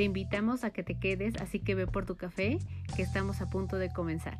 [0.00, 2.58] Te invitamos a que te quedes, así que ve por tu café,
[2.96, 4.38] que estamos a punto de comenzar.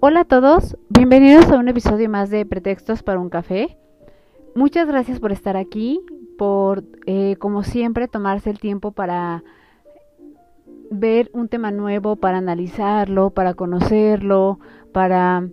[0.00, 3.78] Hola a todos, bienvenidos a un episodio más de Pretextos para un café.
[4.56, 6.00] Muchas gracias por estar aquí,
[6.36, 9.44] por, eh, como siempre, tomarse el tiempo para
[10.90, 14.58] ver un tema nuevo, para analizarlo, para conocerlo,
[14.90, 15.48] para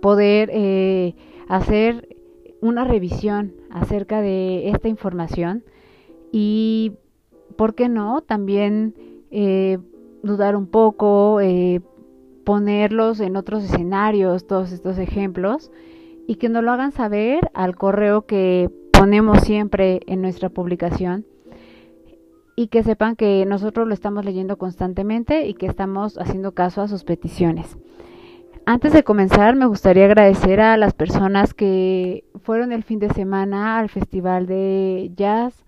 [0.00, 1.16] poder eh,
[1.48, 2.15] hacer
[2.66, 5.64] una revisión acerca de esta información
[6.32, 6.92] y,
[7.56, 8.20] ¿por qué no?
[8.20, 8.94] También
[9.30, 9.78] eh,
[10.22, 11.80] dudar un poco, eh,
[12.44, 15.70] ponerlos en otros escenarios, todos estos ejemplos,
[16.26, 21.24] y que nos lo hagan saber al correo que ponemos siempre en nuestra publicación
[22.56, 26.88] y que sepan que nosotros lo estamos leyendo constantemente y que estamos haciendo caso a
[26.88, 27.76] sus peticiones.
[28.68, 33.78] Antes de comenzar, me gustaría agradecer a las personas que fueron el fin de semana
[33.78, 35.64] al Festival de Jazz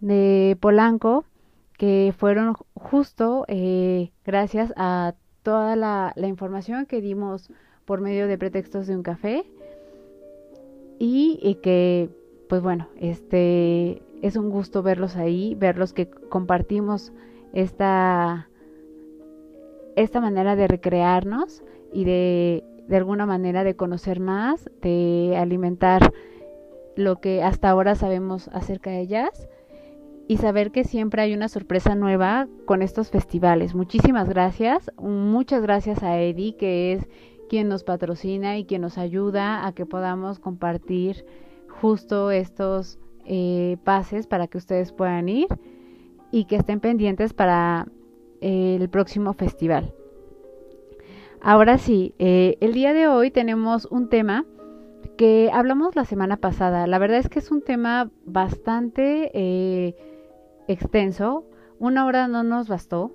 [0.00, 1.24] de Polanco,
[1.78, 7.48] que fueron justo eh, gracias a toda la, información que dimos
[7.84, 9.44] por medio de pretextos de un café
[10.98, 12.10] y, y, que
[12.48, 17.12] pues bueno este es un gusto verlos ahí verlos que compartimos
[17.52, 18.48] esta
[19.94, 26.12] esta manera de recrearnos y de, de alguna manera de conocer más, de alimentar
[26.96, 29.48] lo que hasta ahora sabemos acerca de ellas
[30.28, 33.74] y saber que siempre hay una sorpresa nueva con estos festivales.
[33.74, 37.08] Muchísimas gracias, muchas gracias a Eddie que es
[37.48, 41.26] quien nos patrocina y quien nos ayuda a que podamos compartir
[41.68, 45.48] justo estos eh, pases para que ustedes puedan ir
[46.30, 47.86] y que estén pendientes para
[48.40, 49.94] el próximo festival.
[51.44, 54.44] Ahora sí, eh, el día de hoy tenemos un tema
[55.16, 56.86] que hablamos la semana pasada.
[56.86, 59.96] La verdad es que es un tema bastante eh,
[60.68, 61.44] extenso.
[61.80, 63.10] Una hora no nos bastó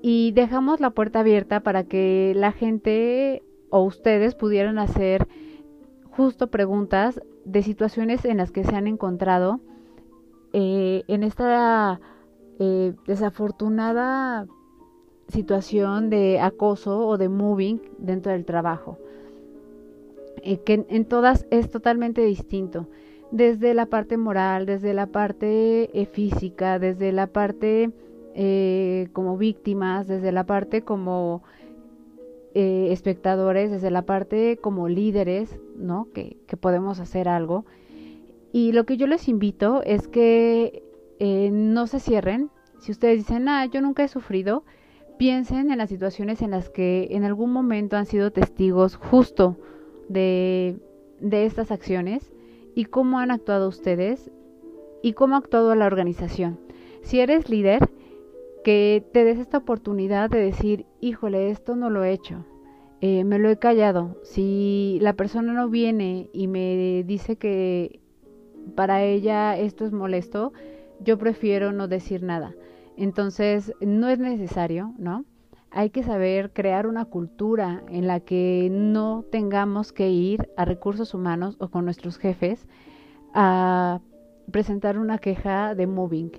[0.00, 5.28] y dejamos la puerta abierta para que la gente o ustedes pudieran hacer
[6.10, 9.60] justo preguntas de situaciones en las que se han encontrado
[10.54, 12.00] eh, en esta
[13.06, 14.46] desafortunada
[15.30, 18.98] situación de acoso o de moving dentro del trabajo.
[20.42, 22.86] Eh, que en todas es totalmente distinto.
[23.30, 27.90] Desde la parte moral, desde la parte eh, física, desde la parte
[28.34, 31.42] eh, como víctimas, desde la parte como
[32.52, 36.08] espectadores, desde la parte como líderes, ¿no?
[36.12, 37.64] Que, que, podemos hacer algo.
[38.52, 40.82] Y lo que yo les invito es que
[41.52, 42.50] no se cierren.
[42.80, 44.64] Si ustedes dicen, ah, yo nunca he sufrido,
[45.20, 49.58] piensen en las situaciones en las que en algún momento han sido testigos justo
[50.08, 50.78] de,
[51.20, 52.32] estas acciones
[52.74, 54.30] y cómo han actuado ustedes
[55.02, 56.58] y cómo ha actuado la organización.
[57.02, 57.90] Si eres líder,
[58.64, 62.46] que te des esta oportunidad de decir, híjole, esto no lo he hecho,
[63.02, 64.16] eh, me lo he callado.
[64.22, 68.00] Si la persona no viene y me dice que
[68.74, 70.54] para ella esto es molesto,
[70.98, 72.54] yo prefiero no decir nada.
[73.00, 75.24] Entonces, no es necesario, ¿no?
[75.70, 81.14] Hay que saber crear una cultura en la que no tengamos que ir a recursos
[81.14, 82.68] humanos o con nuestros jefes
[83.32, 84.00] a
[84.52, 86.30] presentar una queja de moving.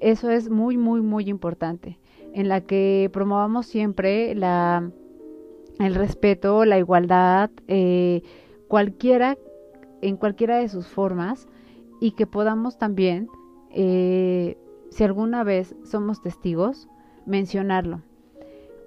[0.00, 1.98] Eso es muy, muy, muy importante.
[2.32, 4.92] En la que promovamos siempre la,
[5.80, 8.22] el respeto, la igualdad, eh,
[8.68, 9.36] cualquiera,
[10.00, 11.48] en cualquiera de sus formas,
[12.00, 13.28] y que podamos también
[13.70, 14.56] eh,
[14.90, 16.88] si alguna vez somos testigos,
[17.26, 18.02] mencionarlo.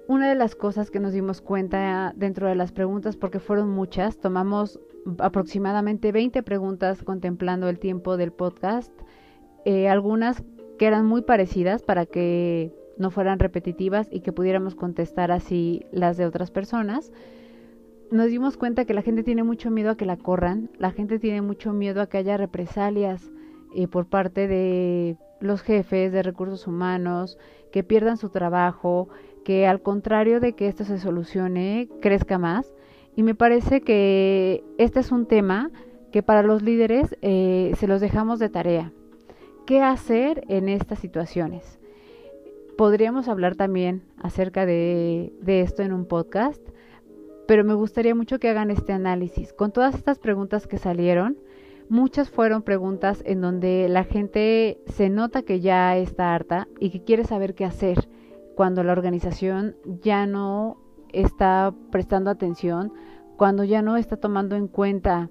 [0.08, 4.18] Una de las cosas que nos dimos cuenta dentro de las preguntas, porque fueron muchas,
[4.18, 4.80] tomamos
[5.18, 8.92] aproximadamente 20 preguntas contemplando el tiempo del podcast,
[9.64, 10.42] eh, algunas
[10.78, 16.16] que eran muy parecidas para que no fueran repetitivas y que pudiéramos contestar así las
[16.16, 17.12] de otras personas.
[18.10, 21.18] Nos dimos cuenta que la gente tiene mucho miedo a que la corran, la gente
[21.18, 23.30] tiene mucho miedo a que haya represalias
[23.74, 27.38] eh, por parte de los jefes de recursos humanos,
[27.70, 29.08] que pierdan su trabajo,
[29.44, 32.72] que al contrario de que esto se solucione, crezca más.
[33.16, 35.70] Y me parece que este es un tema
[36.12, 38.92] que para los líderes eh, se los dejamos de tarea.
[39.66, 41.78] ¿Qué hacer en estas situaciones?
[42.76, 46.62] Podríamos hablar también acerca de, de esto en un podcast,
[47.46, 49.52] pero me gustaría mucho que hagan este análisis.
[49.52, 51.36] Con todas estas preguntas que salieron,
[51.92, 57.04] muchas fueron preguntas en donde la gente se nota que ya está harta y que
[57.04, 58.08] quiere saber qué hacer
[58.56, 60.78] cuando la organización ya no
[61.12, 62.94] está prestando atención,
[63.36, 65.28] cuando ya no está tomando en cuenta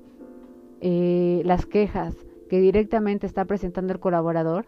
[0.81, 2.15] eh, las quejas
[2.47, 4.67] que directamente está presentando el colaborador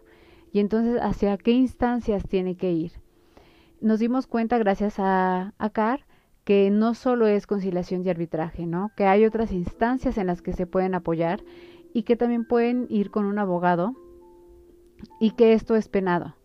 [0.51, 2.93] y entonces hacia qué instancias tiene que ir.
[3.81, 6.07] Nos dimos cuenta gracias a, a CAR
[6.43, 8.91] que no solo es conciliación y arbitraje, ¿no?
[8.97, 11.41] Que hay otras instancias en las que se pueden apoyar
[11.93, 13.95] y que también pueden ir con un abogado
[15.19, 16.35] y que esto es penado.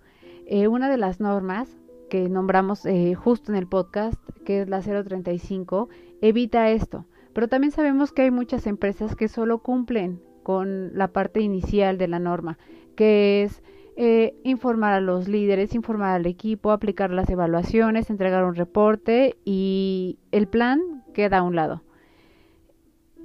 [0.47, 1.69] Eh, una de las normas
[2.09, 5.89] que nombramos eh, justo en el podcast, que es la 035,
[6.21, 7.07] evita esto.
[7.33, 12.09] Pero también sabemos que hay muchas empresas que solo cumplen con la parte inicial de
[12.09, 12.59] la norma,
[12.97, 13.63] que es
[13.97, 20.19] eh, informar a los líderes, informar al equipo, aplicar las evaluaciones, entregar un reporte y
[20.33, 21.83] el plan queda a un lado.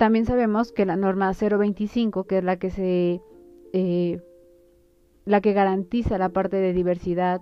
[0.04, 3.22] También sabemos que la norma 025, que es la que se
[3.72, 4.22] eh,
[5.24, 7.40] la que garantiza la parte de diversidad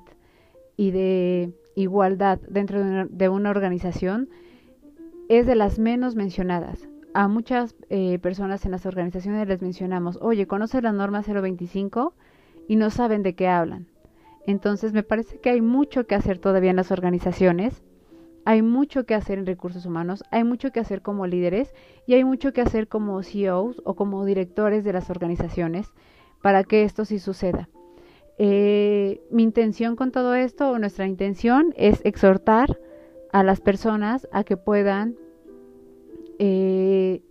[0.78, 4.30] y de igualdad dentro de una, organización,
[5.28, 6.88] es de las menos mencionadas.
[7.16, 12.14] A muchas eh, personas en las organizaciones les mencionamos, oye, ¿conoces la norma 025?
[12.68, 13.88] Y no saben de qué hablan.
[14.46, 17.82] Entonces me parece que hay mucho que hacer todavía en las organizaciones
[18.46, 21.74] hay mucho que hacer en recursos humanos, hay mucho que hacer como líderes
[22.06, 25.92] y hay mucho que hacer como CEOs o como directores de las organizaciones
[26.42, 27.70] para que esto sí suceda.
[28.38, 32.80] Eh, mi intención con todo esto, o nuestra intención, es exhortar
[33.32, 35.16] a las personas a que puedan
[36.40, 37.22] eh,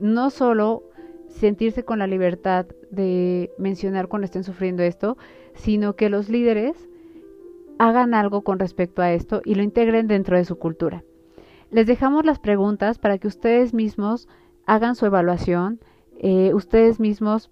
[0.00, 0.84] no solo
[1.28, 5.18] sentirse con la libertad de mencionar cuando estén sufriendo esto,
[5.54, 6.88] sino que los líderes
[7.78, 11.04] hagan algo con respecto a esto y lo integren dentro de su cultura.
[11.70, 14.28] Les dejamos las preguntas para que ustedes mismos
[14.66, 15.80] hagan su evaluación,
[16.18, 17.50] eh, ustedes mismos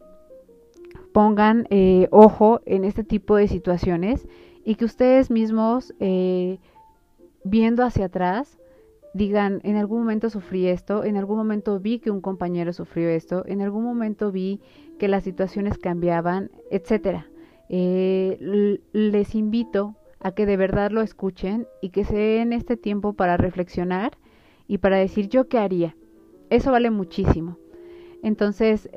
[1.13, 4.27] pongan eh, ojo en este tipo de situaciones
[4.65, 6.59] y que ustedes mismos, eh,
[7.45, 8.59] viendo hacia atrás,
[9.15, 13.45] digan, en algún momento sufrí esto, en algún momento vi que un compañero sufrió esto,
[13.47, 14.61] en algún momento vi
[14.99, 17.29] que las situaciones cambiaban, etcétera.
[17.69, 19.95] les invito
[20.27, 24.19] a que de verdad lo escuchen y que se den este tiempo para reflexionar
[24.67, 25.95] y para decir yo qué haría.
[26.51, 27.59] Eso vale muchísimo.
[28.25, 28.91] Entonces,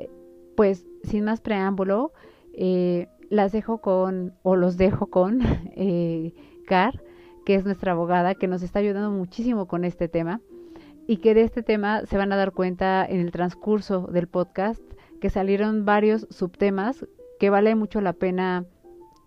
[0.56, 2.12] pues sin más preámbulo,
[2.52, 5.38] eh, las dejo con, o los dejo con
[5.76, 6.34] eh,
[6.66, 7.00] Car,
[7.46, 10.40] que es nuestra abogada, que nos está ayudando muchísimo con este tema
[11.06, 14.82] y que de este tema se van a dar cuenta en el transcurso del podcast,
[15.20, 17.06] que salieron varios subtemas
[17.38, 18.64] que vale mucho la pena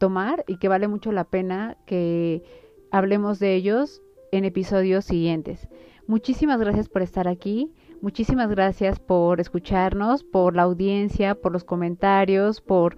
[0.04, 2.44] tomar y que vale mucho la pena que
[2.92, 4.02] hablemos de ellos
[4.34, 5.70] en episodios siguientes.
[6.08, 7.72] Muchísimas gracias por estar aquí,
[8.02, 12.98] muchísimas gracias por escucharnos, por la audiencia, por los comentarios, por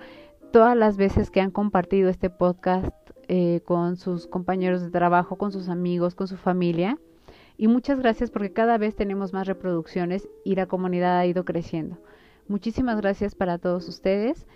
[0.52, 2.90] todas las veces que han compartido este podcast
[3.28, 6.98] eh, con sus compañeros de trabajo, con sus amigos, con su familia.
[7.56, 12.00] Y muchas gracias porque cada vez tenemos más reproducciones y la comunidad ha ido creciendo.
[12.48, 14.48] Muchísimas gracias para todos ustedes.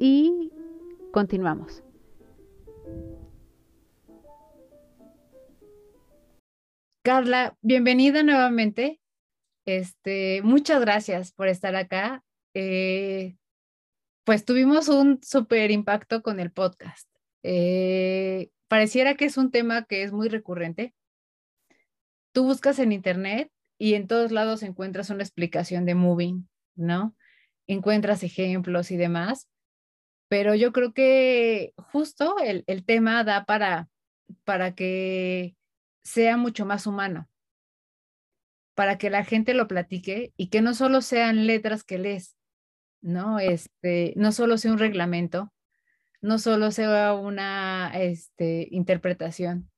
[0.00, 0.50] Y
[1.12, 1.82] Continuamos.
[7.02, 9.00] Carla, bienvenida nuevamente.
[9.66, 12.22] Este, muchas gracias por estar acá.
[12.54, 13.36] Eh,
[14.24, 17.08] pues tuvimos un súper impacto con el podcast.
[17.42, 20.94] Eh, pareciera que es un tema que es muy recurrente.
[22.32, 27.16] Tú buscas en internet y en todos lados encuentras una explicación de moving, ¿no?
[27.66, 29.48] Encuentras ejemplos y demás,
[30.30, 33.88] pero yo creo que justo el, tema da para,
[34.44, 35.56] para que
[36.04, 37.28] sea mucho más humano,
[38.76, 42.36] para que la gente lo platique y que no solo sean letras que lees,
[43.00, 43.40] ¿no?
[43.40, 45.52] Este, no solo sea un reglamento,
[46.20, 49.68] no solo sea una este, interpretación,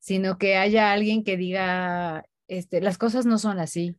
[0.00, 3.96] sino que haya alguien que diga, este, las cosas no son así,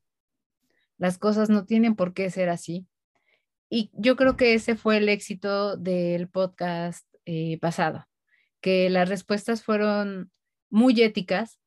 [0.98, 2.86] las cosas no tienen por qué ser así.
[3.70, 8.08] Y yo creo que ese fue el éxito del podcast eh, pasado,
[8.62, 10.32] que las respuestas fueron
[10.70, 11.60] muy éticas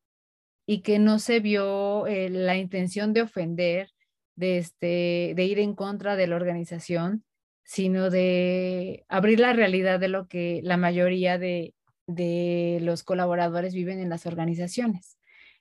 [0.66, 3.90] y que no se vio eh, la intención de ofender,
[4.34, 7.24] de, este, de ir en contra de la organización,
[7.62, 11.74] sino de abrir la realidad de lo que la mayoría de,
[12.06, 15.18] de los colaboradores viven en las organizaciones.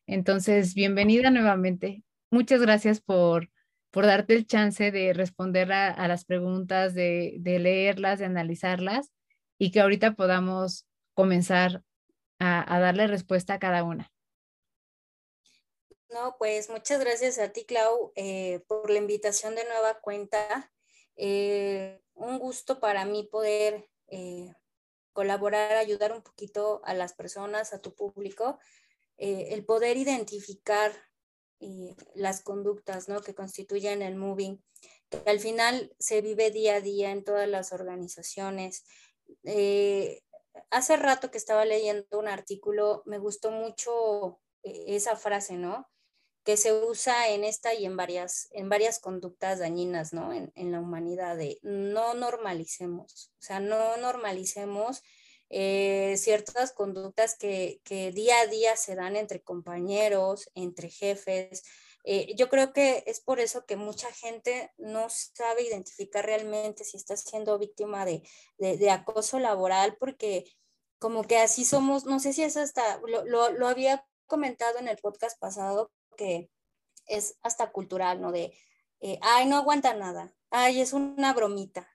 [0.07, 2.03] Entonces, bienvenida nuevamente.
[2.31, 3.49] Muchas gracias por
[3.91, 9.11] por darte el chance de responder a, las preguntas, de, leerlas, de analizarlas
[9.57, 11.83] y que ahorita podamos comenzar
[12.39, 14.11] a, darle respuesta a cada una.
[16.09, 20.71] No, pues muchas gracias a ti, Clau, eh, por la invitación de nueva cuenta.
[21.15, 24.53] Eh, un gusto para mí poder eh,
[25.13, 28.57] colaborar, ayudar un poquito a las personas, a tu público,
[29.17, 30.91] el poder identificar
[32.15, 33.21] las conductas ¿no?
[33.21, 34.63] que constituyen el moving,
[35.09, 38.83] que al final se vive día a día en todas las organizaciones.
[39.43, 40.23] Eh,
[40.69, 45.87] hace rato que estaba leyendo un artículo, me gustó mucho eh, esa frase, ¿no?
[46.43, 50.33] que se usa en esta y en varias, en varias conductas dañinas, ¿no?
[50.33, 55.03] En, en la humanidad, de no normalicemos, o sea, no normalicemos
[55.53, 57.81] eh, ciertas conductas que,
[58.15, 61.63] día a día se dan entre compañeros, entre jefes.
[62.05, 66.95] Eh, yo creo que es por eso que mucha gente no sabe identificar realmente si
[66.95, 68.23] está siendo víctima de,
[68.89, 70.45] acoso laboral, porque
[70.99, 75.37] como que así somos, no sé si es hasta, lo, había comentado en el podcast
[75.37, 76.49] pasado, que
[77.07, 78.31] es hasta cultural, ¿no?
[78.31, 78.57] De,
[79.01, 81.91] eh, ay, no aguanta nada, ay, es una bromita,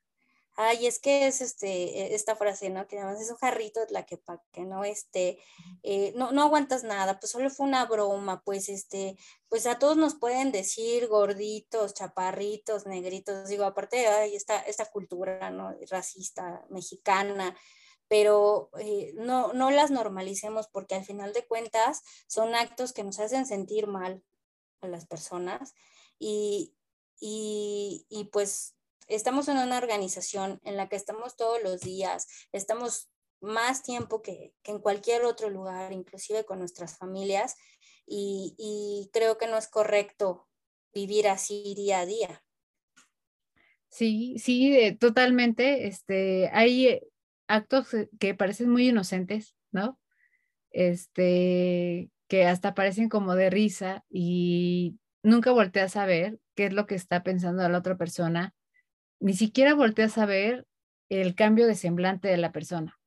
[0.56, 2.86] ay, es que es este, e, esta frase, ¿no?
[2.86, 5.38] Que además es un jarrito de la que pa' que no, este,
[5.82, 9.16] eh, no, no aguantas nada, pues solo fue una broma, pues este,
[9.48, 15.50] pues a todos nos pueden decir gorditos, chaparritos, negritos, digo, aparte de esta, esta cultura,
[15.50, 15.74] ¿no?
[15.90, 17.56] Racista, mexicana,
[18.08, 23.18] pero eh, no, no las normalicemos porque al final de cuentas son actos que nos
[23.18, 24.22] hacen sentir mal
[24.80, 25.74] a las personas
[26.18, 26.74] y,
[27.20, 28.75] y, y pues
[29.06, 33.10] estamos en una organización en la que estamos todos los días, estamos
[33.40, 37.56] más tiempo que, en cualquier otro lugar, inclusive con nuestras familias,
[38.08, 40.46] y, creo que no es correcto
[40.94, 42.44] vivir así día a día.
[43.88, 45.88] Sí, sí, eh, totalmente.
[45.88, 47.00] Este, hay
[47.48, 47.88] actos
[48.20, 49.98] que parecen muy inocentes, ¿no?
[50.70, 56.86] Este, que hasta parecen como de risa y nunca volteas a ver qué es lo
[56.86, 58.54] que está pensando la otra persona
[59.20, 60.66] ni siquiera volteas a ver
[61.08, 62.98] el cambio de semblante de la persona.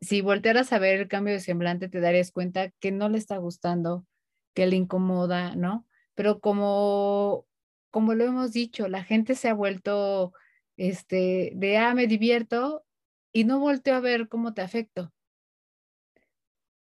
[0.00, 3.36] Si voltearas a ver el cambio de semblante, te darías cuenta que no le está
[3.38, 4.06] gustando,
[4.54, 5.86] que le incomoda, ¿no?
[6.14, 7.46] Pero como,
[7.90, 10.32] como lo hemos dicho, la gente se ha vuelto
[10.76, 12.84] este, de, ah, me divierto
[13.32, 15.12] y no volteo a ver cómo te afecto.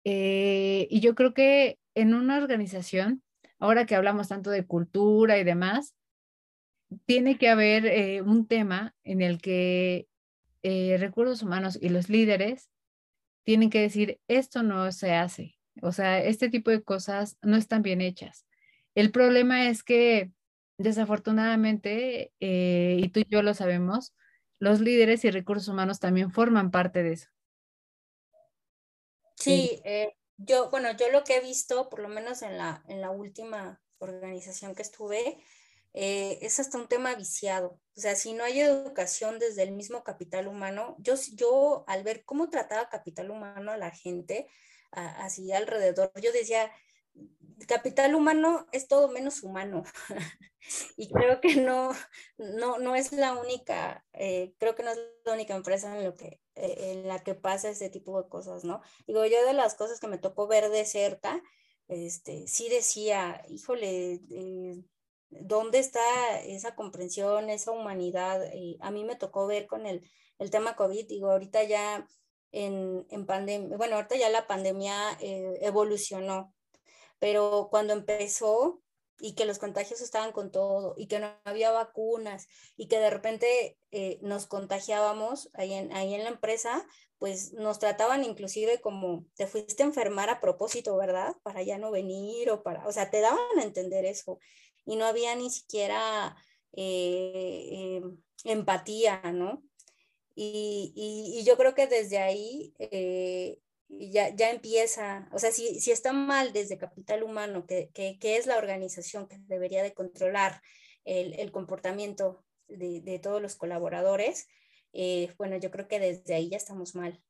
[0.05, 3.23] Eh, y yo creo que en una organización,
[3.59, 5.95] ahora que hablamos tanto de cultura y demás,
[7.05, 10.07] tiene que haber eh, un tema en el que
[10.61, 12.69] eh, recursos humanos y los líderes
[13.43, 15.57] tienen que decir, esto no se hace.
[15.81, 18.45] O sea, este tipo de cosas no están bien hechas.
[18.95, 20.31] El problema es que
[20.77, 24.13] desafortunadamente, eh, y tú y yo lo sabemos,
[24.59, 27.29] los líderes y recursos humanos también forman parte de eso.
[29.35, 29.81] Sí,
[30.37, 33.81] yo, bueno, yo lo que he visto, por lo menos en la, en la última
[33.99, 35.37] organización que estuve,
[35.93, 37.79] eh, es hasta un tema viciado.
[37.95, 42.25] O sea, si no hay educación desde el mismo capital humano, yo, yo al ver
[42.25, 44.47] cómo trataba capital humano a la gente,
[44.91, 46.71] así alrededor, yo decía,
[47.67, 49.83] capital humano es todo menos humano.
[50.97, 51.91] y creo que no,
[52.37, 56.15] no, no es la única, eh, creo que no es la única empresa en, lo
[56.15, 58.81] que, eh, en la que pasa ese tipo de cosas, ¿no?
[59.07, 61.41] Digo, yo de las cosas que me tocó ver de cerca,
[61.87, 64.21] este, sí decía, híjole,
[65.41, 66.01] ¿Dónde está
[66.41, 68.41] esa comprensión, esa humanidad?
[68.79, 70.07] a mí me tocó ver con el,
[70.39, 72.07] el tema COVID, digo, ahorita ya
[72.51, 76.53] en, en pandemia, bueno, ahorita ya la pandemia eh, evolucionó,
[77.19, 78.81] pero cuando empezó
[79.19, 83.09] y que los contagios estaban con todo y que no había vacunas y que de
[83.09, 86.85] repente eh, nos contagiábamos ahí en, ahí en la empresa,
[87.19, 91.35] pues nos trataban inclusive como te fuiste a enfermar a propósito, ¿verdad?
[91.41, 94.39] Para ya no venir o para, o sea, te daban a entender eso
[94.85, 96.35] y no había ni siquiera
[96.73, 99.63] eh, em, empatía, ¿no?
[100.35, 106.53] Y, yo creo que desde ahí eh, ya, empieza, o sea, si, si, está mal
[106.53, 110.61] desde capital humano, que, es la organización que debería de controlar
[111.05, 114.47] el, comportamiento de, todos los colaboradores,
[114.93, 117.21] eh, bueno, yo creo que desde ahí ya estamos mal.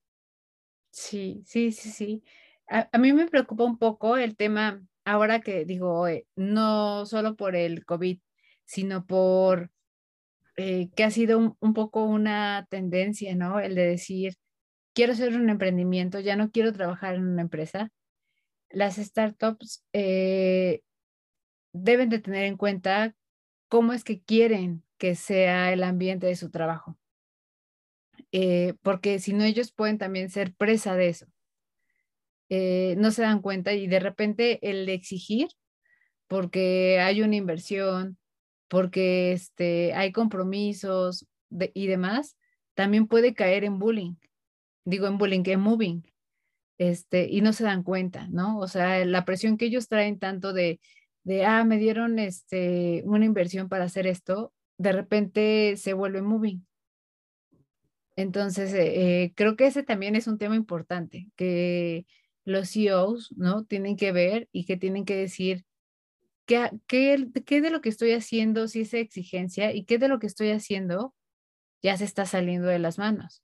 [0.92, 2.24] Sí, sí, sí, sí.
[2.68, 6.06] a, mí me preocupa un poco el tema ahora que digo,
[6.36, 8.20] no solo por el COVID,
[8.66, 9.72] sino por
[10.58, 13.60] eh, que ha sido un, poco una tendencia, ¿no?
[13.60, 14.36] El de decir,
[14.94, 17.92] quiero hacer un emprendimiento, ya no quiero trabajar en una empresa.
[18.70, 20.82] Las startups eh,
[21.74, 23.16] deben de tener en cuenta
[23.68, 26.98] cómo es que quieren que sea el ambiente de su trabajo.
[28.32, 31.28] Eh, porque si no, ellos pueden también ser presa de eso.
[32.56, 35.48] Eh, no se dan cuenta y de repente el exigir,
[36.28, 38.20] porque hay una inversión,
[38.68, 42.38] porque este, hay compromisos y demás,
[42.76, 44.18] también puede caer en bullying.
[44.86, 46.04] Digo en bullying, en moving.
[46.78, 48.60] Este, y no se dan cuenta, ¿no?
[48.60, 50.80] O sea, la presión que ellos traen tanto de,
[51.24, 56.64] de ah, me dieron este, una inversión para hacer esto, de repente se vuelve moving.
[58.16, 62.06] Entonces, eh, eh, creo que ese también es un tema importante, que
[62.46, 63.66] los CEOs, ¿no?
[63.66, 65.66] Tienen que ver y que tienen que decir
[66.46, 70.20] qué, qué, qué de lo que estoy haciendo si es exigencia y qué de lo
[70.20, 71.14] que estoy haciendo
[71.82, 73.44] ya se está saliendo de las manos.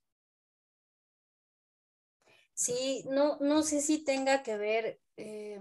[2.54, 5.60] Sí, no, no sé si tenga que ver eh,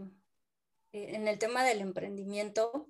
[0.92, 2.90] en el tema del emprendimiento,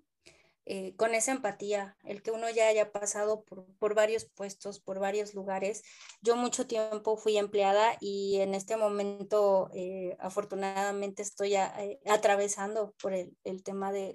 [0.71, 5.33] eh, con esa empatía, el que uno ya haya pasado por, varios puestos, por varios
[5.33, 5.81] lugares.
[6.21, 13.13] Yo mucho tiempo fui empleada y en este momento eh, afortunadamente estoy eh, atravesando por
[13.15, 14.13] el, tema de,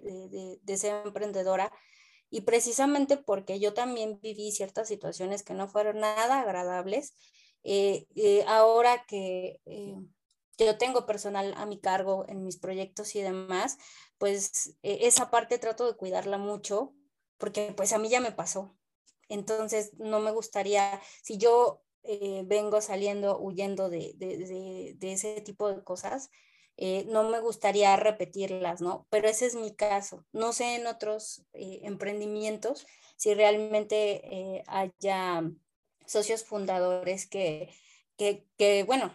[0.62, 1.72] de, ser emprendedora
[2.30, 7.16] y precisamente porque yo también viví ciertas situaciones que no fueron nada agradables.
[8.46, 9.60] ahora que
[10.58, 13.78] yo tengo personal a mi cargo en mis proyectos y demás,
[14.18, 16.94] pues e, esa parte trato de cuidarla mucho
[17.38, 18.76] porque pues a mí ya me pasó.
[19.28, 24.14] Entonces no me gustaría, si yo eh, vengo saliendo huyendo de,
[25.00, 26.30] ese tipo de cosas,
[26.76, 29.06] eh, no me gustaría repetirlas, ¿no?
[29.10, 30.24] Pero ese es mi caso.
[30.32, 35.42] No sé en otros eh, emprendimientos si realmente haya
[36.06, 37.70] socios fundadores que,
[38.16, 39.14] que, bueno,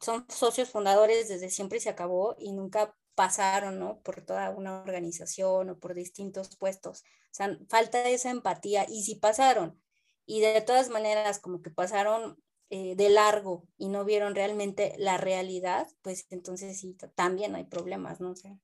[0.00, 4.00] son socios fundadores desde siempre y se acabó y nunca pasaron, ¿no?
[4.02, 7.02] Por toda una organización o por distintos puestos.
[7.02, 9.80] O sea, falta esa empatía y si pasaron
[10.26, 12.36] y de todas maneras como que pasaron
[12.68, 18.20] eh, de largo y no vieron realmente la realidad, pues entonces sí, también hay problemas,
[18.20, 18.34] ¿no?
[18.34, 18.58] sé.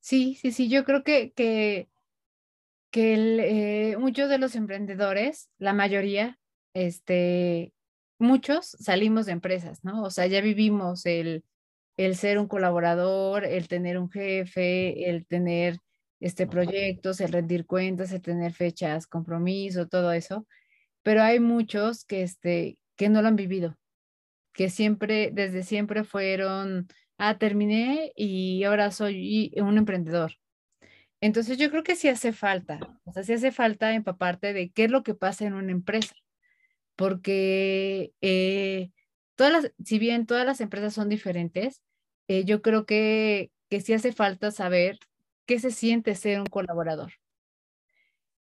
[0.00, 1.88] Sí, sí, sí, yo creo que, que,
[2.90, 6.38] que eh, muchos de los emprendedores, la mayoría,
[6.74, 7.72] este,
[8.18, 10.02] muchos salimos de empresas, ¿no?
[10.02, 11.44] O sea, ya vivimos el,
[11.96, 15.78] el ser un colaborador, el tener un jefe, el tener
[16.20, 20.46] este proyectos, el rendir cuentas, el tener fechas, compromiso, todo eso.
[21.02, 23.76] Pero hay muchos que, este, que no lo han vivido,
[24.52, 30.32] que siempre, desde siempre fueron, ah, terminé y ahora soy un emprendedor.
[31.20, 34.84] Entonces yo creo que sí hace falta, o sea, sí hace falta empaparte de qué
[34.84, 36.14] es lo que pasa en una empresa,
[36.96, 38.90] porque eh,
[39.36, 41.82] todas las, si bien todas las empresas son diferentes,
[42.28, 44.98] eh, yo creo que, que sí hace falta saber
[45.46, 47.12] qué se siente ser un colaborador,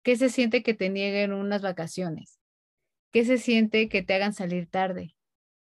[0.04, 2.40] qué se siente que te nieguen unas vacaciones,
[3.12, 5.16] qué se siente que te hagan salir tarde,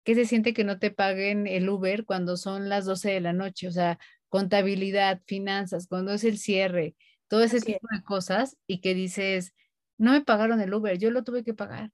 [0.04, 3.34] qué se siente que no te paguen el Uber cuando son las 12 de la
[3.34, 6.96] noche, o sea, contabilidad, finanzas, cuando es el cierre,
[7.28, 9.54] todo ese tipo de cosas y que dices,
[9.98, 11.92] no me pagaron el Uber, yo lo tuve que pagar,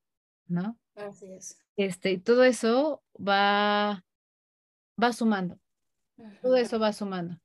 [0.47, 0.79] ¿no?
[0.95, 1.59] Así es.
[1.77, 4.03] Este, todo eso va,
[5.01, 5.59] va sumando.
[6.41, 7.39] Todo eso va sumando.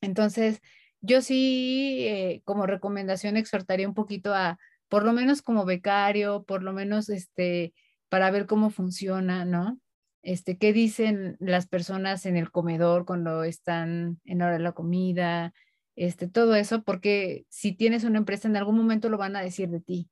[0.00, 0.60] Entonces,
[1.00, 6.62] yo sí, eh, como recomendación, exhortaría un poquito a, por lo menos como becario, por
[6.62, 7.72] lo menos este,
[8.08, 9.78] para ver cómo funciona, ¿no?
[10.22, 15.52] Este, qué dicen las personas en el comedor cuando están en hora de la comida,
[15.96, 19.68] este, todo eso, porque si tienes una empresa, en algún momento lo van a decir
[19.68, 20.08] de ti.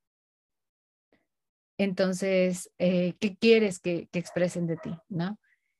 [1.81, 4.95] Entonces, eh, ¿qué quieres que, expresen de ti?
[5.09, 5.39] ¿no?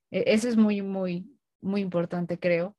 [0.09, 1.27] E, eso es muy, muy,
[1.61, 2.75] muy importante, creo.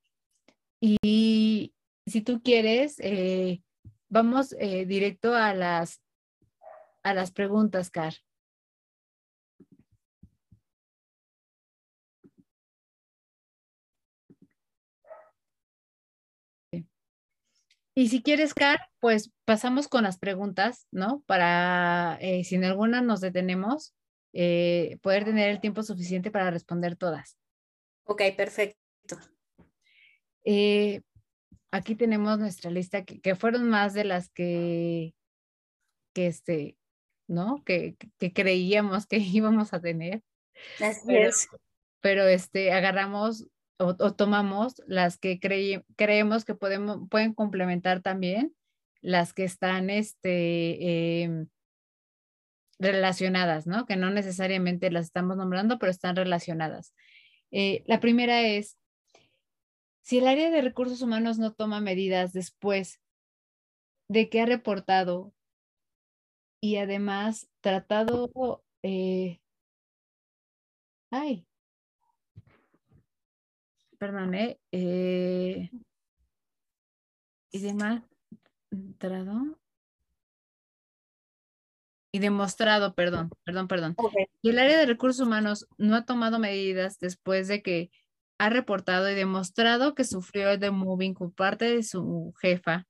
[0.81, 1.73] Y
[2.05, 3.63] si tú quieres, eh,
[4.09, 6.03] vamos eh, directo a las,
[7.05, 8.15] a las preguntas, Car.
[17.95, 21.23] Y si quieres, Car, pues pasamos con las preguntas, ¿no?
[21.27, 23.95] Para, eh, si en alguna nos detenemos,
[24.33, 27.37] poder tener el tiempo suficiente para responder todas.
[28.05, 29.19] Ok, perfecto.
[30.45, 31.03] Eh,
[31.71, 35.15] aquí tenemos nuestra lista que, fueron más de las que,
[36.13, 36.77] que este,
[37.29, 37.63] ¿no?
[37.65, 40.23] Que, que creíamos que íbamos a tener.
[40.81, 41.49] Así pero, es.
[42.01, 43.47] Pero este, agarramos
[43.83, 48.55] o, tomamos las que creemos que podemos, pueden complementar también
[49.01, 51.49] las que están este, em,
[52.79, 53.87] relacionadas, ¿no?
[53.87, 56.95] Que no necesariamente las estamos nombrando, pero están relacionadas.
[57.51, 58.79] Eh, la primera es,
[60.03, 63.01] si el área de recursos humanos no toma medidas después
[64.09, 65.33] de que ha reportado
[66.61, 69.41] y además tratado, eh,
[71.11, 71.47] ay,
[74.03, 75.71] perdón, eh, eh,
[77.53, 78.03] y demás,
[78.99, 79.61] tratado
[82.11, 83.97] y demostrado, perdón, perdón, perdón.
[84.43, 87.93] Y el área de recursos humanos no ha tomado medidas después de que
[88.39, 92.89] ha reportado y demostrado que sufrió de moving por parte de su jefa.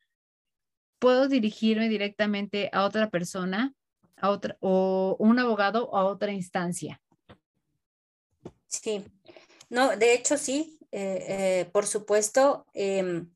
[0.99, 3.75] Puedo dirigirme directamente a otra persona,
[4.17, 7.03] a otra, o un abogado o a otra instancia.
[8.67, 9.05] Sí,
[9.69, 12.67] no, de hecho sí, eh, eh, por supuesto.
[12.75, 13.31] Em,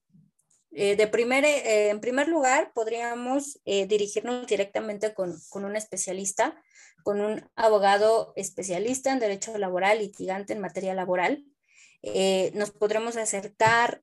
[0.73, 6.55] eh, de primer, eh, en primer lugar, podríamos dirigirnos directamente con, un especialista,
[7.03, 11.45] con un abogado especialista en derecho laboral, litigante en materia laboral.
[12.55, 14.03] nos podremos acercar,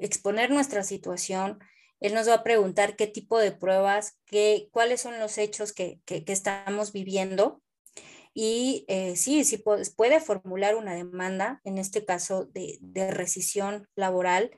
[0.00, 1.58] exponer nuestra situación.
[2.00, 6.00] Él nos va a preguntar qué tipo de pruebas, qué, cuáles son los hechos que,
[6.06, 7.60] estamos viviendo.
[8.40, 9.58] Y sí, sí
[9.96, 14.52] puede formular una demanda, en este caso de, de rescisión laboral,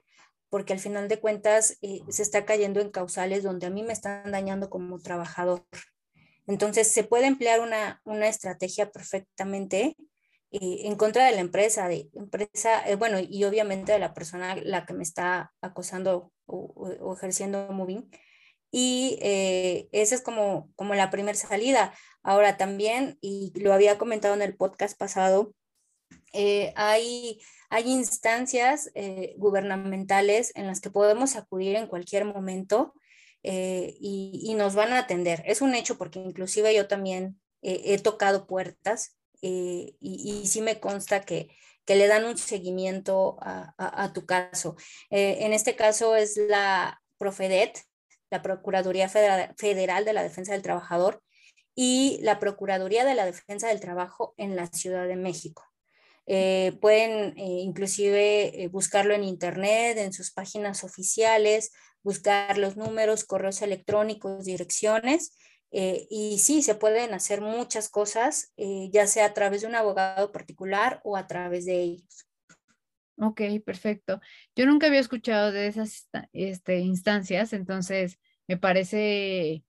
[0.50, 3.92] porque al final de cuentas eh, se está cayendo en causales donde a mí me
[3.92, 5.64] están dañando como trabajador.
[6.46, 9.96] Entonces, se puede emplear una, estrategia perfectamente
[10.50, 14.56] eh, en contra de la empresa, de empresa, eh, bueno, y obviamente de la persona
[14.56, 18.10] la que me está acosando o, ejerciendo moving.
[18.70, 21.92] Y esa es como, como la primera salida.
[22.22, 25.54] Ahora también, y lo había comentado en el podcast pasado,
[26.76, 32.92] hay hay instancias eh, gubernamentales en las que podemos acudir en cualquier momento
[33.44, 35.42] eh, y, nos van a atender.
[35.46, 41.22] Es un hecho porque inclusive yo también he tocado puertas eh, y, sí me consta
[41.22, 41.48] que,
[41.86, 44.76] le dan un seguimiento a, tu caso.
[45.10, 47.82] en este caso es la Profedet,
[48.30, 51.22] la Procuraduría Federal de la Defensa del Trabajador
[51.74, 55.64] y la Procuraduría de la Defensa del Trabajo en la Ciudad de México.
[56.26, 63.24] Eh, pueden eh, inclusive eh, buscarlo en internet, en sus páginas oficiales, buscar los números,
[63.24, 65.36] correos electrónicos, direcciones.
[65.72, 71.00] y sí, se pueden hacer muchas cosas, ya sea a través de un abogado particular
[71.04, 72.29] o a través de ellos.
[73.20, 74.20] Ok, perfecto.
[74.56, 79.62] Yo nunca había escuchado de esas este, instancias, entonces me parece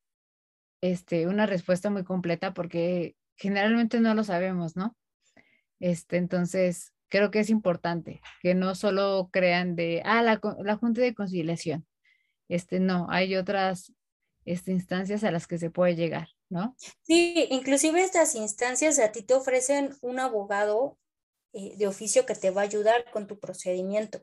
[0.80, 4.96] este, una respuesta muy completa porque generalmente no lo sabemos, ¿no?
[5.82, 11.02] Este, entonces, creo que es importante que no solo crean de, ah, la, la Junta
[11.02, 11.86] de Conciliación.
[12.48, 13.92] Este, no, hay otras
[14.46, 16.76] este, instancias a las que se puede llegar, ¿no?
[17.02, 20.98] Sí, inclusive estas instancias a ti te ofrecen un abogado
[21.54, 24.22] eh, de oficio que te va a ayudar con tu procedimiento.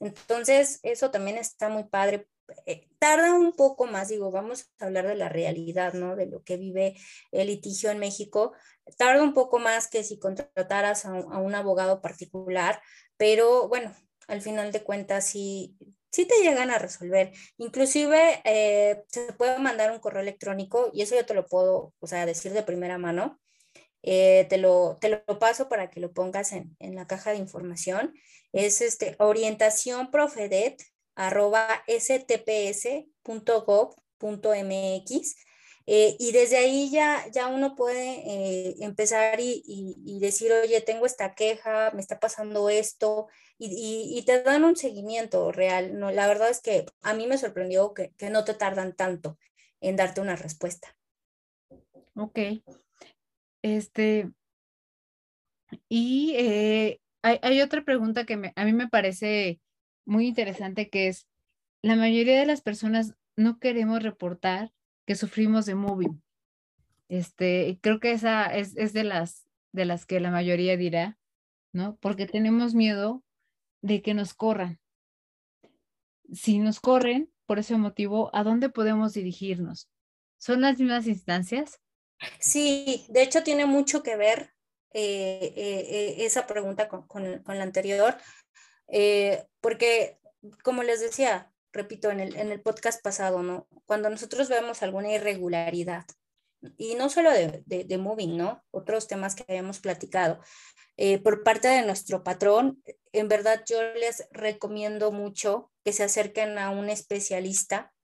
[0.00, 2.26] Entonces, eso también está muy padre
[2.66, 6.16] eh, tarda un poco más, digo, vamos a hablar de la realidad, ¿no?
[6.16, 6.96] De lo que vive
[7.32, 8.52] el litigio en México.
[8.98, 12.80] Tarda un poco más que si contrataras a un, abogado particular,
[13.16, 13.94] pero bueno,
[14.28, 15.76] al final de cuentas sí,
[16.10, 17.32] sí te llegan a resolver.
[17.58, 22.06] Inclusive eh, se puede mandar un correo electrónico y eso yo te lo puedo, o
[22.06, 23.39] sea, decir de primera mano.
[24.02, 27.38] Eh, te, lo, te lo paso para que lo pongas en, en la caja de
[27.38, 28.14] información.
[28.52, 30.10] Es este, orientación
[31.14, 31.82] arroba.
[35.86, 41.34] Eh, y desde ahí ya, ya uno puede eh, empezar y, decir, oye, tengo esta
[41.34, 43.26] queja, me está pasando esto,
[43.58, 45.98] y, te dan un seguimiento real.
[45.98, 49.38] No, la verdad es que a mí me sorprendió que, no te tardan tanto
[49.80, 50.96] en darte una respuesta.
[52.14, 52.38] Ok.
[53.62, 54.30] Este,
[55.88, 59.60] y eh, hay, hay, otra pregunta que me, a mí me parece
[60.04, 61.26] muy interesante que es,
[61.82, 64.72] la mayoría de las personas no queremos reportar
[65.06, 66.22] que sufrimos de moving.
[67.08, 71.18] Este, creo que esa es, de, las, de las que la mayoría dirá,
[71.72, 71.96] ¿no?
[71.96, 73.24] Porque tenemos miedo
[73.82, 74.78] de que nos corran.
[76.32, 79.88] Si nos corren, por ese motivo, ¿a dónde podemos dirigirnos?
[80.38, 81.80] ¿Son las mismas instancias?
[82.38, 84.52] Sí, de hecho tiene mucho que ver
[84.92, 88.16] eh, eh, eh, esa pregunta con, con, la anterior.
[89.60, 90.18] Porque,
[90.62, 93.68] como les decía, repito, en el, en el podcast pasado, ¿no?
[93.86, 96.04] Cuando nosotros vemos alguna irregularidad,
[96.76, 98.62] y no solo de, de, moving, ¿no?
[98.70, 100.40] Otros temas que habíamos platicado,
[101.24, 106.68] por parte de nuestro patrón, en verdad yo les recomiendo mucho que se acerquen a
[106.68, 107.94] un especialista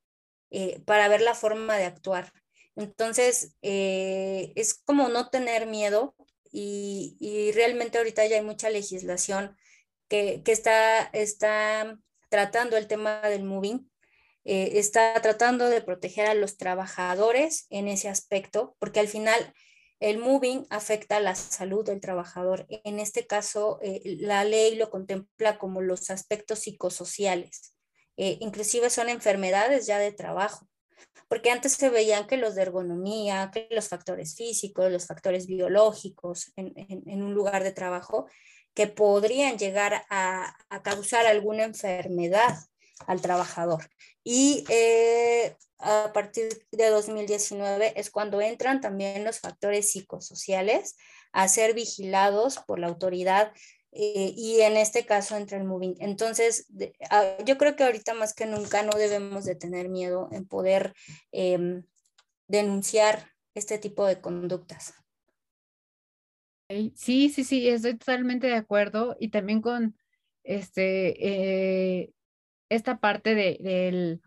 [0.86, 2.32] para ver la forma de actuar.
[2.76, 6.14] Entonces, es como no tener miedo
[6.52, 9.56] y, realmente ahorita ya hay mucha legislación
[10.08, 11.10] que, está,
[12.28, 13.90] tratando el tema del moving.
[14.44, 19.52] eh, está tratando de proteger a los trabajadores en ese aspecto, porque al final
[20.00, 22.66] el moving afecta la salud del trabajador.
[22.68, 27.74] En este caso, eh, la ley lo contempla como los aspectos psicosociales.
[28.16, 30.68] Eh, inclusive son enfermedades ya de trabajo,
[31.28, 36.52] porque antes se veían que los de ergonomía, que los factores físicos, los factores biológicos
[36.56, 38.26] en, un lugar de trabajo,
[38.74, 42.56] que podrían llegar a causar alguna enfermedad
[43.06, 43.88] al trabajador.
[44.24, 50.96] Y eh, a partir de 2019 es cuando entran también los factores psicosociales
[51.32, 53.52] a ser vigilados por la autoridad
[53.92, 55.94] eh, y en este caso entra el moving.
[56.00, 56.66] Entonces,
[57.10, 60.94] ah, yo creo que ahorita más que nunca no debemos de tener miedo en poder
[61.32, 61.84] em,
[62.48, 64.94] denunciar este tipo de conductas.
[66.68, 66.92] Sí,
[67.28, 69.96] sí, sí, estoy totalmente de acuerdo y también con
[70.42, 72.12] este eh,
[72.68, 74.20] esta parte de,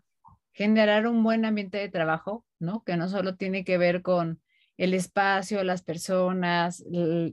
[0.52, 2.82] generar un buen ambiente de trabajo, ¿no?
[2.84, 4.42] Que no solo tiene que ver con
[4.80, 6.82] el espacio, las personas,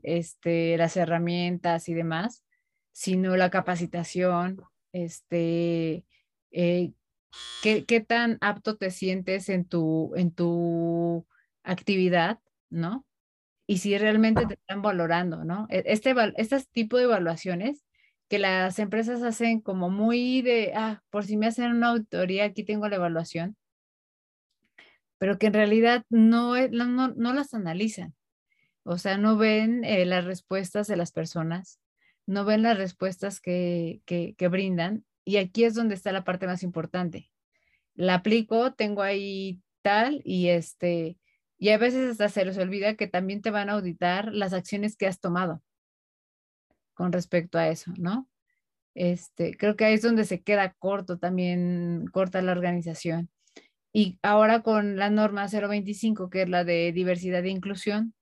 [0.04, 2.44] este, las herramientas y demás,
[2.92, 6.04] sino la capacitación, este,
[6.52, 6.92] eh,
[7.64, 11.26] ¿qué, ¿qué, tan apto te sientes en tu, en tu
[11.64, 13.06] actividad, ¿no?
[13.66, 15.68] Y si realmente te están valorando, ¿no?
[15.70, 17.86] E, este, este tipo de evaluaciones
[18.28, 22.66] que las empresas hacen como muy de, ah, por si me hacen una auditoría, aquí
[22.66, 23.56] tengo la evaluación,
[25.18, 28.16] pero que en realidad no, no, no las analizan.
[28.84, 31.80] O sea, no ven eh, las respuestas de las personas,
[32.26, 35.06] no ven las respuestas que, que, brindan.
[35.26, 37.30] Y aquí es donde está la parte más importante.
[37.96, 41.18] La aplico, tengo ahí tal y este,
[41.58, 44.96] y a veces hasta se les olvida que también te van a auditar las acciones
[44.96, 45.62] que has tomado
[46.94, 48.30] con respecto a eso, ¿no?
[48.96, 53.30] Este, creo que ahí es donde se queda corto también, corta la organización.
[53.94, 58.14] Y ahora con la norma 025, que es la de diversidad e inclusión,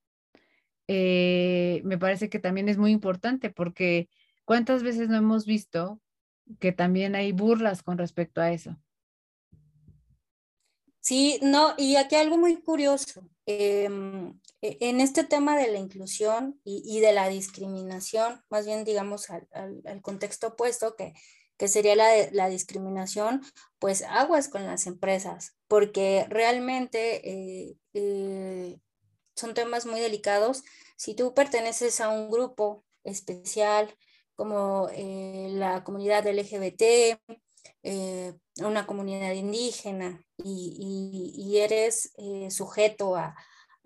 [0.88, 4.08] eh, me parece que también es muy importante porque
[4.44, 6.00] cuántas veces no hemos visto
[6.60, 8.76] que también hay burlas con respecto a eso.
[11.00, 13.28] Sí, no, y aquí algo muy curioso.
[13.46, 19.30] Em, e, en este tema de la inclusión y, de la discriminación, más bien digamos
[19.30, 21.14] al, contexto opuesto, que,
[21.56, 23.42] que sería la, la, discriminación,
[23.78, 28.78] pues aguas con las empresas, porque realmente eh, eh,
[29.34, 30.64] son temas muy delicados.
[30.96, 33.94] Si tú perteneces a un grupo especial
[34.34, 37.18] como eh, la comunidad LGBT,
[38.62, 42.12] una comunidad indígena y, eres
[42.50, 43.34] sujeto a,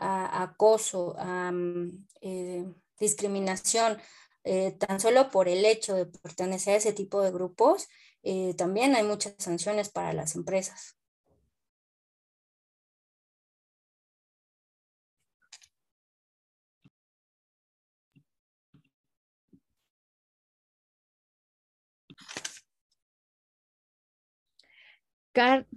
[0.01, 2.65] acoso, a mm, eh,
[2.99, 3.99] discriminación,
[4.45, 7.89] eh, tan solo por el hecho de pertenecer a ese tipo de grupos,
[8.23, 10.97] eh, también hay muchas sanciones para las empresas.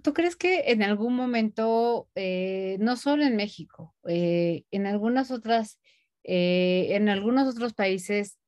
[0.02, 5.78] ¿Tú crees que en algún momento, eh, no solo en México, eh, en algunas otras,
[6.24, 8.38] eh, en algunos otros países,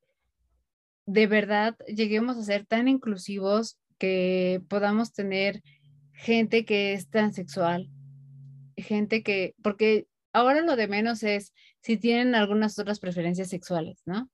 [1.07, 5.63] de verdad lleguemos a ser tan inclusivos que podamos tener
[6.13, 7.89] gente que es transexual,
[8.77, 14.29] gente que, porque ahora lo de menos es si tienen algunas otras preferencias sexuales, ¿no?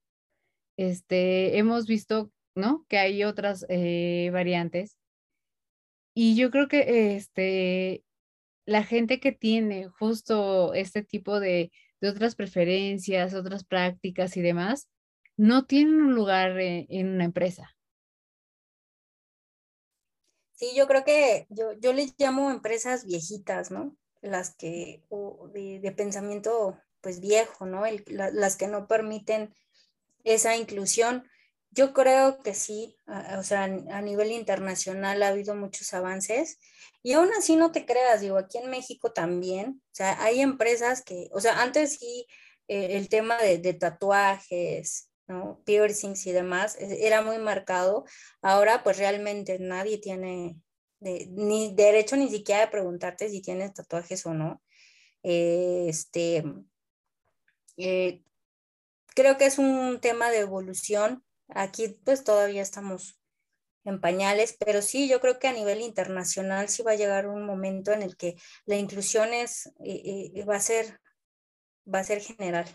[0.79, 2.87] Este, hemos visto, ¿no?
[2.89, 4.97] Que hay otras variantes
[6.15, 8.05] y yo creo que este,
[8.67, 11.73] la gente que tiene justo este tipo de,
[12.03, 14.89] otras preferencias, otras prácticas y demás,
[15.37, 17.77] no tienen un lugar en, una empresa.
[20.55, 23.97] Sí, yo creo que yo, yo les llamo empresas viejitas, ¿no?
[24.21, 25.03] Las que,
[25.53, 27.83] de, pensamiento pues viejo, ¿no?
[28.07, 29.53] las que no permiten
[30.25, 31.29] esa inclusión.
[31.75, 32.97] Yo creo que sí,
[33.39, 36.59] o sea, a nivel internacional ha habido muchos avances
[37.03, 41.03] y aún así no te creas, digo, aquí en México también, o sea, hay empresas
[41.03, 42.27] que, o sea, antes sí
[42.69, 45.63] eh, el tema de, tatuajes, ¿no?
[45.65, 48.05] Piercings y demás e, era muy marcado,
[48.43, 50.57] ahora pues realmente nadie tiene
[51.01, 54.63] ni derecho ni siquiera de preguntarte si tienes tatuajes o no.
[55.23, 56.45] este,
[57.77, 58.23] eh,
[59.15, 63.21] creo que es un tema de evolución Aquí pues todavía estamos
[63.85, 67.45] en pañales, pero sí, yo creo que a nivel internacional sí va a llegar un
[67.45, 71.01] momento en el que la inclusión es, eh, eh, va, a ser,
[71.93, 72.67] va a ser general.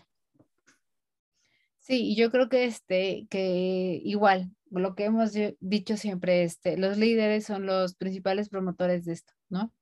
[1.78, 7.46] Sí, yo creo que este, que igual, lo que hemos dicho siempre, este, los líderes
[7.46, 9.32] son los principales promotores de esto.
[9.48, 9.72] ¿no?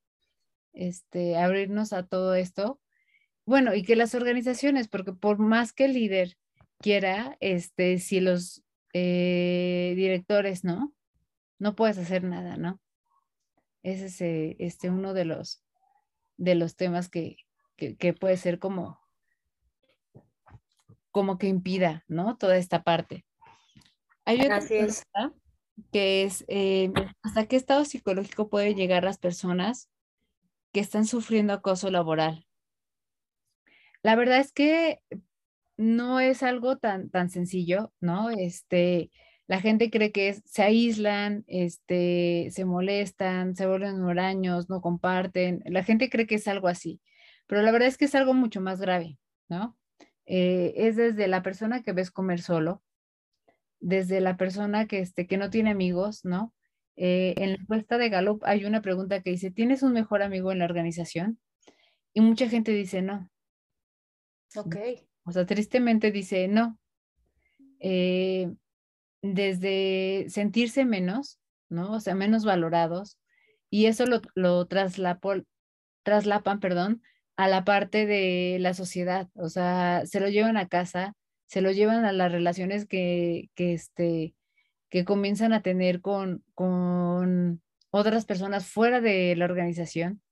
[0.73, 2.81] Este, abrirnos a todo esto.
[3.45, 6.37] Bueno, y que las organizaciones, porque por más que el líder
[6.79, 8.63] quiera, este, si los
[8.99, 10.95] eh, directores, ¿no?
[11.59, 12.81] No puedes hacer nada, ¿no?
[13.83, 15.63] Ese es eh, este, uno de los,
[16.39, 17.37] de los temas que,
[17.77, 18.99] que, puede ser como,
[21.11, 22.39] como que impida, ¿no?
[22.39, 23.27] Toda esta parte.
[24.25, 25.35] Hay otra cosa
[25.93, 26.91] que es eh,
[27.23, 29.91] hasta qué estado psicológico puede llegar las personas
[30.73, 32.47] que están sufriendo acoso laboral.
[34.03, 35.03] La verdad es que
[35.77, 38.31] no es algo tan, tan sencillo, ¿no?
[38.31, 39.11] Este,
[39.47, 45.63] la gente cree que se aíslan, este, se molestan, se vuelven huraños, no comparten.
[45.67, 47.01] La gente cree que es algo así,
[47.47, 49.77] pero la verdad es que es algo mucho más grave, ¿no?
[50.27, 52.83] Eh, es desde la persona que ves comer solo,
[53.81, 56.55] desde la persona que, este, que no tiene amigos, ¿no?
[56.97, 60.51] Eh, en la encuesta de Gallup hay una pregunta que dice, ¿tienes un mejor amigo
[60.51, 61.39] en la organización?
[62.15, 63.31] Y mucha gente dice no.
[64.57, 64.77] Ok.
[65.27, 66.79] O sea, tristemente dice no.
[67.81, 68.51] Eh,
[69.23, 71.93] desde sentirse menos, ¿no?
[71.93, 73.19] O sea, menos valorados.
[73.69, 75.45] Y eso lo, lo traslapan,
[76.61, 77.03] perdón,
[77.37, 79.29] a la parte de la sociedad.
[79.35, 81.15] O sea, se lo llevan a casa,
[81.47, 84.35] se lo llevan a las relaciones que, que, este,
[84.91, 87.61] que comienzan a tener con, con
[87.91, 90.23] otras personas fuera de la organización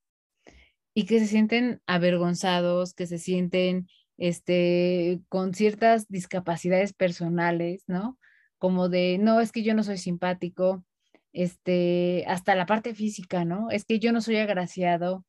[0.94, 8.18] y que se sienten avergonzados, que se sienten este, con ciertas discapacidades personales, ¿no?
[8.58, 10.84] Como de, no, es que yo no soy simpático,
[11.32, 13.70] este, hasta la parte física, ¿no?
[13.70, 15.24] Es que yo no soy agraciado,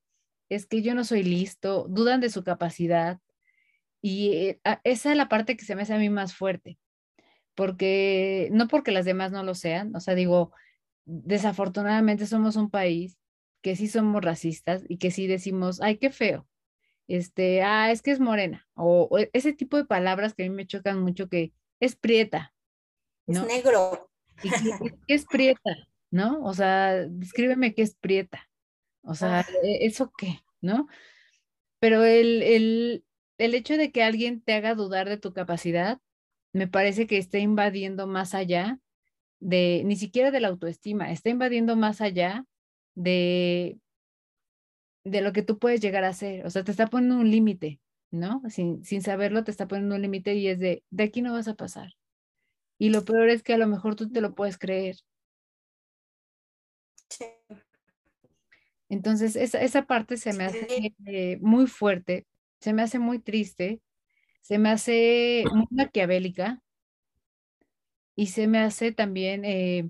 [0.49, 3.19] es que yo no soy listo, dudan de su capacidad.
[4.01, 6.77] Y eh, esa es la parte que se me hace a mí más fuerte,
[7.55, 10.51] porque no porque las demás no lo sean, o sea, digo,
[11.05, 13.17] desafortunadamente somos un país
[13.61, 16.47] que sí somos racistas y que sí decimos, ay, qué feo,
[17.07, 20.67] este, ah, es que es morena, o, ese tipo de palabras que a mí me
[20.67, 22.53] chocan mucho, que es prieta.
[23.27, 23.41] ¿no?
[23.41, 24.09] Es negro.
[24.43, 24.49] Y
[25.07, 25.75] es prieta,
[26.11, 26.43] ¿no?
[26.43, 28.49] O sea, descríbeme qué es prieta.
[29.01, 30.39] O sea, e, ¿eso qué?
[30.61, 30.87] ¿No?
[31.79, 33.05] Pero el, el,
[33.37, 35.99] el hecho de que alguien te haga dudar de tu capacidad,
[36.53, 38.79] me parece que está invadiendo más allá
[39.39, 42.45] de, ni siquiera de la autoestima, está invadiendo más allá
[42.95, 43.77] de,
[45.05, 46.45] de lo que tú puedes llegar a hacer.
[46.47, 48.41] O sea, te está poniendo un límite, ¿no?
[48.49, 51.47] Sin, sin saberlo, te está poniendo un límite y es de, de aquí no vas
[51.49, 51.93] a pasar.
[52.79, 54.97] Y lo peor es que a lo mejor tú te lo puedes creer.
[57.09, 57.25] Sí.
[58.89, 62.27] Entonces, esa, esa parte se me hace eh, muy fuerte,
[62.59, 63.81] se me hace muy triste,
[64.41, 66.63] se me hace muy maquiavélica
[68.15, 69.89] y se me hace también eh,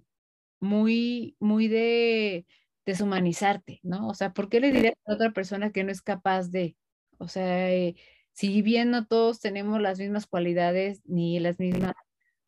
[0.59, 2.47] muy, muy de
[2.85, 4.07] deshumanizarte, ¿no?
[4.07, 6.75] O sea, ¿por qué le dirías a otra persona que no es capaz de?
[7.17, 7.95] O sea, eh,
[8.33, 11.93] si bien no todos tenemos las mismas cualidades ni las mismas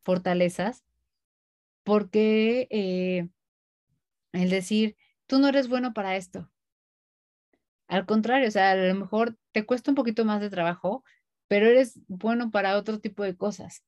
[0.04, 0.84] fortalezas,
[1.84, 3.30] ¿por qué eh,
[4.34, 4.96] el decir,
[5.26, 6.50] tú no eres bueno para esto?
[7.88, 11.04] Al contrario, o sea, a lo mejor te cuesta un poquito más de trabajo,
[11.48, 13.84] pero eres bueno para otro tipo de cosas.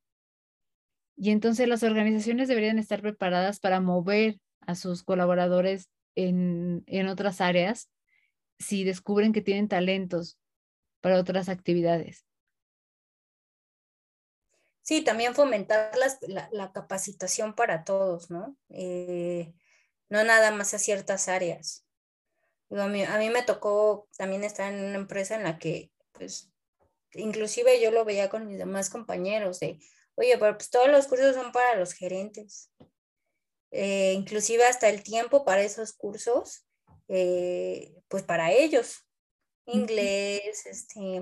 [1.18, 7.89] Y entonces las organizaciones deberían estar preparadas para mover a sus colaboradores en, otras áreas
[8.58, 10.38] si descubren que tienen talentos
[11.02, 12.26] para otras actividades.
[14.82, 15.91] Sí, también fomentar
[16.28, 18.58] la, capacitación para todos, ¿no?
[18.69, 19.54] Eh,
[20.10, 21.86] no nada más a ciertas áreas.
[22.72, 26.52] a, mí, a, mí, me tocó también estar en una empresa en la que, pues,
[27.13, 29.80] inclusive yo lo veía con mis demás compañeros de,
[30.15, 32.72] oye, pero pues todos los cursos son para los gerentes.
[33.71, 36.65] Eh, inclusive hasta el tiempo para esos cursos,
[37.08, 39.05] eh, pues para ellos,
[39.65, 41.21] inglés, este,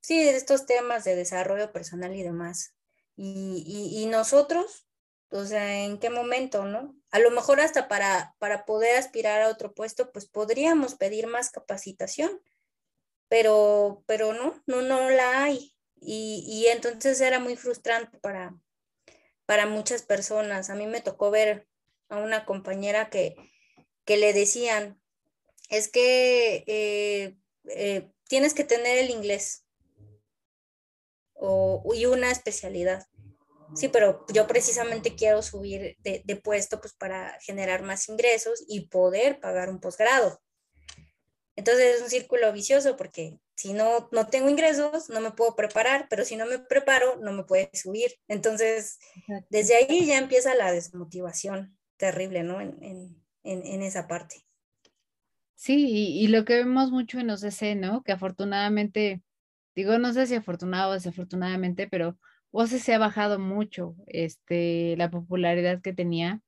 [0.00, 2.74] sí, estos temas de desarrollo personal y demás.
[3.16, 4.88] Y, nosotros,
[5.30, 6.96] o sea, ¿en qué momento, no?
[7.10, 11.50] A lo mejor hasta para, para poder aspirar a otro puesto, pues podríamos pedir más
[11.50, 12.40] capacitación,
[13.28, 15.76] pero, pero no, no, no la hay.
[16.00, 18.54] Y, y entonces era muy frustrante para,
[19.50, 20.70] para muchas personas.
[20.70, 21.66] A mí me tocó ver
[22.08, 23.34] a una compañera que,
[24.06, 25.02] le decían,
[25.68, 29.64] es que eh, eh, tienes que tener el inglés
[31.34, 33.08] o, y una especialidad.
[33.74, 38.86] Sí, pero yo precisamente quiero subir de, de, puesto pues para generar más ingresos y
[38.86, 40.40] poder pagar un posgrado.
[41.56, 46.06] Entonces es un círculo vicioso porque si no, no tengo ingresos, no me puedo preparar,
[46.08, 48.12] pero si no me preparo, no me puede subir.
[48.26, 48.98] Entonces,
[49.50, 52.62] desde ahí ya empieza la desmotivación terrible, ¿no?
[52.62, 54.36] En, esa parte.
[55.56, 58.02] Sí, y, lo que vemos mucho en OCC, ¿no?
[58.02, 59.20] Que afortunadamente,
[59.76, 62.18] digo, no sé si afortunado o desafortunadamente, pero
[62.52, 66.40] OCC ha bajado mucho este, la popularidad que tenía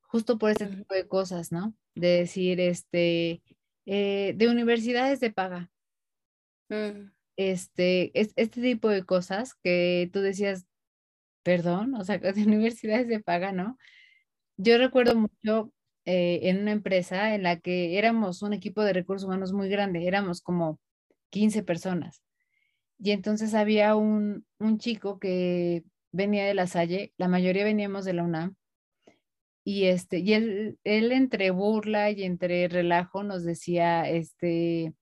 [0.00, 1.72] justo por este tipo de cosas, ¿no?
[1.94, 3.44] De decir, este,
[3.86, 5.70] eh, de universidades de paga.
[6.68, 7.10] Mm.
[7.36, 10.66] Este, es, este tipo de cosas que tú decías,
[11.42, 13.78] perdón, o sea, de universidades de paga, ¿no?
[14.56, 15.72] Yo recuerdo mucho
[16.04, 20.06] eh, en una empresa en la que éramos un equipo de recursos humanos muy grande,
[20.06, 20.80] éramos como
[21.30, 22.22] 15 personas.
[22.98, 24.44] Y entonces había un,
[24.78, 28.56] chico que venía de la Salle, la mayoría veníamos de la UNAM,
[29.64, 34.94] y este, y él, él entre burla y entre relajo nos decía, este,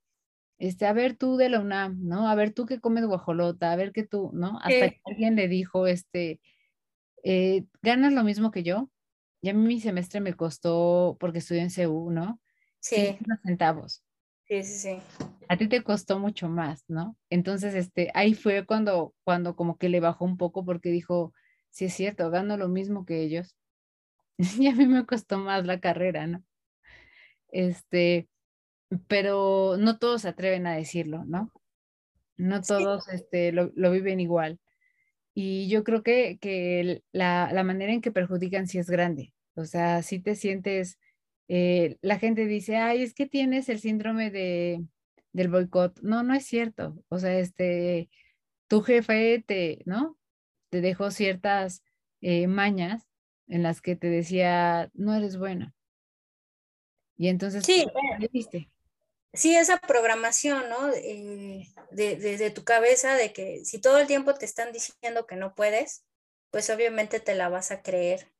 [0.59, 2.28] este, a ver tú de la UNAM, ¿no?
[2.28, 4.59] A ver tú que comes guajolota, a ver que tú, ¿no?
[4.59, 6.40] Hasta que alguien le dijo, este,
[7.22, 8.90] eh, ¿ganas lo mismo que yo?
[9.42, 12.40] Y a mí mi semestre me costó, porque estudié en CU, ¿no?
[12.80, 13.18] Sí.
[13.42, 14.02] centavos.
[14.48, 15.26] Sí, sí, sí.
[15.48, 17.16] A ti te costó mucho más, ¿no?
[17.30, 21.32] Entonces, este, ahí fue cuando, cuando como que le bajó un poco porque dijo,
[21.70, 23.57] sí es cierto, gano lo mismo que ellos.
[24.59, 26.42] y a mí me costó más la carrera, ¿no?
[27.48, 28.28] Este,
[29.09, 31.53] pero no todos se atreven a decirlo, ¿no?
[32.37, 34.61] No todos este, lo, lo viven igual.
[35.34, 39.34] Y yo creo que, que la, la, manera en que perjudican sí es grande.
[39.55, 40.99] O sea, si te sientes,
[41.49, 44.84] eh, la gente dice, ay, es que tienes el síndrome de,
[45.32, 46.01] del boicot.
[46.03, 47.03] No, no es cierto.
[47.09, 48.09] O sea, este,
[48.68, 50.18] tu jefe te, ¿no?
[50.70, 51.82] Te dejó ciertas
[52.20, 53.07] eh, mañas
[53.47, 55.74] en las que te decía, no eres buena.
[57.16, 57.87] Y entonces, sí,
[58.20, 58.70] ¿qué viste?
[59.37, 60.93] Sí, esa programación, ¿no?
[60.95, 65.55] Eh, de, tu cabeza de que si todo el tiempo te están diciendo que no
[65.55, 66.05] puedes,
[66.51, 68.32] pues obviamente te la vas a creer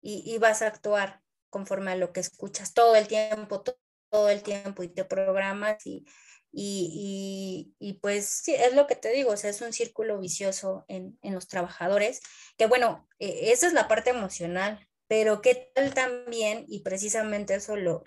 [0.00, 3.62] y, vas a actuar conforme a lo que escuchas todo el tiempo,
[4.10, 6.06] todo, el tiempo y te programas y,
[6.52, 12.20] y, pues sí, es lo que te digo, es un círculo vicioso en, los trabajadores,
[12.56, 17.76] que bueno, e, esa es la parte emocional, pero qué tal también, y precisamente eso
[17.76, 18.04] lo,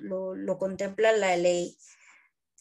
[0.59, 1.75] contempla la ley,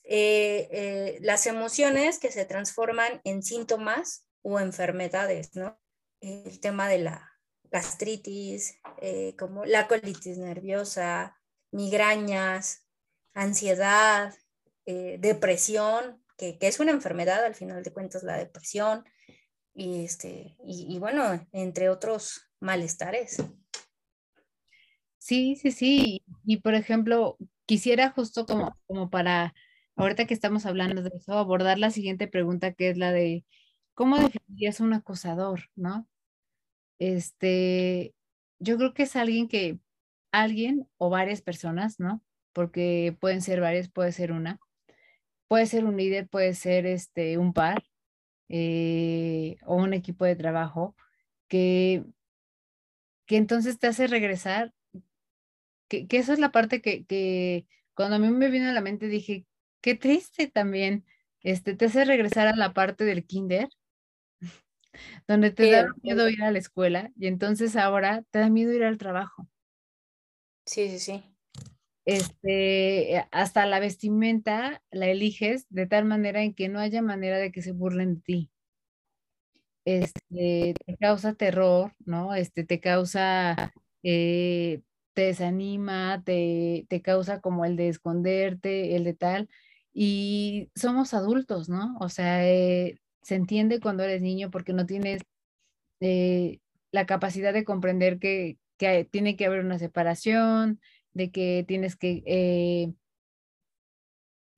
[0.05, 5.79] eh, eh, las emociones que se transforman en síntomas o enfermedades, ¿no?
[6.21, 7.31] El tema de la
[7.65, 11.37] gastritis, eh, como la colitis nerviosa,
[11.71, 12.87] migrañas,
[13.35, 14.35] ansiedad,
[14.87, 19.05] depresión, que, es una enfermedad al final de cuentas la depresión,
[19.73, 23.37] y, este, y bueno, entre otros malestares.
[25.21, 26.25] Sí, sí, sí.
[26.45, 29.55] Y por ejemplo, quisiera justo como, como para,
[29.97, 33.45] ahorita que estamos hablando de eso, abordar la siguiente pregunta que es la de,
[33.95, 36.09] ¿cómo definirías un acosador, no?
[36.99, 38.15] Este,
[38.61, 39.81] yo creo que es alguien que,
[40.33, 42.23] alguien o varias personas, ¿no?
[42.55, 44.61] Porque pueden ser varias, puede ser una,
[45.49, 47.85] puede ser un líder, puede ser este, un par
[48.49, 50.97] eh, o un equipo de trabajo
[51.49, 52.05] que,
[53.27, 54.75] que entonces te hace regresar
[55.91, 58.81] que, que eso es la parte que, que, cuando a mí me vino a la
[58.81, 59.45] mente dije,
[59.83, 61.05] qué triste también,
[61.43, 63.69] este, te hace regresar a la parte del kinder,
[65.29, 68.85] donde te da miedo ir a la escuela y entonces ahora te da miedo ir
[68.85, 69.49] al trabajo.
[70.65, 71.25] Sí, sí, sí.
[72.07, 77.51] Este, hasta la vestimenta la eliges de tal manera en que no haya manera de
[77.51, 78.51] que se burlen de ti.
[79.85, 82.35] Este, te causa terror, ¿no?
[82.35, 83.73] Este, te causa
[84.03, 84.83] eh,
[85.15, 89.49] te desanima, te, te causa como el de esconderte, el de tal.
[89.93, 91.97] Y somos adultos, ¿no?
[92.01, 95.23] O sea, eh, se entiende cuando eres niño porque no tienes
[96.01, 96.61] eh,
[96.93, 100.81] la capacidad de comprender que, que, tiene que haber una separación,
[101.13, 102.23] de que tienes que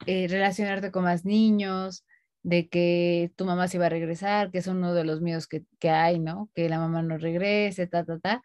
[0.07, 2.05] eh, relacionarte con más niños,
[2.43, 5.65] de que tu mamá se va a regresar, que es uno de los miedos que,
[5.79, 6.51] que hay, ¿no?
[6.55, 8.43] Que la mamá no regrese, ta, ta, ta.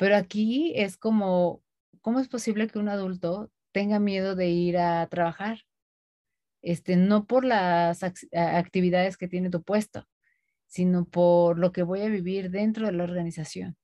[0.00, 1.62] Pero aquí es como,
[2.00, 5.66] ¿cómo es posible que un adulto tenga miedo de ir a trabajar?
[6.62, 10.08] Este, no por las actividades que tiene tu puesto,
[10.66, 13.76] sino por lo que voy a vivir dentro de la organización.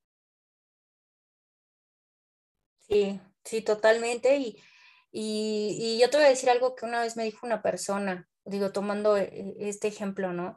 [2.79, 4.39] Sí, sí, totalmente.
[4.39, 4.57] Y,
[5.13, 8.73] y, yo te voy a decir algo que una vez me dijo una persona, digo,
[8.73, 10.57] tomando e, este ejemplo, ¿no?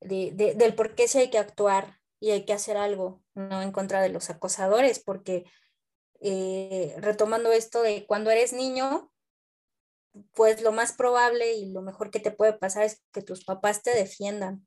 [0.00, 3.62] De, del por qué se hay que actuar y hay que hacer algo, ¿no?
[3.62, 5.44] En contra de los acosadores, porque
[6.20, 9.12] eh, retomando esto de cuando eres niño,
[10.32, 13.82] pues lo más probable y lo mejor que te puede pasar es que tus papás
[13.82, 14.66] te defiendan.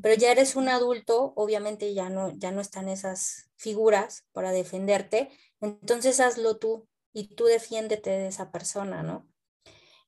[0.00, 5.30] Pero ya eres un adulto, obviamente ya no, ya no están esas figuras para defenderte,
[5.60, 9.26] entonces hazlo tú y tú defiéndete de esa persona, ¿no?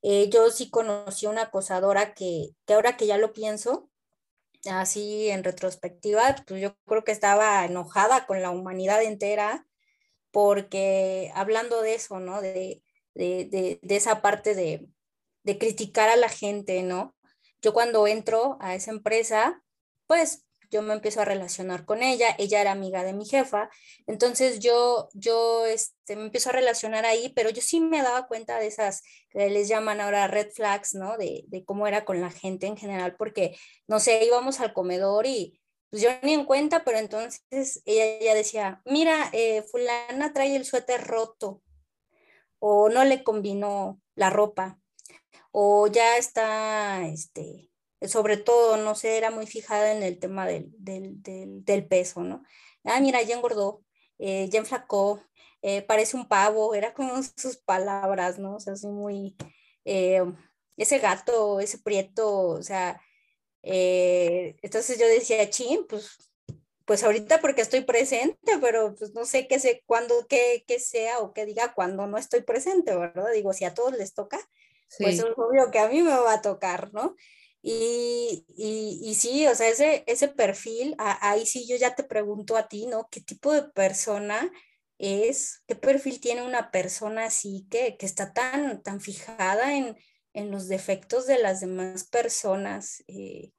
[0.03, 3.90] Eh, yo sí conocí una acosadora que, que ahora que ya lo pienso,
[4.71, 9.67] así en retrospectiva, pues yo creo que estaba enojada con la humanidad entera
[10.31, 12.41] porque hablando de eso, ¿no?
[12.41, 12.83] De,
[13.15, 14.87] de, de, esa parte de,
[15.43, 17.17] de criticar a la gente, ¿no?
[17.63, 19.63] Yo cuando entro a esa empresa,
[20.07, 23.69] pues yo me empiezo a relacionar con ella, ella era amiga de mi jefa,
[24.07, 28.59] entonces yo, yo este, me empiezo a relacionar ahí, pero yo sí me daba cuenta
[28.59, 31.17] de esas, que les llaman ahora red flags, ¿no?
[31.17, 33.57] De, de cómo era con la gente en general, porque,
[33.89, 35.61] no sé, íbamos al comedor y
[35.91, 40.65] pues yo ni en cuenta, pero entonces ella ya decía, mira, eh, fulana trae el
[40.65, 41.63] suéter roto,
[42.61, 44.79] o no le combinó la ropa,
[45.51, 47.70] o ya está, este,
[48.09, 52.43] sobre todo, no sé, era muy fijada en el tema del, del, del, peso, ¿no?
[52.85, 53.83] Ah, mira, ya engordó,
[54.19, 55.23] eh, ya enflacó,
[55.63, 58.57] eh, parece un pavo, era como sus palabras, ¿no?
[58.57, 59.37] O sea, así muy,
[59.85, 60.23] eh,
[60.77, 63.01] ese gato, ese prieto, o sea,
[63.63, 66.31] entonces yo decía, chin, pues,
[66.87, 71.19] pues ahorita porque estoy presente, pero pues no sé qué sé, cuándo, qué, qué sea
[71.21, 73.31] o qué diga cuando no estoy presente, ¿verdad?
[73.33, 74.41] Digo, si a todos les toca,
[74.99, 77.15] pues es obvio que a mí me va a tocar, ¿no?
[77.63, 82.69] Y, y, sí, o sea, ese, ese perfil, ahí sí yo ya te pregunto a
[82.69, 83.09] ti, ¿no?
[83.11, 84.51] ¿Qué tipo de persona
[84.99, 85.63] es?
[85.67, 89.97] ¿Qué perfil tiene una persona así que, que está tan, tan fijada en,
[90.33, 93.05] en, los defectos de las demás personas?
[93.09, 93.53] Eh,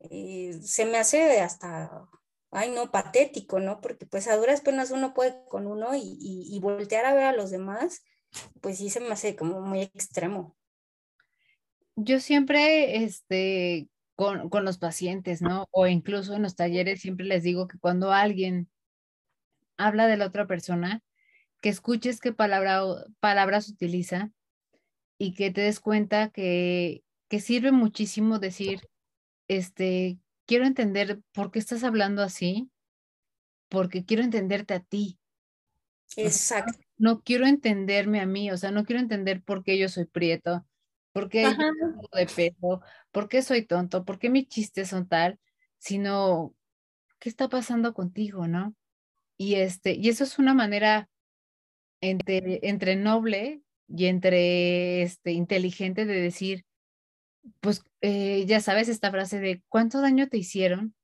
[0.00, 2.08] eh, se me hace hasta,
[2.50, 3.80] ay no, patético, ¿no?
[3.80, 7.32] Porque pues a duras penas uno puede con uno y, y voltear a ver a
[7.32, 8.02] los demás,
[8.60, 10.56] pues sí se me hace como muy extremo
[11.96, 15.68] yo siempre, este, con, con, los pacientes, ¿no?
[15.70, 18.68] O incluso en los talleres siempre les digo que cuando alguien
[19.76, 21.02] habla de la otra persona,
[21.60, 22.82] que escuches qué palabra,
[23.20, 24.30] palabras utiliza
[25.18, 28.80] y que te des cuenta que, que sirve muchísimo decir,
[29.48, 32.70] este, quiero entender por qué estás hablando así,
[33.68, 35.18] porque quiero entenderte a ti.
[36.16, 36.78] Exacto.
[36.98, 40.64] no quiero entenderme a mí, o sea, no quiero entender por qué yo soy prieto,
[41.16, 41.56] ¿Por qué
[42.12, 42.82] de peso?
[43.10, 44.04] ¿Por qué soy tonto?
[44.04, 45.40] ¿Por qué mis chistes son tal?
[45.78, 46.54] Sino,
[47.18, 48.74] ¿qué está pasando contigo, no?
[49.38, 51.08] Y, este, y eso es una manera
[52.02, 56.66] entre, entre noble y entre este, inteligente de decir,
[57.60, 60.94] pues eh, ya sabes esta frase de ¿cuánto daño te hicieron?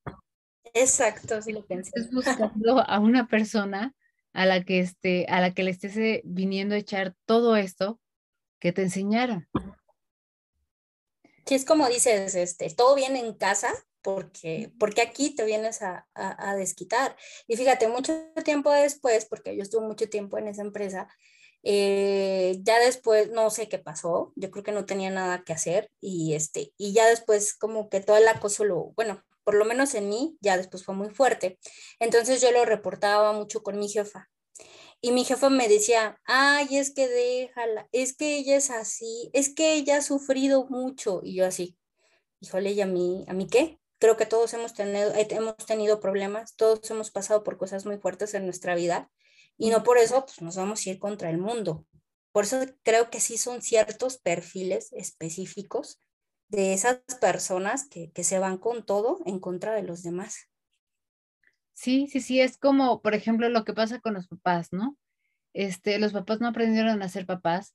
[0.75, 1.91] Exacto, sí lo pensé.
[1.95, 3.95] Es buscando a una persona
[4.35, 7.99] a la que este, a la que le estés eh, viniendo a echar todo esto
[8.59, 9.49] que te enseñaron.
[11.47, 13.73] Sí, es como dices, este, todo viene en casa
[14.03, 17.17] porque, porque aquí te vienes a, a, desquitar.
[17.47, 18.15] Y fíjate, mucho
[18.45, 21.09] tiempo después, porque yo estuve mucho tiempo en esa empresa,
[21.63, 25.91] eh, ya después no sé qué pasó, yo creo que no tenía nada que hacer
[26.01, 29.95] y, este, y ya después como que todo el acoso lo, bueno, por lo menos
[29.95, 31.59] en mí, ya después fue muy fuerte.
[32.01, 34.29] Entonces yo lo reportaba mucho con mi jefa
[35.05, 39.53] y mi jefa me decía, ay, es que déjala, es que ella es así, es
[39.53, 41.21] que ella ha sufrido mucho.
[41.25, 41.77] Y yo así,
[42.39, 43.81] híjole, ¿y a mí, a mí qué?
[43.99, 47.99] Creo que todos hemos tenido, eh, hemos tenido problemas, todos hemos pasado por cosas muy
[47.99, 49.11] fuertes en nuestra vida
[49.59, 51.85] y no por eso pues, nos vamos a ir contra el mundo.
[52.31, 56.01] Por eso creo que sí son ciertos perfiles específicos
[56.47, 60.52] de esas personas que, que se van con todo en contra de los demás.
[61.73, 64.97] Sí, sí, sí, es como, por ejemplo, lo que pasa con los papás, ¿no?
[65.53, 67.75] Este, los papás no aprendieron a ser papás,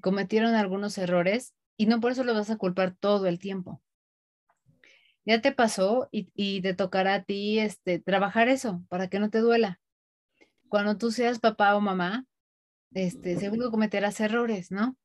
[0.00, 3.82] cometieron algunos errores y no por eso los vas a culpar todo el tiempo.
[5.24, 9.30] Ya te pasó y, y te tocará a ti este, trabajar eso para que no
[9.30, 9.80] te duela.
[10.68, 12.26] Cuando tú seas papá o mamá,
[12.92, 14.96] este, seguro cometerás errores, ¿no?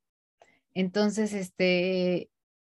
[0.74, 2.30] Entonces, este,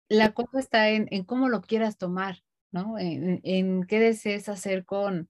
[0.09, 2.99] la cosa está en, en cómo lo quieras tomar, ¿no?
[2.99, 5.29] En, en, qué desees hacer con,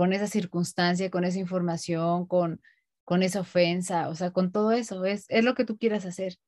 [0.00, 2.62] con esa circunstancia, con esa información, con,
[3.04, 6.38] con esa ofensa, o sea, con todo eso, es, es lo que tú quieras hacer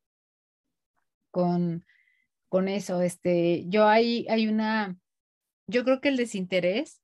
[1.30, 1.84] con,
[2.48, 3.02] con eso.
[3.02, 4.96] Este, yo hay, hay una,
[5.66, 7.02] yo creo que el desinterés,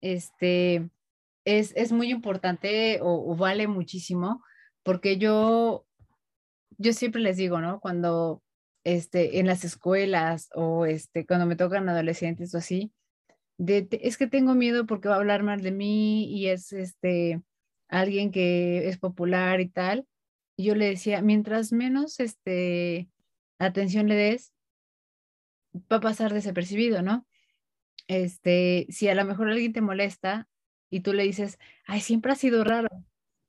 [0.00, 0.88] este,
[1.44, 4.42] es, es muy importante o, vale muchísimo,
[4.82, 5.86] porque yo,
[6.78, 7.80] yo siempre les digo, ¿no?
[7.80, 8.42] Cuando,
[8.82, 12.94] este, en las escuelas o este, cuando me tocan adolescentes o así,
[13.58, 17.42] es que tengo miedo porque va a hablar mal de mí y es este
[17.88, 20.06] alguien que es popular y tal.
[20.56, 23.08] Yo le decía, mientras menos este
[23.58, 24.52] atención le des,
[25.92, 27.26] va a pasar desapercibido, ¿no?
[28.08, 30.48] Este, si a lo mejor alguien te molesta
[30.90, 32.88] y tú le dices, ay, siempre ha sido raro.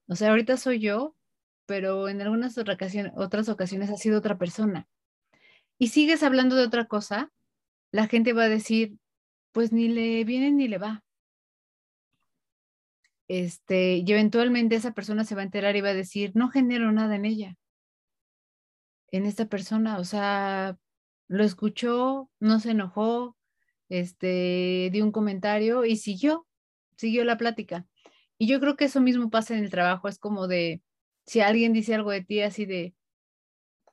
[0.07, 1.17] O sea, ahorita soy yo
[1.67, 4.87] pero en algunas ocasiones, otras ocasiones ha sido otra persona.
[5.77, 7.31] Y sigues hablando de otra cosa,
[7.91, 8.97] la gente va a decir,
[9.57, 11.03] pues ni le viene ni le va.
[13.27, 16.91] Este, y eventualmente esa persona se va a enterar y va a decir, no genero
[16.91, 17.55] nada en ella,
[19.09, 20.77] en esta persona, o sea,
[21.27, 23.35] lo escuchó, no se enojó,
[23.89, 26.45] este, dio un comentario y siguió,
[26.95, 27.87] siguió la plática.
[28.37, 30.83] Y yo creo que eso mismo pasa en el trabajo, es como de,
[31.25, 32.93] si alguien dice algo de ti así de,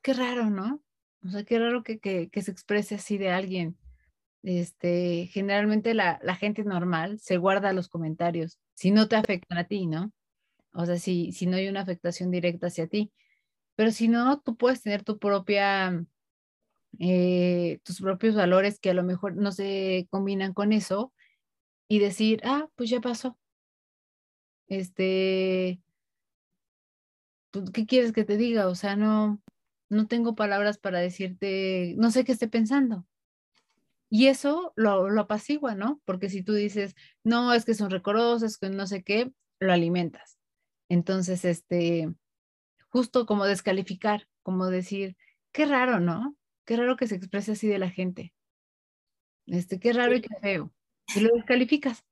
[0.03, 0.83] qué raro, ¿no?
[1.25, 3.79] O sea, qué raro que, que, se exprese así de alguien.
[4.45, 9.65] Este, generalmente la, la, gente normal se guarda los comentarios, si no te afectan a
[9.65, 10.13] ti, ¿no?
[10.75, 13.13] O sea, si, si no hay una afectación directa hacia ti.
[13.77, 16.05] Pero si no, tú puedes tener tu propia,
[17.01, 21.13] eh, tus propios valores que a lo mejor no se combinan con eso
[21.89, 23.39] y decir, ah, pues ya pasó.
[24.69, 25.81] Este,
[27.51, 28.69] pues, ¿qué quieres que te diga?
[28.69, 29.41] O sea, no,
[29.89, 33.07] no tengo palabras para decirte, no sé qué esté pensando.
[34.11, 36.01] Y eso lo, lo apacigua, ¿no?
[36.05, 36.95] Porque si tú dices,
[37.25, 40.39] no, es que son recorosas, que no sé qué, lo alimentas.
[40.89, 42.13] Entonces, este,
[42.89, 45.17] justo como descalificar, como decir,
[45.53, 46.37] qué raro, ¿no?
[46.65, 48.33] Qué raro que se exprese así de la gente.
[49.47, 50.73] Este, qué raro y qué feo.
[51.15, 52.05] Y lo descalificas.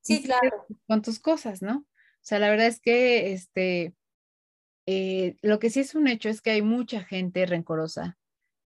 [0.00, 0.66] Sí, claro.
[0.86, 1.78] Con tus cosas, ¿no?
[1.78, 3.94] O sea, la verdad es que este,
[4.86, 8.16] eh, lo que sí es un hecho es que hay mucha gente rencorosa,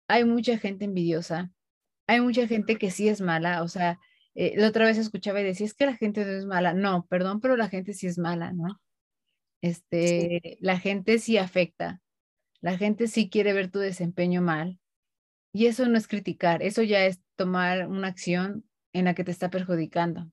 [0.08, 1.50] hay mucha gente envidiosa,
[2.06, 3.98] hay mucha gente que sí es mala, o sea,
[4.34, 7.06] eh, la otra vez escuchaba y decía, es que la gente no es mala, no,
[7.06, 8.80] perdón, pero la gente sí es mala, ¿no?
[9.60, 12.00] Este, la gente sí afecta,
[12.60, 14.80] la gente sí quiere ver tu desempeño mal,
[15.52, 19.30] y eso no es criticar, eso ya es tomar una acción en la que te
[19.30, 20.30] está perjudicando.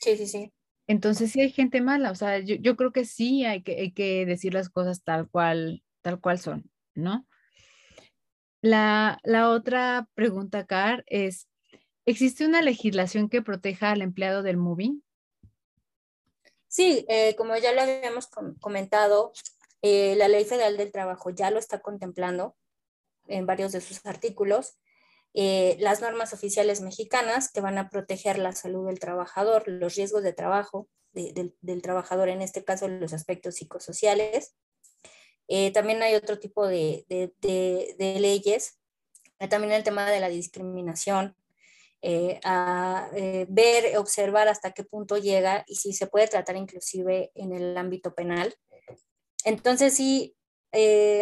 [0.00, 0.52] Sí, sí, sí.
[0.86, 4.24] Entonces sí hay gente mala, o sea, yo, creo que sí hay que, hay que
[4.24, 7.27] decir las cosas tal cual, tal cual son, ¿no?
[8.60, 11.48] La, otra pregunta, Car, es,
[12.06, 15.02] ¿existe una legislación que proteja al empleado del moving?
[16.66, 18.28] Sí, eh, como ya lo habíamos
[18.60, 19.32] comentado,
[19.82, 22.56] eh, la Ley Federal del Trabajo ya lo está contemplando
[23.26, 24.78] en varios de sus artículos.
[25.34, 30.22] Eh, las normas oficiales mexicanas que van a proteger la salud del trabajador, los riesgos
[30.22, 34.54] de trabajo del trabajador, en este caso los aspectos psicosociales.
[35.48, 37.04] Eh, también hay otro tipo de,
[37.98, 38.78] leyes,
[39.38, 41.36] eh, también el tema de la discriminación,
[42.44, 43.10] a
[43.48, 48.14] ver, observar hasta qué punto llega y si se puede tratar inclusive en el ámbito
[48.14, 48.54] penal.
[49.44, 50.36] Entonces sí,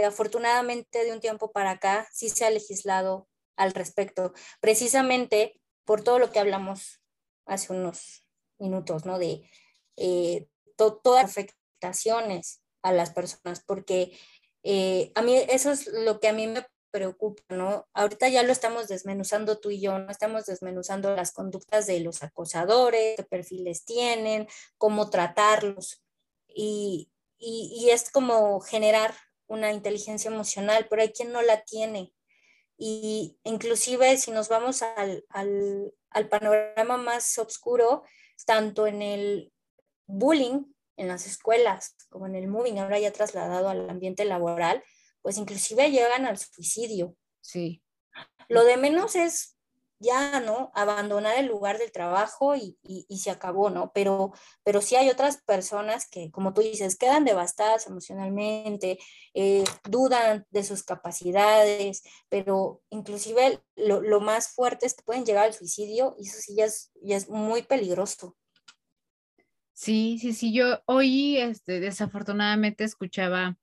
[0.05, 6.19] afortunadamente de un tiempo para acá sí se ha legislado al respecto, precisamente por todo
[6.19, 7.01] lo que hablamos
[7.47, 9.19] hace unos minutos, ¿no?
[9.19, 9.49] De
[9.97, 14.19] eh, todas las afectaciones a las personas, porque
[14.63, 17.87] eh, a mí eso es lo que a mí me preocupa, ¿no?
[17.93, 22.23] Ahorita ya lo estamos desmenuzando tú y yo, no estamos desmenuzando las conductas de los
[22.23, 26.03] acosadores, qué perfiles tienen, cómo tratarlos,
[26.49, 29.15] y, y es como generar
[29.47, 32.15] una inteligencia emocional, pero hay quien no la tiene,
[32.79, 35.25] y inclusive si nos vamos al,
[36.31, 38.03] panorama más oscuro,
[38.45, 39.53] tanto en el
[40.07, 40.65] bullying
[40.97, 44.83] en las escuelas como en el moving, ahora ya trasladado al ambiente laboral,
[45.21, 47.15] pues inclusive llegan al suicidio.
[47.43, 47.83] Sí.
[48.49, 49.59] Lo de menos es
[49.99, 50.71] ya, ¿no?
[50.75, 52.79] Abandonar el lugar del trabajo y,
[53.19, 53.93] se acabó, ¿no?
[53.93, 54.33] Pero,
[54.65, 58.99] pero sí hay otras personas que, como tú dices, quedan devastadas emocionalmente,
[59.35, 65.53] eh, dudan de sus capacidades, pero inclusive lo, más fuerte es que pueden llegar al
[65.53, 68.39] suicidio y eso sí ya es, ya es muy peligroso.
[69.77, 73.59] Sí, sí, sí, yo hoy este, desafortunadamente escuchaba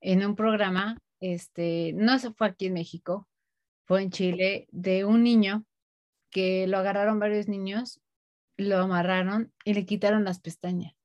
[0.00, 3.28] en un programa, este, no se fue aquí en México,
[3.84, 5.64] fue en Chile, de un niño
[6.30, 8.00] que lo agarraron varios niños,
[8.56, 10.96] lo amarraron y le quitaron las pestañas.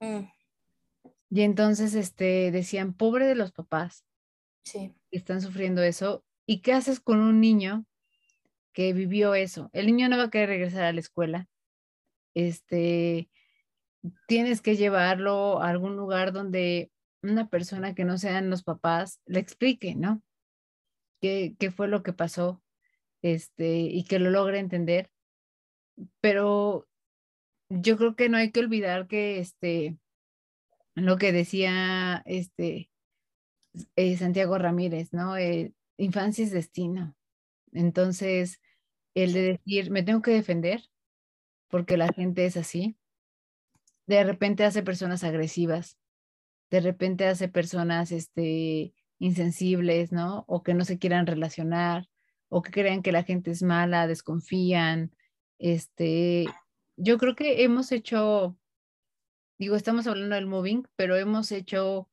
[0.00, 0.24] Mm.
[1.28, 4.06] Y entonces este, decían, pobre de los papás.
[4.64, 4.94] Sí.
[5.10, 6.24] están sufriendo eso.
[6.46, 7.84] ¿Y qué haces con un niño
[8.72, 9.68] que vivió eso?
[9.74, 11.46] El niño no va a querer regresar a la escuela.
[12.32, 13.28] Este,
[14.26, 16.90] tienes que llevarlo a algún lugar donde
[17.22, 20.22] una persona que no sean los papás le explique, ¿no?
[21.20, 22.62] qué, fue lo que pasó
[23.22, 25.10] este, y que lo logre entender.
[26.20, 26.88] Pero
[27.68, 29.98] yo creo que no hay que olvidar que este,
[30.94, 32.90] lo que decía este,
[33.96, 35.36] eh, Santiago Ramírez, ¿no?
[35.36, 37.16] Eh, infancia es destino.
[37.72, 38.60] Entonces,
[39.14, 40.82] el de decir, me tengo que defender
[41.68, 42.96] porque la gente es así,
[44.06, 45.98] de repente hace personas agresivas,
[46.70, 50.44] de repente hace personas este, insensibles, ¿no?
[50.48, 52.08] O que no se quieran relacionar,
[52.48, 55.14] o que crean que la gente es mala, desconfían.
[55.58, 56.46] Este,
[56.96, 58.56] yo creo que hemos hecho,
[59.58, 62.08] digo, estamos hablando del moving, pero hemos hecho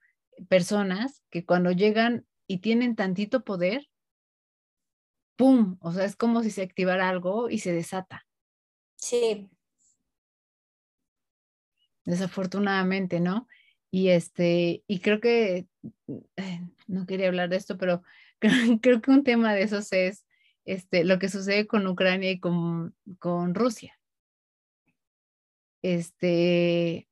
[0.49, 3.89] personas que cuando llegan y tienen tantito poder,
[5.35, 5.77] ¡pum!
[5.81, 8.25] O sea, es como si se activara algo y se desata.
[8.95, 9.49] Sí.
[12.07, 13.47] Desafortunadamente, ¿no?
[13.91, 15.67] Y este, y creo que,
[16.37, 18.01] eh, no quería hablar de esto, pero
[18.81, 20.25] creo, que un tema de esos es
[20.63, 23.99] este, lo que sucede con Ucrania y con, con Rusia.
[25.81, 27.09] Este,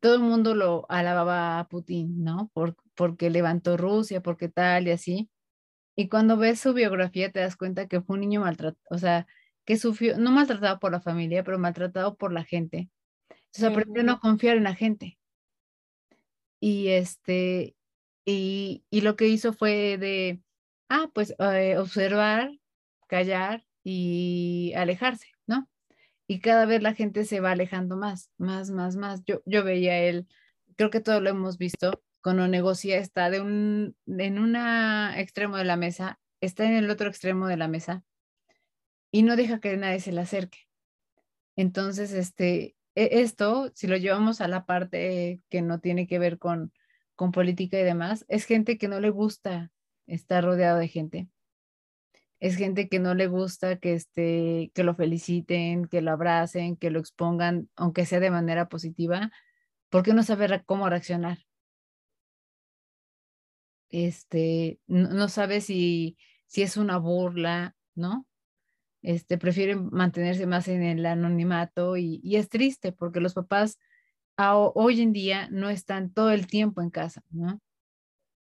[0.00, 2.50] todo el mundo lo alababa a Putin, ¿no?
[2.54, 5.30] Por, porque levantó Rusia, porque tal y así.
[5.96, 9.28] Y cuando ves su biografía te das cuenta que fue un niño maltratado, o sea,
[9.64, 12.90] que sufrió, no maltratado por la familia, pero maltratado por la gente.
[13.54, 15.18] Entonces aprendió a no confiar en la gente.
[16.58, 17.76] Y este,
[18.24, 20.40] y, y lo que hizo fue de,
[20.88, 22.50] ah, pues eh, observar,
[23.08, 25.68] callar y alejarse, ¿no?
[26.26, 29.22] Y cada vez la gente se va alejando más, más, más, más.
[29.26, 30.28] Yo, yo veía él,
[30.76, 35.64] creo que todo lo hemos visto, cuando negocia está de un, en un extremo de
[35.64, 38.04] la mesa, está en el otro extremo de la mesa
[39.10, 40.60] y no deja que nadie se le acerque.
[41.56, 46.72] Entonces, este, esto, si lo llevamos a la parte que no tiene que ver con,
[47.14, 49.70] con política y demás, es gente que no le gusta
[50.06, 51.28] estar rodeado de gente.
[52.40, 56.90] Es gente que no le gusta que, este, que lo feliciten, que lo abracen, que
[56.90, 59.30] lo expongan, aunque sea de manera positiva,
[59.90, 61.38] porque no sabe cómo reaccionar
[63.92, 66.16] este, no, sabe si,
[66.46, 68.26] si es una burla, ¿no?
[69.02, 73.78] Este, prefieren mantenerse más en el anonimato y, es triste porque los papás
[74.36, 77.22] hoy en día no están todo el tiempo en casa,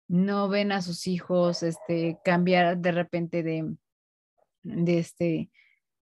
[0.09, 0.49] ¿no?
[0.49, 3.65] Ven a sus hijos este, cambiar de repente
[4.87, 5.51] este,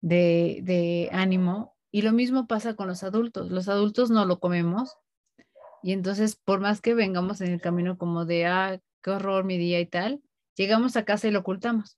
[0.01, 1.75] de, de ánimo.
[1.91, 3.51] Y lo mismo pasa con los adultos.
[3.51, 4.95] Los adultos no lo comemos.
[5.83, 9.57] Y entonces, por más que vengamos en el camino como de, ah, qué horror mi
[9.57, 10.21] día y tal,
[10.55, 11.97] llegamos a casa y lo ocultamos.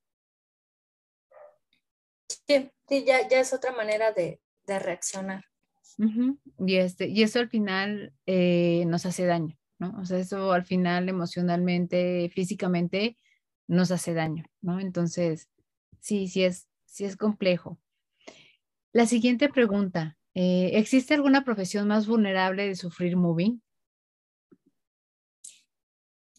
[2.27, 5.45] Sí, sí ya, ya es otra manera de, de reaccionar.
[5.97, 9.95] y, este, y eso al final eh, nos hace daño, ¿no?
[9.99, 13.17] O sea, eso al final emocionalmente, físicamente,
[13.67, 14.79] nos hace daño, ¿no?
[14.79, 15.49] Entonces,
[15.99, 17.79] sí, sí es, sí es complejo.
[18.91, 23.61] La siguiente pregunta, eh, ¿existe alguna profesión más vulnerable de sufrir moving?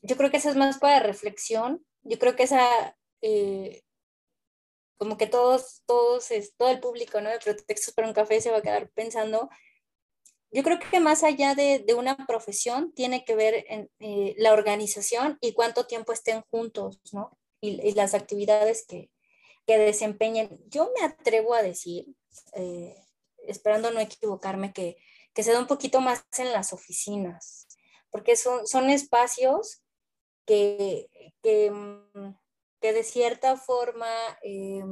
[0.05, 1.85] yo creo que esa es más para reflexión.
[2.03, 3.83] Yo creo que esa, eh,
[4.97, 7.31] como que todos, todos, todo el público, ¿no?
[7.31, 9.49] De Pretextos para un Café se va a quedar pensando.
[10.51, 14.53] Yo creo que más allá de, de una profesión, tiene que ver en eh, la
[14.53, 17.37] organización y cuánto tiempo estén juntos, ¿no?
[17.61, 19.11] Y, las actividades que,
[19.67, 20.61] que, desempeñen.
[20.69, 22.07] Yo me atrevo a decir,
[22.53, 22.95] eh,
[23.39, 24.97] esperando no equivocarme, que,
[25.33, 27.67] que se da un poquito más en las oficinas,
[28.11, 29.83] porque son, son espacios
[30.47, 31.09] que,
[31.43, 32.37] que, mm,
[32.85, 34.85] que de cierta forma, eh,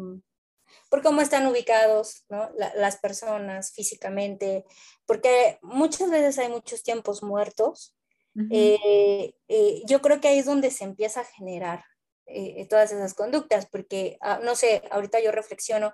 [0.89, 2.49] por cómo están ubicados ¿no?
[2.57, 4.65] las personas físicamente,
[5.05, 7.95] porque muchas veces hay muchos tiempos muertos.
[8.51, 11.85] Eh, eh, yo creo que ahí es donde se empieza a generar
[12.71, 15.93] todas esas conductas, porque, ah, no sé, ahorita yo reflexiono,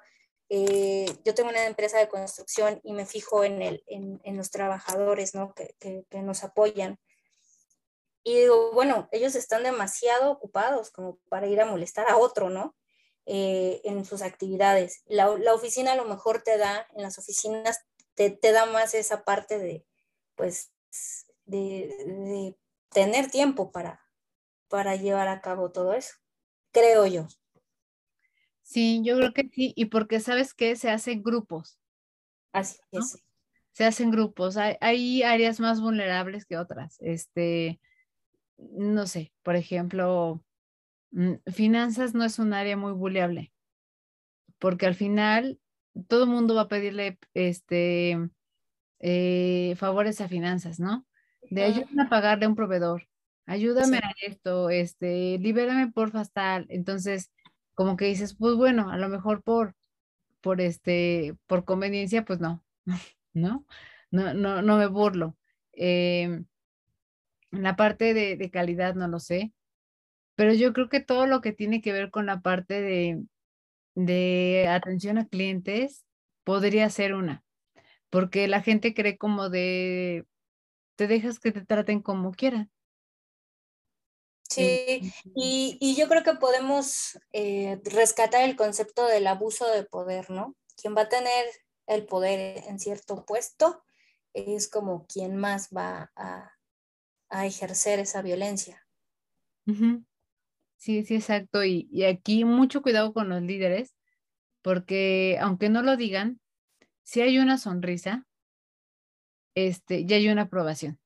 [0.49, 5.35] yo tengo una empresa de construcción y me fijo en, el, en, en los trabajadores
[5.35, 5.53] ¿no?
[5.53, 7.01] que, que, que, nos apoyan.
[8.23, 12.77] Y digo, bueno, ellos están demasiado ocupados como para ir a molestar a otro, ¿no?
[13.27, 15.03] Eh, en sus actividades.
[15.07, 17.79] La, la, oficina a lo mejor te da, en las oficinas
[18.15, 19.85] te, te da más esa parte de,
[20.35, 20.73] pues,
[21.45, 22.57] de, de,
[22.89, 24.01] tener tiempo para,
[24.69, 26.15] para llevar a cabo todo eso,
[26.73, 27.29] creo yo.
[28.63, 31.79] Sí, yo creo que sí, y porque sabes que se hacen grupos.
[32.53, 33.23] Así es.
[33.73, 34.57] Se hacen grupos.
[34.57, 36.97] Hay, hay, áreas más vulnerables que otras.
[37.01, 37.81] Este,
[38.59, 40.45] no sé, por ejemplo,
[41.13, 43.53] mm, finanzas no es un área muy buleable,
[44.59, 45.61] porque al final
[46.09, 48.19] todo el mundo va a pedirle este,
[49.01, 51.07] eh, favores a finanzas, ¿no?
[51.51, 53.09] De ayúdame a pagarle a un proveedor,
[53.47, 56.67] ayúdame a esto, este, libérame por tal.
[56.69, 57.31] Entonces,
[57.75, 59.75] como que dices, pues bueno, a lo mejor por,
[60.41, 62.65] por este, por conveniencia, pues no,
[63.33, 63.67] ¿no?
[64.11, 65.37] No, no, no me burlo.
[65.73, 66.43] Eh,
[67.51, 69.53] la parte de, calidad no lo sé,
[70.35, 73.23] pero yo creo que todo lo que tiene que ver con la parte de,
[73.95, 76.05] de atención a clientes
[76.45, 77.45] podría ser una,
[78.11, 80.27] porque la gente cree como de,
[80.97, 82.71] te dejas que te traten como quieran.
[84.49, 90.57] Sí, y, yo creo que podemos eh, rescatar el concepto del abuso de poder, ¿no?
[90.81, 91.47] Quien va a tener
[91.87, 93.85] el poder en cierto puesto
[94.33, 96.58] es como quien más va a,
[97.31, 98.87] ejercer esa violencia.
[100.77, 101.65] Sí, sí, exacto.
[101.65, 103.95] Y, y, aquí mucho cuidado con los líderes,
[104.63, 106.41] porque aunque no lo digan,
[107.03, 108.27] si hay una sonrisa,
[109.55, 110.99] este, ya hay una aprobación.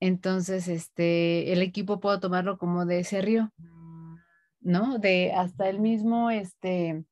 [0.00, 3.50] Entonces, este, el equipo puede tomarlo como de ese río,
[4.60, 4.98] ¿no?
[4.98, 7.04] De hasta el mismo, este,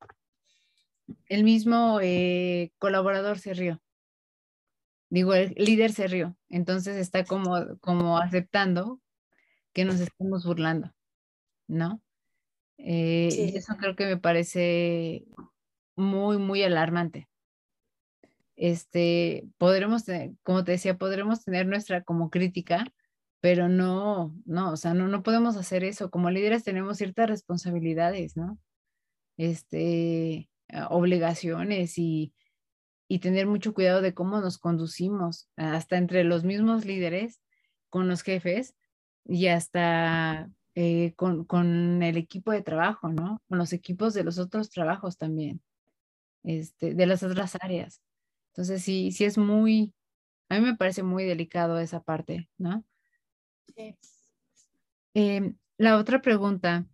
[1.29, 3.81] el mismo eh, colaborador se rió.
[5.11, 6.37] Digo, el líder se rió.
[6.49, 9.01] Entonces está como, como aceptando
[9.73, 10.93] que nos estamos burlando,
[11.67, 12.01] ¿no?
[12.79, 15.25] Eh, y eso creo que me parece
[15.97, 17.29] muy, muy alarmante
[18.57, 20.05] este, podremos,
[20.43, 22.87] como te decía, podremos tener nuestra como crítica,
[23.41, 26.11] pero no, no, o sea, no, no podemos hacer eso.
[26.11, 28.59] Como líderes tenemos ciertas responsabilidades, ¿no?
[29.37, 30.49] Este,
[30.91, 32.33] obligaciones y,
[33.09, 37.41] y tener mucho cuidado de cómo nos conducimos, hasta entre los mismos líderes,
[37.91, 38.75] con los jefes
[39.25, 43.41] y hasta eh, con, con, el equipo de trabajo, ¿no?
[43.49, 45.63] Con los equipos de los otros trabajos también,
[46.43, 48.03] este, de las otras áreas.
[48.49, 49.95] Entonces, sí, sí es muy,
[50.49, 52.85] a mí me parece muy delicado esa parte, ¿no?
[53.77, 53.97] Sí.
[55.15, 56.87] Em, la otra pregunta,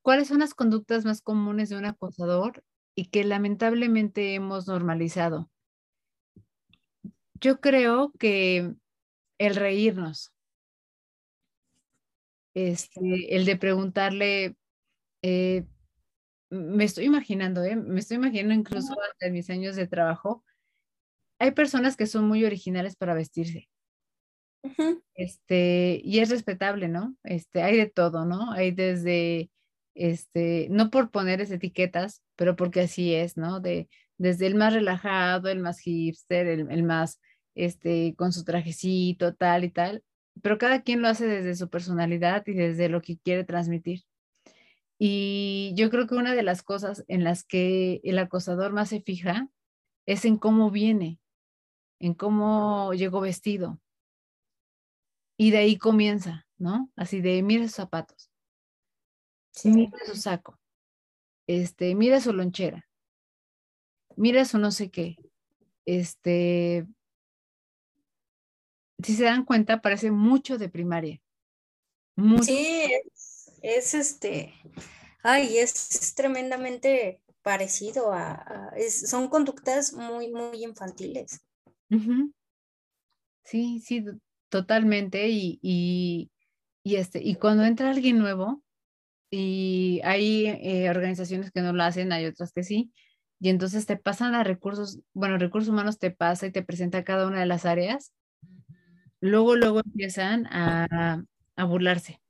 [0.00, 2.64] ¿cuáles son las conductas más comunes de un acosador
[2.96, 5.50] y que lamentablemente hemos normalizado?
[7.34, 8.74] Yo creo que
[9.38, 10.32] el reírnos,
[12.54, 14.56] este, el de preguntarle,
[15.22, 15.66] eh,
[16.48, 17.76] me estoy imaginando, ¿eh?
[17.76, 20.42] me estoy imaginando incluso en mis años de trabajo,
[21.38, 23.68] hay personas que son muy originales para vestirse.
[25.14, 27.14] Este, y es respetable, ¿no?
[27.22, 28.52] Este, hay de todo, ¿no?
[28.52, 29.50] Hay desde,
[29.96, 33.60] este, no por poner etiquetas, pero porque así es, ¿no?
[33.60, 33.88] De,
[34.18, 37.20] desde el más relajado, el más hipster, el, el más,
[37.54, 40.04] este, con su trajecito, tal y tal,
[40.42, 44.02] pero cada quien lo hace desde su personalidad y desde lo que quiere transmitir.
[44.98, 49.00] Y yo creo que una de las cosas en las que el acosador más se
[49.00, 49.48] fija
[50.06, 51.18] es en cómo viene,
[51.98, 53.80] en cómo llegó vestido.
[55.38, 56.90] Y de ahí comienza, ¿no?
[56.96, 58.30] Así de, mira sus zapatos,
[59.64, 60.58] mira su saco,
[61.46, 62.86] este, mira su lonchera,
[64.16, 65.16] mira su no sé qué.
[65.84, 66.86] Este,
[69.02, 71.20] si se dan cuenta, parece mucho de primaria.
[72.42, 72.90] Sí,
[73.62, 74.54] es, este,
[75.22, 78.72] ay, es, tremendamente parecido a,
[79.06, 81.40] son conductas muy, muy infantiles.
[83.44, 84.04] Sí, sí,
[84.48, 85.28] totalmente.
[85.28, 86.30] Y, y,
[86.82, 88.64] y, este, y cuando entra alguien nuevo,
[89.30, 92.92] y hay eh, organizaciones que no lo hacen, hay otras que sí,
[93.40, 97.26] y entonces te pasan a recursos, bueno, recursos humanos te pasa y te presenta cada
[97.26, 98.12] una de las áreas,
[99.20, 101.22] luego, luego empiezan a,
[101.56, 102.20] a burlarse.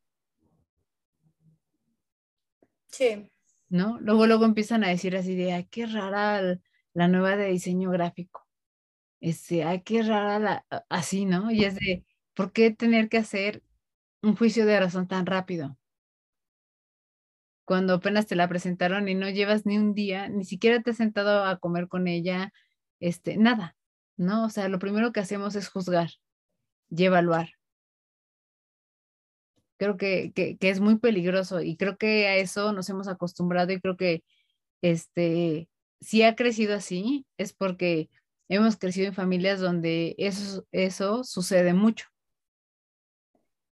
[2.89, 3.31] Sí.
[3.69, 3.99] ¿No?
[4.01, 6.59] Luego, luego empiezan a decir así de, ay, qué rara
[6.95, 8.47] la nueva de diseño gráfico
[9.21, 11.51] este, ay, qué rara la, así, ¿no?
[11.51, 13.63] Y es de, ¿por qué tener que hacer
[14.23, 15.77] un juicio de razón tan rápido?
[17.67, 20.99] Cuando apenas te la presentaron y no llevas ni un día, ni siquiera te has
[20.99, 22.53] sentado a comer con ella,
[23.01, 23.77] este, nada,
[24.17, 24.47] ¿no?
[24.47, 26.11] O sea, lo primero que hacemos es juzgar
[26.91, 27.51] y evaluar.
[29.79, 33.73] Creo que, que, que es muy peligroso y creo que a eso nos hemos acostumbrado
[33.73, 34.25] y creo que,
[34.83, 35.69] este,
[36.01, 38.11] si ha crecido así, es porque
[38.49, 42.07] hemos crecido en familias donde eso, eso sucede mucho.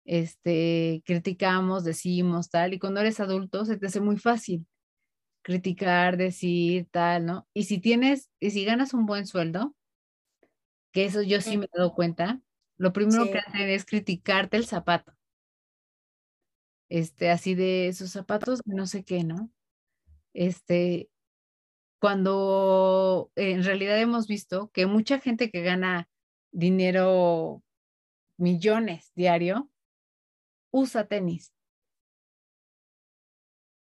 [0.05, 4.65] Este, criticamos, decimos tal, y cuando eres adulto se te hace muy fácil
[5.43, 7.47] criticar, decir tal, ¿no?
[7.53, 9.75] Y si tienes, y si ganas un buen sueldo,
[10.91, 12.41] que eso yo sí me he dado cuenta,
[12.77, 15.13] lo primero que hacen es criticarte el zapato.
[16.89, 19.49] Este, así de esos zapatos, no sé qué, ¿no?
[20.33, 21.09] Este,
[21.99, 26.09] cuando en realidad hemos visto que mucha gente que gana
[26.51, 27.63] dinero,
[28.37, 29.69] millones diario,
[30.71, 31.53] usa tenis.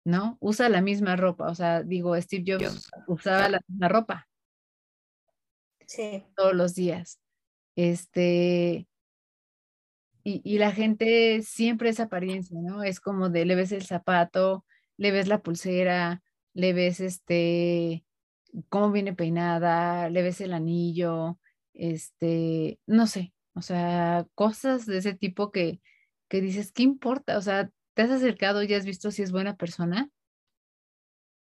[0.05, 0.37] ¿No?
[0.41, 1.49] Usa la misma ropa.
[1.49, 4.27] O sea, digo, Steve Jobs usaba la misma ropa.
[5.87, 6.23] Sí.
[6.35, 7.19] Todos los días.
[7.75, 8.87] Este,
[10.23, 12.83] y, y, la gente siempre es apariencia, ¿no?
[12.83, 14.65] Es como de le ves el zapato,
[14.97, 16.21] le ves la pulsera,
[16.53, 18.05] le ves este,
[18.69, 21.39] cómo viene peinada, le ves el anillo,
[21.73, 25.81] este, no sé, o sea, cosas de ese tipo que,
[26.33, 27.37] que dices, ¿qué importa?
[27.37, 30.09] O sea, ¿te has acercado y has visto si es buena persona?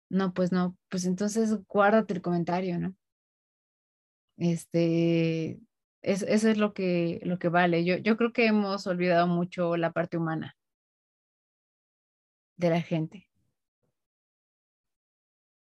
[0.08, 2.96] No, pues no, pues entonces guárdate el comentario, ¿no?
[4.36, 5.60] Este,
[6.02, 7.84] eso es lo que, lo que vale.
[7.84, 10.56] Yo, yo creo que hemos olvidado mucho la parte humana
[12.56, 13.28] de la gente.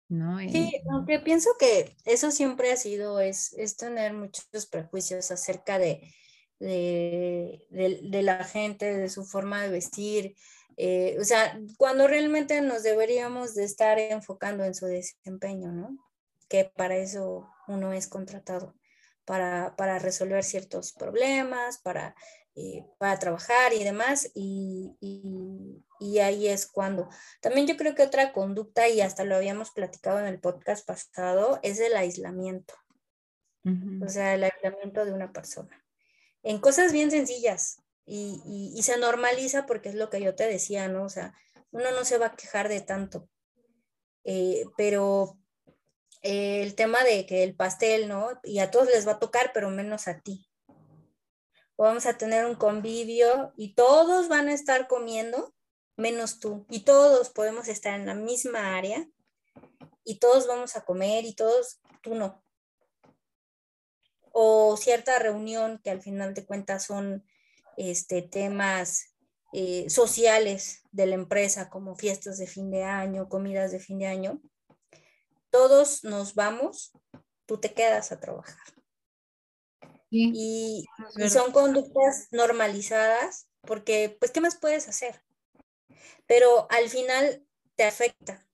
[0.10, 0.38] ¿No?
[0.42, 6.14] Sí, aunque pienso que eso siempre ha sido, es, es tener muchos prejuicios acerca de,
[6.60, 10.36] de, de, la gente, de su forma de vestir.
[10.78, 15.98] Eh, o sea, cuando realmente nos deberíamos de estar enfocando en su desempeño, ¿no?
[16.48, 18.76] Que para eso uno es contratado,
[19.26, 22.16] para, para resolver ciertos problemas, para
[22.60, 27.08] eh, para trabajar y demás, y, y, ahí es cuando.
[27.40, 31.60] También yo creo que otra conducta, y hasta lo habíamos platicado en el podcast pasado,
[31.62, 32.74] es el aislamiento.
[34.04, 35.86] O sea, el aislamiento de una persona.
[36.48, 41.04] En cosas bien sencillas, y, se normaliza porque es lo que yo te decía, ¿no?
[41.04, 41.34] O sea,
[41.72, 43.28] uno no se va a quejar de tanto,
[44.24, 45.38] eh, pero
[46.22, 48.40] eh, el tema de que el pastel, ¿no?
[48.44, 50.48] Y a todos les va a tocar, pero menos a ti
[51.78, 55.54] vamos a tener un convivio y todos van a estar comiendo,
[55.96, 59.08] menos tú, y todos podemos estar en la misma área
[60.04, 62.44] y todos vamos a comer y todos, tú no.
[64.40, 67.26] O cierta reunión que al final de cuentas son
[67.76, 69.16] este, temas
[69.52, 74.06] eh, sociales de la empresa, como fiestas de fin de año, comidas de fin de
[74.06, 74.40] año.
[75.50, 76.92] Todos nos vamos,
[77.48, 78.62] tú te quedas a trabajar.
[80.12, 80.86] Y,
[81.30, 85.22] son conductas normalizadas porque, pues, ¿qué más puedes hacer?
[86.28, 87.44] Pero al final
[87.76, 88.47] te afecta.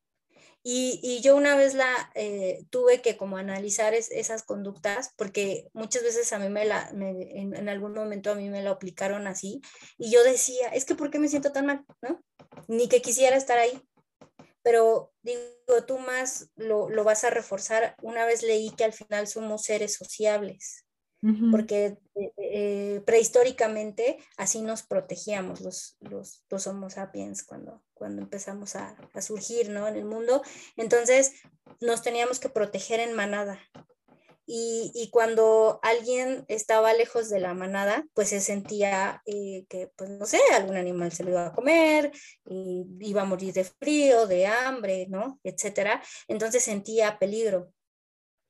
[0.65, 6.31] Y, yo una vez la eh, tuve que como analizar esas conductas porque muchas veces
[6.31, 9.61] a mí me la, en, en, algún momento a mí me lo aplicaron así
[9.97, 11.85] y yo decía, es que ¿por qué me siento tan mal?
[12.01, 12.23] ¿No?
[12.69, 13.81] Ni que quisiera estar ahí.
[14.61, 15.41] Pero digo,
[15.85, 17.97] tú más lo, lo vas a reforzar.
[18.01, 20.85] Una vez leí que al final somos seres sociables
[21.51, 28.75] porque eh, eh, prehistóricamente así nos protegíamos los, los, los Homo sapiens cuando, cuando empezamos
[28.75, 29.87] a, a, surgir ¿no?
[29.87, 30.41] en el mundo.
[30.75, 31.35] Entonces
[31.79, 33.61] nos teníamos que proteger en manada.
[34.45, 40.09] Y, y, cuando alguien estaba lejos de la manada, pues se sentía eh, que, pues
[40.09, 42.11] no sé, algún animal se lo iba a comer,
[42.45, 45.39] y iba a morir de frío, de hambre, ¿no?
[45.45, 46.03] Etcétera.
[46.27, 47.71] Entonces sentía peligro.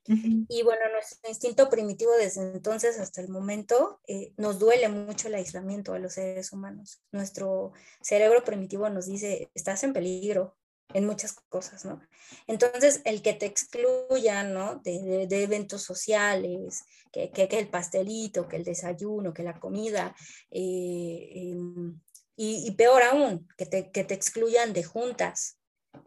[0.06, 5.36] Y bueno, nuestro instinto primitivo desde entonces hasta el momento eh, nos duele mucho el
[5.36, 7.02] aislamiento a los seres humanos.
[7.12, 10.58] Nuestro cerebro primitivo nos dice, estás en peligro
[10.94, 12.02] en muchas cosas, ¿no?
[12.48, 14.76] Entonces, el que te excluyan, ¿no?
[14.84, 20.16] De, de, eventos sociales, que, que, que, el pastelito, que el desayuno, que la comida,
[20.52, 22.00] eh, em,
[22.36, 25.58] y, y, peor aún, que te, que te excluyan de juntas,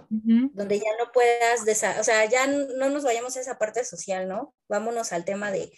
[0.08, 1.62] donde ya no puedas,
[1.98, 4.54] o sea, ya no nos vayamos a esa parte social, ¿no?
[4.68, 5.72] Vámonos al tema de,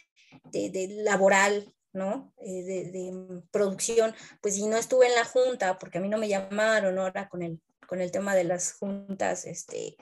[0.44, 2.32] de, laboral, ¿no?
[2.38, 6.28] Eh, de, producción, pues si no estuve en la junta, porque a mí no me
[6.28, 9.96] llamaron ahora con el, con el tema de las juntas, este,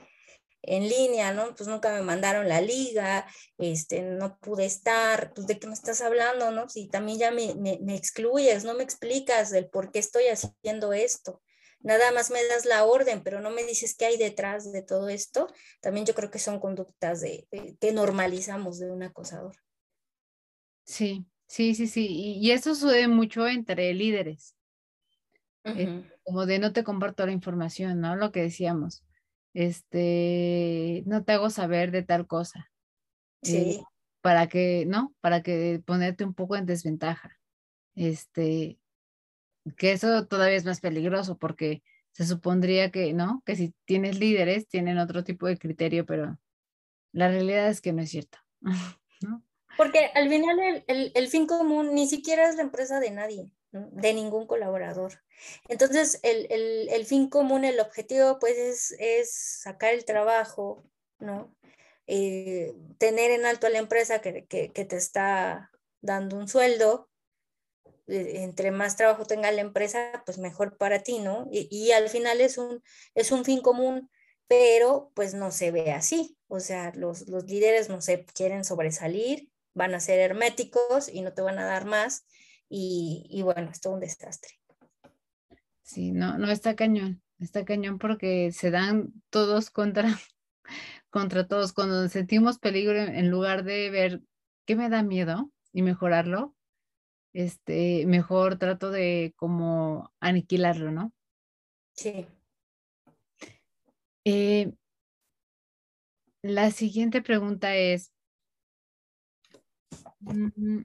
[0.61, 1.55] en línea, ¿no?
[1.55, 3.25] Pues nunca me mandaron la liga,
[3.57, 6.67] este, no pude estar, pues de qué me estás hablando, ¿no?
[6.67, 10.91] Si también ya me, me, me excluyes, no me explicas el por qué estoy haciendo
[10.93, 11.41] esto
[11.79, 15.09] nada más me das la orden, pero no me dices qué hay detrás de todo
[15.09, 15.47] esto,
[15.81, 17.47] también yo creo que son conductas de,
[17.79, 19.55] que normalizamos de un acosador.
[20.85, 24.55] Sí, sí, sí, sí, y, eso sucede mucho entre líderes.
[25.65, 28.15] Eh, como de no te comparto la información, ¿no?
[28.15, 29.03] Lo que decíamos.
[29.53, 32.71] Este, no te hago saber de tal cosa.
[33.41, 33.83] Eh, sí.
[34.21, 35.13] para que, ¿no?
[35.19, 37.37] Para que ponerte un poco en desventaja.
[37.95, 38.79] Este,
[39.75, 43.43] que eso todavía es más peligroso porque se supondría que, ¿no?
[43.45, 46.37] Que si tienes líderes tienen otro tipo de criterio, pero
[47.11, 48.37] la realidad es que no es cierto.
[49.77, 54.13] Porque al final el, el, fin común ni siquiera es la empresa de nadie, de
[54.13, 55.21] ningún colaborador.
[55.67, 60.83] Entonces el, el, fin común, el objetivo pues es, es sacar el trabajo,
[61.19, 61.55] ¿no?
[62.07, 65.69] Eh, tener en alto a la empresa que, que, te está
[66.01, 67.09] dando un sueldo,
[68.07, 71.47] entre más trabajo tenga la empresa, pues mejor para ti, ¿no?
[71.51, 72.81] Y, al final es un,
[73.15, 74.09] es un fin común,
[74.47, 76.37] pero pues no se ve así.
[76.47, 81.33] O sea, los, los líderes no se quieren sobresalir, van a ser herméticos y no
[81.33, 82.25] te van a dar más.
[82.69, 84.53] Y, y bueno, es todo un desastre.
[85.83, 90.07] Sí, no, no está cañón, está cañón porque se dan todos contra,
[91.09, 91.73] contra todos.
[91.73, 94.21] Cuando sentimos peligro, en lugar de ver
[94.65, 96.55] qué me da miedo, y mejorarlo,
[97.33, 101.13] este, mejor trato de como aniquilarlo, ¿no?
[101.93, 102.25] Sí.
[104.25, 104.73] Eh,
[106.41, 108.11] la siguiente pregunta es,
[110.19, 110.81] mm,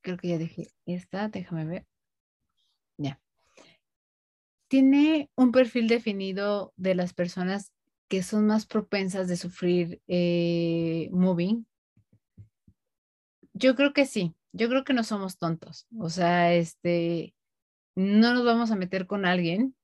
[0.00, 1.86] creo que ya dejé esta, déjame ver.
[2.98, 3.20] Ya.
[4.68, 7.72] ¿Tiene un perfil definido de las personas
[8.08, 11.66] que son más propensas de sufrir eh, moving?
[13.54, 17.34] Yo creo que sí, yo creo que no somos tontos, o sea, este,
[17.94, 19.76] no nos vamos a meter con alguien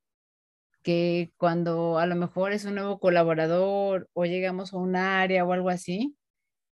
[0.82, 5.52] que cuando a lo mejor es un nuevo colaborador o llegamos a un área o
[5.52, 6.16] algo así,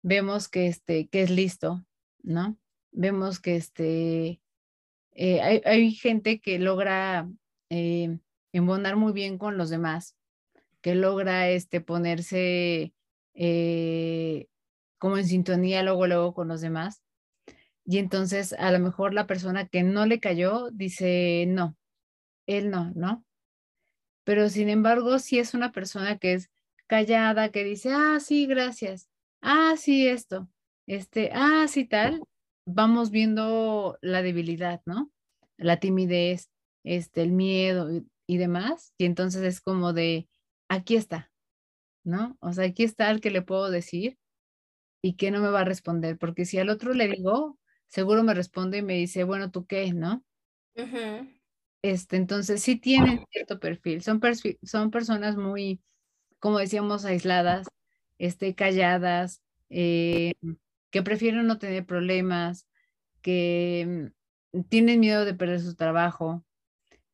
[0.01, 1.85] vemos que, este, que es listo,
[2.23, 2.57] ¿no?
[2.91, 4.41] Vemos que este,
[5.11, 7.29] eh, hay, gente que logra
[7.69, 8.17] eh,
[8.53, 10.15] embonar muy bien con los demás,
[10.81, 12.93] que logra este, ponerse
[13.33, 14.47] eh,
[14.97, 17.01] como en sintonía luego, luego con los demás.
[17.85, 21.77] Y entonces a lo mejor la persona que no le cayó dice, no,
[22.47, 23.25] él no, ¿no?
[24.25, 26.49] Pero sin embargo, si es una persona que es
[26.87, 29.07] callada, que dice, ah, sí, gracias,
[29.41, 30.49] ah, sí, esto,
[30.85, 32.21] este, ah, sí, tal,
[32.65, 35.11] vamos viendo la debilidad, ¿no?
[35.57, 36.49] La timidez,
[36.83, 37.89] este, el miedo
[38.27, 38.93] y, demás.
[38.97, 40.27] Y entonces es como de,
[40.67, 41.31] aquí está,
[42.03, 42.37] ¿no?
[42.41, 44.17] O sea, aquí está el que le puedo decir
[45.01, 48.33] y que no me va a responder, porque si al otro le digo, seguro me
[48.33, 49.93] responde y me dice, bueno, ¿tú qué?
[49.93, 50.23] ¿No?
[51.83, 54.19] Este, entonces sí tienen cierto perfil, son,
[54.63, 55.81] son personas muy,
[56.39, 57.67] como decíamos, aisladas,
[58.17, 60.33] este, calladas, eh,
[60.91, 62.67] que prefieren no tener problemas,
[63.21, 64.11] que
[64.53, 66.43] mm, tienen miedo de perder su trabajo,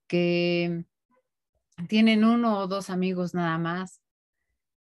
[0.08, 0.86] que
[1.88, 4.03] tienen uno o dos amigos nada más,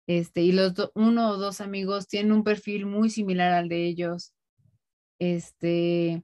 [0.08, 4.34] este, y los uno o dos amigos tienen un perfil muy similar al de ellos,
[5.20, 6.24] este,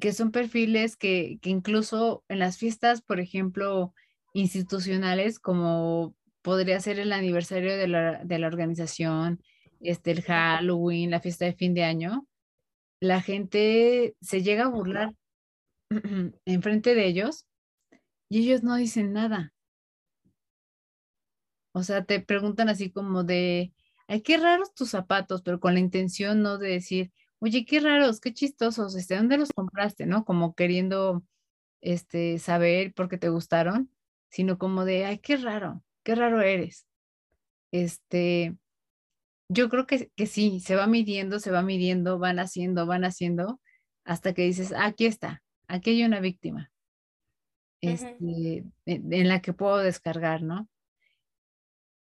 [0.00, 3.94] que son perfiles que, que incluso en las fiestas, por ejemplo,
[4.32, 9.42] institucionales, como podría ser el aniversario de la, de la organización,
[9.80, 12.26] este, el Halloween, la fiesta de fin de año,
[13.00, 15.14] la gente se llega a burlar
[16.44, 17.46] enfrente de ellos
[18.28, 19.52] y ellos no dicen nada.
[21.72, 23.72] O sea, te preguntan así como de,
[24.08, 28.20] ay, qué raros tus zapatos, pero con la intención no de decir, oye, qué raros,
[28.20, 30.06] qué chistosos, este, ¿dónde los compraste?
[30.06, 30.24] ¿No?
[30.24, 31.24] Como queriendo,
[31.80, 33.90] este, saber por qué te gustaron,
[34.28, 36.86] sino como de, ay, qué raro, qué raro eres.
[37.72, 38.56] Este,
[39.48, 43.60] yo creo que, que sí, se va midiendo, se va midiendo, van haciendo, van haciendo,
[44.04, 46.70] hasta que dices, aquí está, aquí hay una víctima,
[47.80, 50.68] este, en la que puedo descargar, ¿no?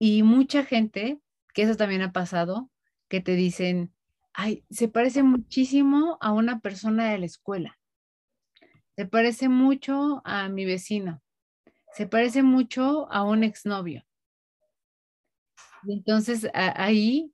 [0.04, 1.20] Y mucha gente,
[1.54, 2.68] que eso también ha pasado,
[3.06, 3.94] que te dicen,
[4.32, 7.78] ay, se parece muchísimo a una persona de la escuela.
[8.96, 11.22] Se parece mucho a mi vecino.
[11.94, 14.04] Se parece mucho a un exnovio.
[15.84, 17.32] Y entonces ahí,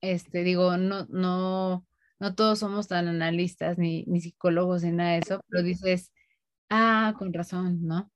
[0.00, 1.84] este, digo, no, no,
[2.20, 6.12] no todos somos tan analistas ni, ni psicólogos ni nada de eso, pero dices,
[6.70, 8.08] ah, con razón, ¿no?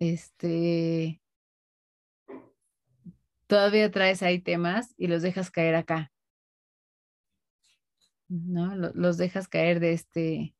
[0.00, 1.19] Este,
[3.50, 6.12] todavía traes ahí temas y los dejas caer acá.
[8.28, 8.76] ¿No?
[8.76, 10.54] Los dejas caer de este,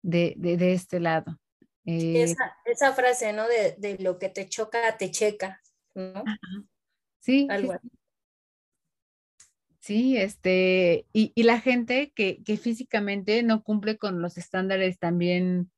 [0.00, 1.38] de, de, este lado.
[1.84, 2.34] Eh,
[2.64, 3.46] esa, frase, ¿no?
[3.46, 5.60] De, de, lo que te choca, te checa,
[5.94, 6.24] ¿no?
[7.20, 7.46] Sí.
[7.50, 7.88] Algo sí.
[9.80, 15.72] Sí, este, y, y la gente que, que, físicamente no cumple con los estándares también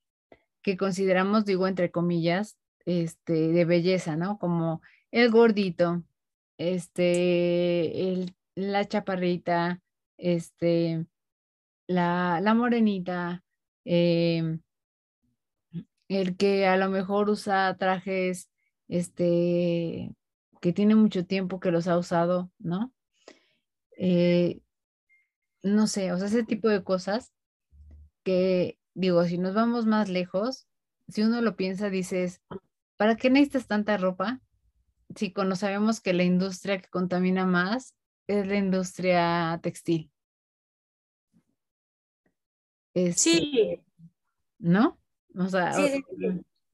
[0.63, 4.39] que consideramos, digo, entre comillas, este, de belleza, ¿no?
[4.39, 6.05] Como el gordito,
[6.59, 9.81] este, el, la chaparrita,
[10.17, 11.07] este,
[11.87, 13.45] la, la morenita,
[13.85, 14.61] em,
[16.09, 18.51] el que a lo mejor usa trajes,
[18.89, 20.15] este,
[20.61, 22.93] que tiene mucho tiempo que los ha usado, ¿no?
[23.97, 24.61] Eh,
[25.63, 27.33] no sé, o sea, ese tipo de cosas
[28.23, 30.67] que, digo, si nos vamos más lejos,
[31.09, 32.43] si uno lo piensa, dices,
[32.97, 34.41] ¿para qué necesitas tanta ropa?
[35.17, 37.95] Sí, cuando sabemos que la industria que contamina más
[38.27, 40.11] es la industria textil.
[43.15, 43.53] sí.
[43.55, 43.85] Este,
[44.59, 44.99] ¿No?
[45.37, 45.73] O sea,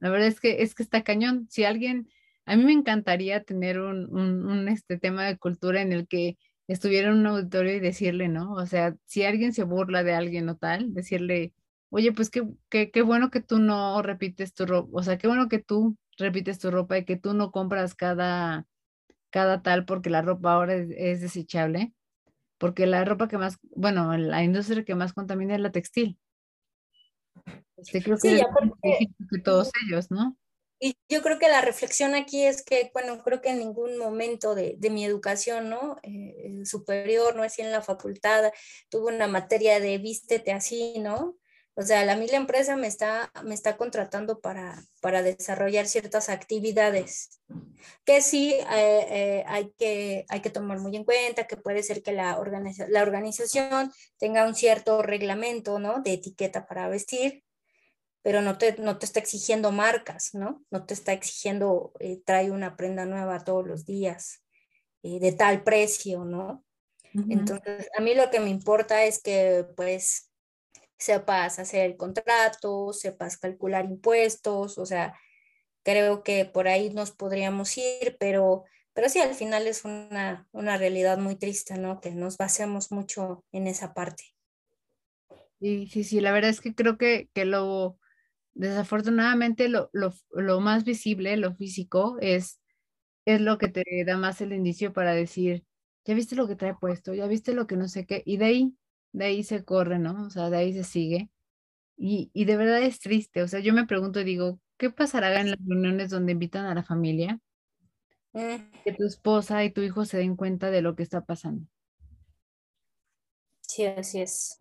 [0.01, 1.47] la verdad es que es que está cañón.
[1.51, 2.09] Si alguien,
[2.45, 6.37] a mí me encantaría tener un, un, este tema de cultura en el que
[6.69, 8.53] estuviera en un auditorio y decirle, ¿no?
[8.53, 11.53] O sea, si alguien se burla de alguien o tal, decirle,
[11.89, 15.27] oye, pues qué, qué, qué bueno que tú no repites tu ropa, o sea, qué
[15.27, 18.66] bueno que tú repites tu ropa y que tú no compras cada,
[19.30, 21.92] cada tal porque la ropa ahora es, desechable.
[22.59, 26.18] porque la ropa que más, bueno, la industria que más contamina es la textil.
[27.76, 28.42] Este, creo que,
[29.30, 30.36] que todos ellos, ¿no?
[30.82, 34.55] Y yo creo que la reflexión aquí es que, bueno, creo que en ningún momento
[34.55, 35.98] de, de mi educación, ¿no?
[36.02, 38.51] Eh, superior, no así en la facultad,
[38.88, 41.36] tuve una materia de vístete así, ¿no?
[41.81, 47.40] O sea, la misma empresa me está, me está contratando para, para desarrollar ciertas actividades
[48.05, 52.02] que sí eh, eh, hay, que, hay que tomar muy en cuenta, que puede ser
[52.02, 52.39] que la,
[52.89, 56.02] la organización tenga un cierto reglamento, ¿no?
[56.02, 57.44] De etiqueta para vestir,
[58.20, 60.62] pero no te, no te está exigiendo marcas, ¿no?
[60.70, 64.43] No te está exigiendo, eh, trae una prenda nueva todos los días,
[65.02, 66.62] de tal precio, ¿no?
[67.15, 70.30] Entonces, a mí lo que me importa es que, pues,
[71.01, 75.18] sepas hacer el contrato, sepas calcular impuestos, o sea,
[75.82, 80.77] creo que por ahí nos podríamos ir, pero, pero sí, al final es una, una
[80.77, 82.01] realidad muy triste, ¿no?
[82.01, 84.24] Que nos basemos mucho en esa parte.
[85.59, 87.98] Sí, sí, sí, la verdad es que creo que, que lo,
[88.52, 92.60] desafortunadamente, lo, lo, lo, más visible, lo físico, es,
[93.24, 95.64] es lo que te da más el indicio para decir,
[96.05, 98.44] ya viste lo que trae puesto, ya viste lo que no sé qué, y de
[98.44, 98.74] ahí
[99.12, 100.27] de ahí se corre, ¿no?
[100.27, 101.31] O sea, de ahí se sigue.
[101.97, 105.51] Y, y de verdad es triste, o sea, yo me pregunto, digo, ¿qué pasará en
[105.51, 107.39] las reuniones donde invitan a la familia?
[108.32, 108.70] Mm.
[108.85, 111.66] Que tu esposa y tu hijo se den cuenta de lo que está pasando.
[113.61, 114.61] Sí, así es.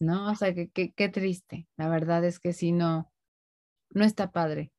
[0.00, 0.32] ¿No?
[0.32, 1.68] O sea, que, qué triste.
[1.76, 3.10] La verdad es que sí, no,
[3.90, 4.72] no está padre.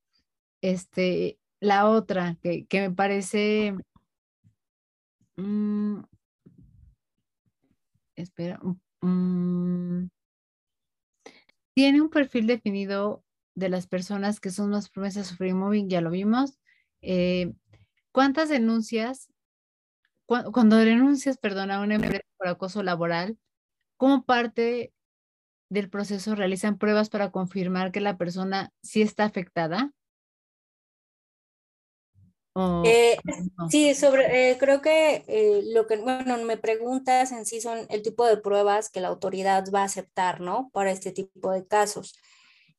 [0.62, 3.74] Este, la otra que, que me parece,
[5.38, 6.02] mm,
[8.16, 10.08] espera, un Mm,
[11.74, 13.24] tiene un perfil definido
[13.56, 16.60] de las personas que son más promesas a sufrir moving, ya lo vimos.
[17.02, 17.54] Eh,
[18.12, 19.30] ¿Cuántas denuncias,
[20.26, 23.38] cuando denuncias, perdón, a una empresa por acoso laboral,
[23.98, 24.94] cómo parte
[25.70, 29.94] del proceso realizan pruebas para confirmar que la persona sí está afectada?
[32.86, 33.18] Eh,
[33.70, 38.02] sí, sobre, eh, creo que eh, lo que, bueno, me preguntas en sí son el
[38.02, 40.70] tipo de pruebas que la autoridad va a aceptar, ¿no?
[40.74, 42.14] Para este tipo de casos.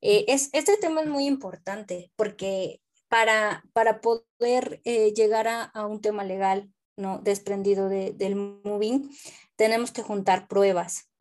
[0.01, 6.25] es, este tema es muy importante porque para, para poder llegar a, a, un tema
[6.25, 7.19] legal, ¿no?
[7.19, 9.11] Desprendido de, del moving,
[9.57, 11.13] tenemos que juntar pruebas.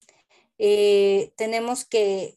[0.64, 2.36] Eh, tenemos que,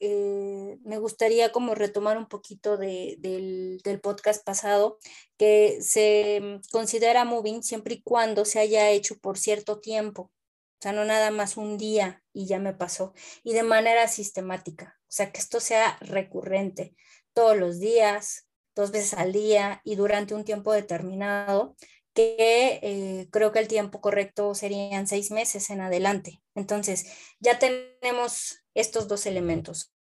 [0.84, 4.98] me gustaría como retomar un poquito del, del, podcast pasado,
[5.36, 10.92] que se considera moving siempre y cuando se haya hecho por cierto tiempo, o sea,
[10.92, 15.32] no nada más un día y ya me pasó, y de manera sistemática, o sea,
[15.32, 16.94] que esto sea recurrente
[17.32, 21.76] todos los días, dos veces al día y durante un tiempo determinado,
[22.14, 26.40] que eh, creo que el tiempo correcto serían seis meses en adelante.
[26.55, 27.06] Entonces,
[27.40, 29.92] ya tenemos estos dos elementos.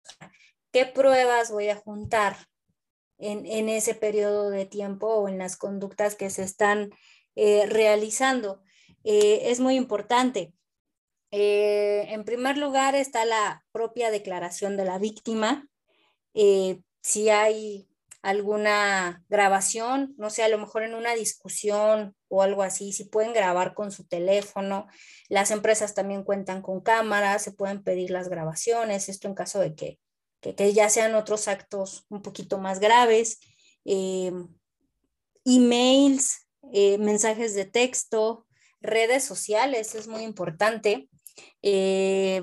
[0.74, 2.36] ¿Qué pruebas voy a juntar
[3.18, 6.90] en, ese periodo de tiempo o en las conductas que se están
[7.36, 8.60] eh, realizando?
[9.04, 10.52] Eh, es muy importante.
[11.30, 15.68] en primer lugar está la propia declaración de la víctima.
[17.02, 17.88] si hay
[18.22, 23.32] alguna grabación, no sé, a lo mejor en una discusión o algo así, si pueden
[23.32, 24.88] grabar con su teléfono.
[25.28, 29.76] Las empresas también cuentan con cámaras, se pueden pedir las grabaciones, esto en caso de
[29.76, 30.00] que,
[30.52, 33.40] que, ya sean otros actos un poquito más graves.
[33.84, 34.32] Eh,
[35.44, 38.46] emails, eh, mensajes de texto,
[38.80, 41.08] redes sociales, es muy importante.
[41.62, 42.42] Eh,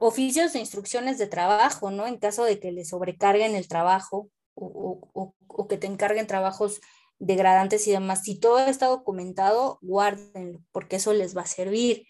[0.00, 2.06] oficios de instrucciones de trabajo, ¿no?
[2.06, 5.34] En caso de que le sobrecarguen el trabajo o,
[5.68, 6.80] que te encarguen trabajos
[7.18, 8.22] degradantes y demás.
[8.22, 12.06] Si todo está documentado, guárdenlo, porque eso les va a servir.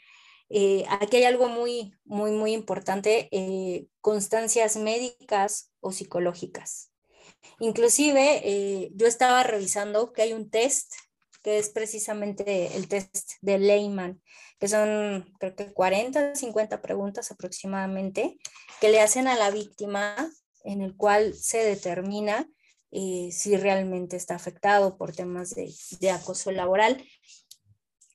[0.51, 6.91] Eh, aquí hay algo muy, muy, muy importante, eh, constancias médicas o psicológicas.
[7.61, 10.93] Inclusive, yo estaba revisando que hay un test
[11.45, 14.23] que es precisamente el test de Lehman,
[14.59, 18.39] que son creo que 40, 50 preguntas aproximadamente,
[18.81, 20.17] que le hacen a la víctima
[20.65, 22.49] en el cual se determina
[22.91, 27.05] eh, si realmente está afectado por temas de, acoso laboral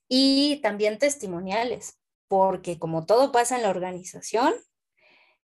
[0.07, 1.98] y también testimoniales,
[2.29, 4.53] porque como todo pasa en la organización,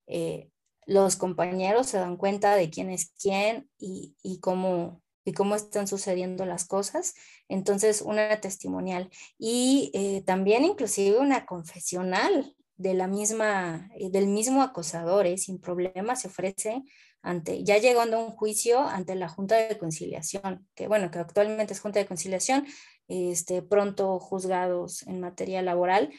[0.07, 0.49] eh,
[0.87, 5.87] los compañeros se dan cuenta de quién es quién y, y cómo, y cómo están
[5.87, 7.13] sucediendo las cosas.
[7.47, 14.63] Entonces, una testimonial y eh, también inclusive una confesional de la misma, eh, del mismo
[14.63, 15.37] acosador, ¿eh?
[15.37, 16.81] sin problema se ofrece
[17.21, 21.73] ante, ya llegando a un juicio ante la Junta de Conciliación, que bueno, que actualmente
[21.73, 22.65] es Junta de Conciliación,
[23.09, 26.09] este, pronto juzgados en materia laboral.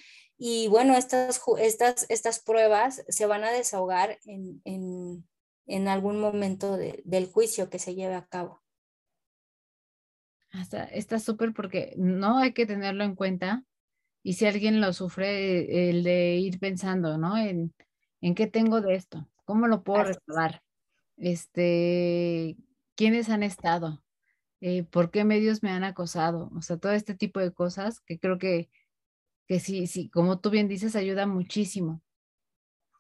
[0.43, 5.29] Y bueno, estas, estas, estas pruebas se van a desahogar en, en,
[5.67, 8.63] en algún momento del juicio que se lleve a cabo.
[10.93, 13.65] Está súper porque no hay que tenerlo en cuenta.
[14.23, 17.37] Y si alguien lo sufre, el de ir pensando, ¿no?
[17.37, 17.75] En,
[18.23, 20.63] en qué tengo de esto, cómo lo puedo resolver,
[21.19, 22.57] este,
[22.95, 24.03] quiénes han estado,
[24.63, 28.19] eh, por qué medios me han acosado, o sea, todo este tipo de cosas que
[28.19, 28.71] creo que
[29.51, 32.01] que sí, sí, como tú bien dices, ayuda muchísimo.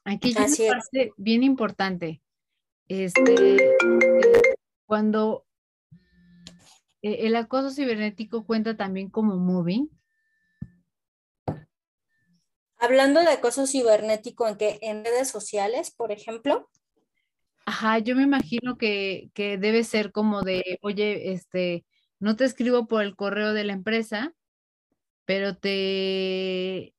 [0.02, 2.24] Aquí hay una parte bien importante.
[2.88, 5.46] Este, eh, cuando
[7.02, 9.90] eh, el acoso cibernético cuenta también como moving.
[12.78, 14.80] Hablando de acoso cibernético, ¿en qué?
[14.82, 16.68] ¿En redes sociales, por ejemplo?
[17.64, 21.86] Ajá, yo me imagino que, que debe ser como de, oye, este,
[22.18, 24.34] no te escribo por el correo de la empresa,
[25.30, 26.92] pero te,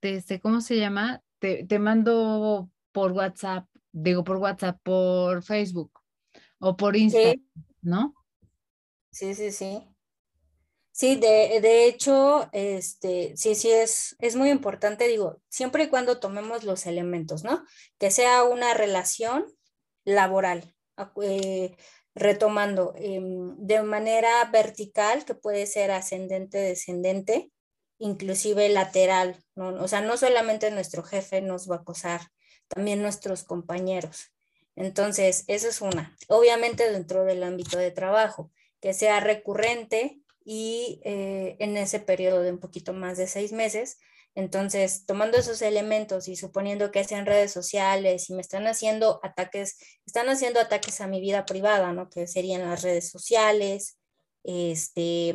[0.00, 1.22] te este, ¿cómo se llama?
[1.38, 6.00] Te, te mando por WhatsApp, digo por WhatsApp, por Facebook
[6.58, 7.40] o por Instagram,
[7.80, 8.12] ¿no?
[9.12, 9.88] Sí, sí, sí.
[10.90, 16.18] Sí, de, de, hecho, este, sí, sí, es, es muy importante, digo, siempre y cuando
[16.18, 17.64] tomemos los elementos, ¿no?
[18.00, 19.46] Que sea una relación
[20.04, 20.74] laboral,
[21.22, 21.76] eh,
[22.14, 27.50] retomando, em, de manera vertical, que puede ser ascendente, descendente,
[27.98, 29.68] inclusive lateral, ¿no?
[29.82, 32.20] o sea, no solamente nuestro jefe nos va a acosar,
[32.68, 34.32] también nuestros compañeros.
[34.76, 36.16] Entonces, eso es una.
[36.28, 42.52] Obviamente dentro del ámbito de trabajo, que sea recurrente y eh, en ese periodo de
[42.52, 43.98] un poquito más de seis meses,
[44.34, 49.78] entonces, tomando esos elementos y suponiendo que sean redes sociales y me están haciendo ataques,
[50.06, 52.08] están haciendo ataques a mi vida privada, ¿no?
[52.08, 53.98] Que serían las redes sociales,
[54.42, 55.34] este,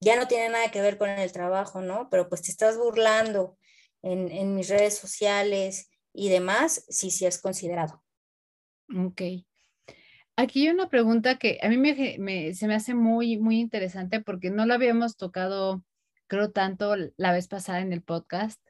[0.00, 2.08] ya no tiene nada que ver con el trabajo, ¿no?
[2.10, 3.58] Pero pues te estás burlando
[4.02, 8.02] en, en mis redes sociales y demás, sí, sí es considerado.
[8.96, 9.22] Ok.
[10.36, 14.50] Aquí hay una pregunta que a mí me, se me hace muy, muy interesante porque
[14.50, 15.82] no la habíamos tocado
[16.28, 18.60] creo tanto la vez pasada en el podcast,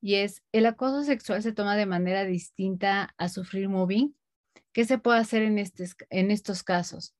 [0.00, 4.14] y es, ¿el acoso sexual se toma de manera distinta a sufrir moving?
[4.74, 7.14] ¿Qué se puede hacer en, en estos casos?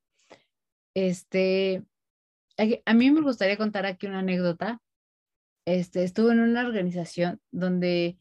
[0.95, 1.83] Este,
[2.85, 4.83] a mí me gustaría contar aquí una anécdota.
[5.67, 8.19] Este, estuve en una organización donde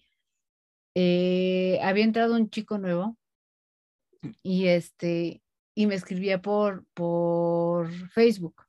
[0.96, 3.18] eh, había entrado un chico nuevo
[4.42, 5.42] y este
[5.76, 8.63] y me escribía por por Facebook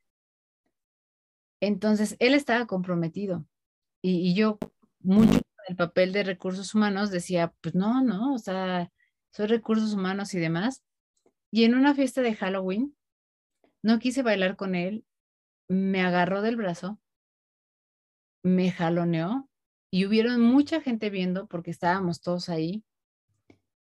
[1.66, 3.46] entonces, él estaba comprometido
[4.02, 4.58] y, yo,
[5.00, 8.90] mucho el papel de recursos humanos, decía, pues no, no, o sea,
[9.30, 10.82] soy recursos humanos y demás.
[11.50, 12.94] Y en una fiesta de Halloween,
[13.82, 15.04] no quise bailar con él,
[15.68, 17.00] me agarró del brazo,
[18.42, 19.48] me jaloneó
[19.90, 22.84] y hubieron mucha gente viendo porque estábamos todos ahí.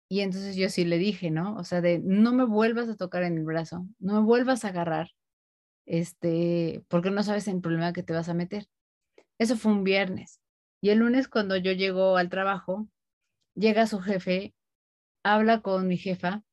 [0.08, 1.56] Y entonces yo sí le dije, ¿no?
[1.58, 4.70] O sea, de no me vuelvas a tocar en el brazo, no me vuelvas a
[4.70, 5.10] agarrar,
[5.86, 8.68] este, porque no sabes el problema que te vas a meter.
[9.40, 10.40] Eso fue un viernes.
[10.82, 12.88] Y el lunes cuando yo llego al trabajo,
[13.56, 14.53] llega su jefe,
[15.24, 16.44] habla con mi jefa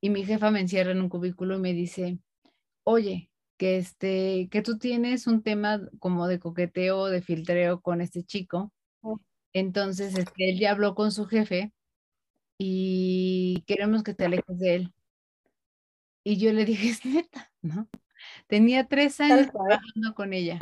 [0.00, 2.18] y mi jefa me encierra en un cubículo y me dice,
[2.84, 8.24] oye, que este, que tú tienes un tema como de coqueteo, de filtreo con este
[8.24, 8.72] chico.
[9.02, 9.20] Oh.
[9.52, 11.72] Entonces, este, él ya habló con su jefe
[12.58, 14.94] y queremos que te alejes de él.
[16.24, 17.88] Y yo le dije, es neta, ¿no?
[18.52, 20.58] Tenía tres años trabajando con ella.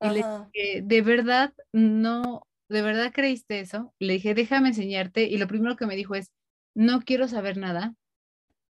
[0.00, 3.92] Y le dije, de verdad, no, de verdad creíste eso.
[3.98, 5.24] Le dije, déjame enseñarte.
[5.24, 6.32] Y lo primero que me dijo es,
[6.74, 7.94] no quiero saber nada.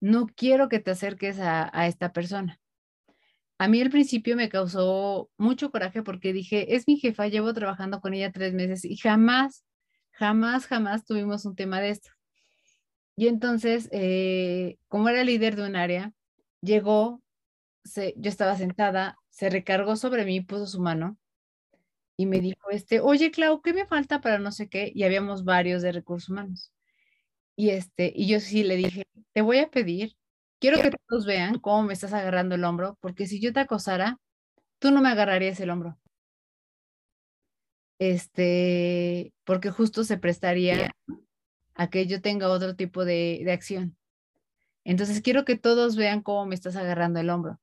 [0.01, 2.59] No quiero que te acerques a, a esta persona.
[3.57, 8.01] A mí al principio me causó mucho coraje porque dije, es mi jefa, llevo trabajando
[8.01, 9.65] con ella tres meses y jamás,
[10.11, 12.11] jamás, jamás tuvimos un tema de esto.
[13.15, 16.13] Y entonces, eh, como era líder de un área,
[16.63, 17.23] llegó,
[17.85, 21.19] yo estaba sentada, se recargó sobre mí, puso su mano
[22.21, 24.93] y me dijo, este, oye, Clau, ¿qué me falta para no sé qué?
[24.95, 26.71] Y habíamos varios de recursos humanos.
[27.57, 30.17] Y este, y yo sí le dije, te voy a pedir,
[30.59, 34.19] quiero que todos vean cómo me estás agarrando el hombro, porque si yo te acosara,
[34.79, 35.99] tú no me agarrarías el hombro.
[37.99, 40.91] Este, porque justo se prestaría
[41.75, 43.97] a que yo tenga otro tipo de, de acción.
[44.85, 47.59] Entonces quiero que todos vean cómo me estás agarrando el hombro.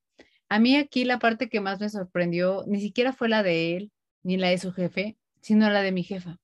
[0.50, 3.92] A mí aquí la parte que más me sorprendió ni siquiera fue la de él,
[4.24, 6.38] ni la de su jefe, sino la de mi jefa.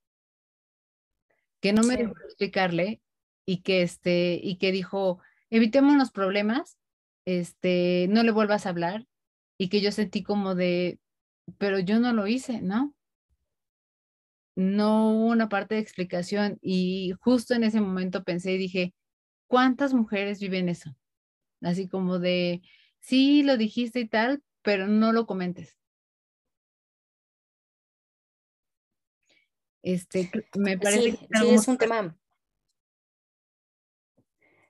[1.61, 3.01] Que no me dejó explicarle
[3.45, 5.19] y que este, y que dijo,
[5.49, 6.77] evitemos los problemas,
[7.25, 9.05] este, no le vuelvas a hablar
[9.57, 10.99] y que yo sentí como de,
[11.57, 12.93] pero yo no lo hice, ¿no?
[14.55, 18.93] No hubo una parte de explicación y justo en ese momento pensé y dije,
[19.47, 20.95] ¿cuántas mujeres viven eso?
[21.61, 22.61] Así como de,
[23.03, 25.77] sí, lo dijiste y tal, pero no lo comentes.
[29.83, 32.17] Este, me parece sí, que sí es un tema.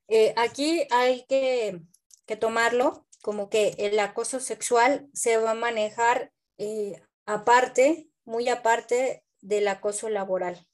[0.07, 1.79] Eh, aquí hay que,
[2.25, 9.23] que, tomarlo como que el acoso sexual se va a manejar eh, aparte, muy aparte
[9.41, 10.67] del acoso laboral.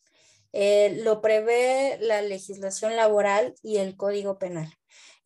[0.51, 4.78] Eh, lo prevé la legislación laboral y el código penal.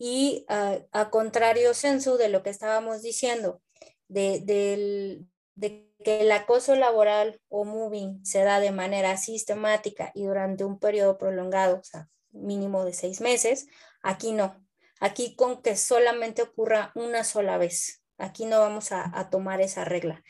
[0.05, 3.61] Y uh, a contrario censo de lo que estábamos diciendo,
[4.09, 5.21] de, de,
[5.55, 10.77] de que el acoso laboral o moving se da de manera sistemática y durante un
[10.77, 13.67] periodo prolongado, o sea, mínimo de seis meses,
[14.01, 14.61] aquí no.
[14.99, 18.03] Aquí con que solamente ocurra una sola vez.
[18.17, 20.21] Aquí no vamos a, a tomar esa regla.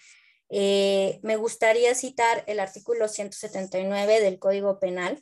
[0.49, 5.19] Eh, me gustaría citar el artículo 179 del Código Penal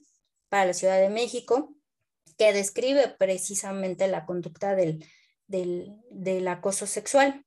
[0.49, 1.73] para la Ciudad de México,
[2.41, 5.05] que describe precisamente la conducta del,
[5.45, 7.45] del, del acoso sexual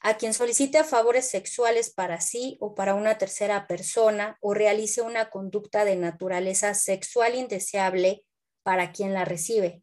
[0.00, 5.30] a quien solicite favores sexuales para sí o para una tercera persona o realice una
[5.30, 8.22] conducta de naturaleza sexual indeseable
[8.62, 9.80] para quien la recibe,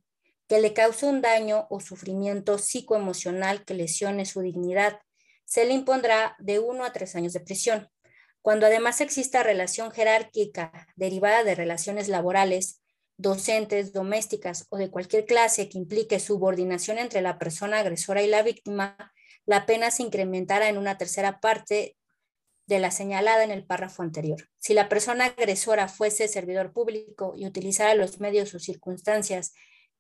[0.47, 4.99] que le cause un daño o sufrimiento psicoemocional que lesione su dignidad,
[5.45, 7.89] se le impondrá de uno a tres años de prisión.
[8.43, 12.83] Cuando además exista relación jerárquica derivada de relaciones laborales,
[13.17, 18.43] docentes, domésticas o de cualquier clase que implique subordinación entre la persona agresora y la
[18.43, 19.13] víctima,
[19.45, 21.95] la pena se incrementará en una tercera parte
[22.67, 24.49] de la señalada en el párrafo anterior.
[24.59, 29.53] Si la persona agresora fuese servidor público y utilizara los medios o circunstancias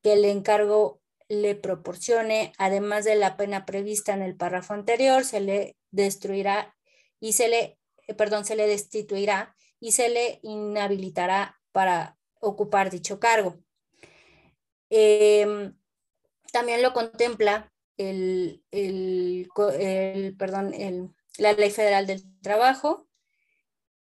[0.03, 5.39] que el encargo le proporcione, además de la pena prevista en el párrafo anterior, se
[5.39, 6.75] le destruirá
[7.19, 13.19] y se le, eh, perdón, se le destituirá y se le inhabilitará para ocupar dicho
[13.19, 13.57] cargo.
[14.89, 15.75] Em,
[16.51, 18.63] también lo contempla el,
[20.37, 20.73] perdón,
[21.37, 23.07] la Ley Federal del Trabajo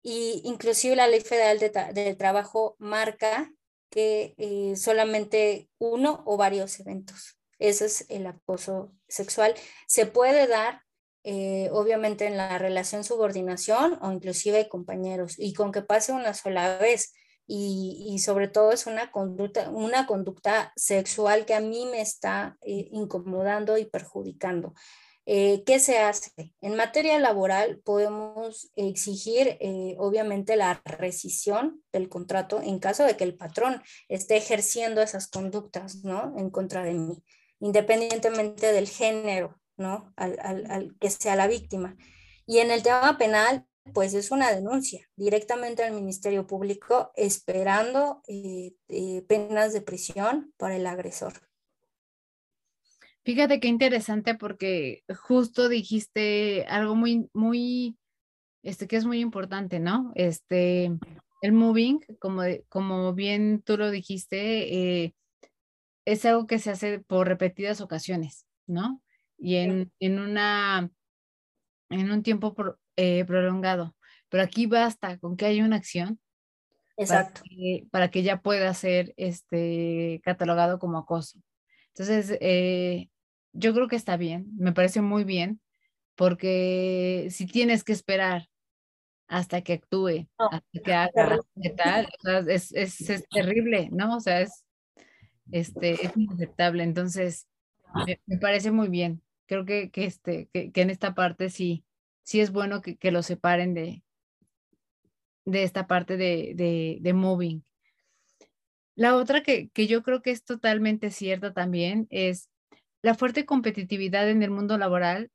[0.02, 1.60] y inclusive la Ley Federal
[1.94, 3.52] del Trabajo marca
[3.90, 7.38] que eh, solamente uno o varios eventos.
[7.60, 9.56] Ese es el acoso sexual.
[9.88, 10.82] Se puede dar,
[11.24, 16.78] eh, obviamente, en la relación subordinación o inclusive compañeros y con que pase una sola
[16.78, 17.14] vez
[17.48, 22.90] y, sobre todo es una conducta, una conducta sexual que a mí me está eh,
[22.92, 24.74] incomodando y perjudicando.
[25.28, 26.32] Eh, ¿Qué se hace?
[26.62, 33.24] En materia laboral podemos exigir, eh, obviamente, la rescisión del contrato en caso de que
[33.24, 36.36] el patrón esté ejerciendo esas conductas, ¿no?
[36.38, 37.24] En contra de mí,
[37.60, 40.14] independientemente del género, ¿no?
[40.16, 41.98] Al, al, al que sea la víctima.
[42.46, 48.74] Y en el tema penal, pues es una denuncia directamente al Ministerio Público esperando eh,
[48.90, 51.34] eh, penas de prisión para el agresor.
[53.24, 57.98] Fíjate qué interesante porque justo dijiste algo muy, muy,
[58.62, 60.12] este, que es muy importante, ¿no?
[60.14, 60.92] Este,
[61.42, 65.16] el moving, como, como bien tú lo dijiste, eh,
[66.06, 69.02] es algo que se hace por repetidas ocasiones, ¿no?
[69.40, 70.92] Y en, en una,
[71.90, 73.96] en un tiempo por, eh, prolongado.
[74.30, 76.20] Pero aquí basta con que haya una acción.
[76.98, 77.42] Exacto.
[77.92, 81.40] Para que, ya pueda ser este, catalogado como acoso.
[81.90, 83.10] Entonces, eh,
[83.54, 85.62] yo creo que está bien, me parece muy bien,
[86.16, 88.48] porque si tienes que esperar
[89.28, 92.08] hasta que actúe, hasta que haga, ¿qué tal?
[92.48, 94.18] es, es, es, terrible, ¿no?
[94.18, 94.66] O sea, es,
[95.52, 96.84] este, es inaceptable.
[96.84, 97.48] Entonces,
[98.26, 99.22] me, parece muy bien.
[99.46, 101.86] Creo que, que, este, que, en esta parte sí,
[102.24, 104.04] sí es bueno que, que lo separen de,
[105.46, 107.64] de esta parte de, de, de moving.
[108.96, 112.50] La otra que, que yo creo que es totalmente cierta también es
[113.02, 115.32] la fuerte competitividad en el mundo laboral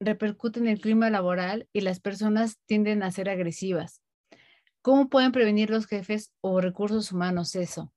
[0.00, 4.02] repercute en el clima laboral y las personas tienden a ser agresivas.
[4.82, 7.92] ¿Cómo pueden prevenir los jefes o recursos humanos eso?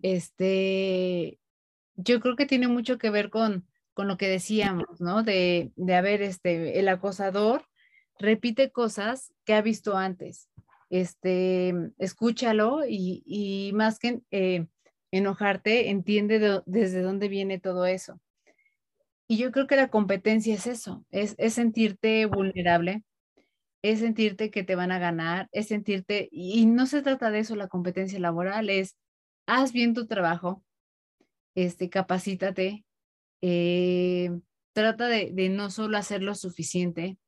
[0.00, 1.40] Este,
[1.96, 5.22] yo creo que tiene mucho que ver con, con lo que decíamos, ¿no?
[5.22, 7.64] De, de haber este, el acosador
[8.18, 10.48] repite cosas que ha visto antes.
[10.90, 14.66] Este, escúchalo y, y más que eh,
[15.10, 18.20] enojarte, entiende desde dónde viene todo eso.
[19.26, 23.04] Y yo creo que la competencia es eso, es, es sentirte vulnerable,
[23.82, 27.56] es sentirte que te van a ganar, es sentirte, y no se trata de eso
[27.56, 28.96] la competencia laboral, es
[29.46, 30.62] haz bien tu trabajo,
[31.54, 32.84] este, capacítate,
[33.46, 34.30] eh,
[34.72, 37.18] trata de, no solo hacer lo suficiente,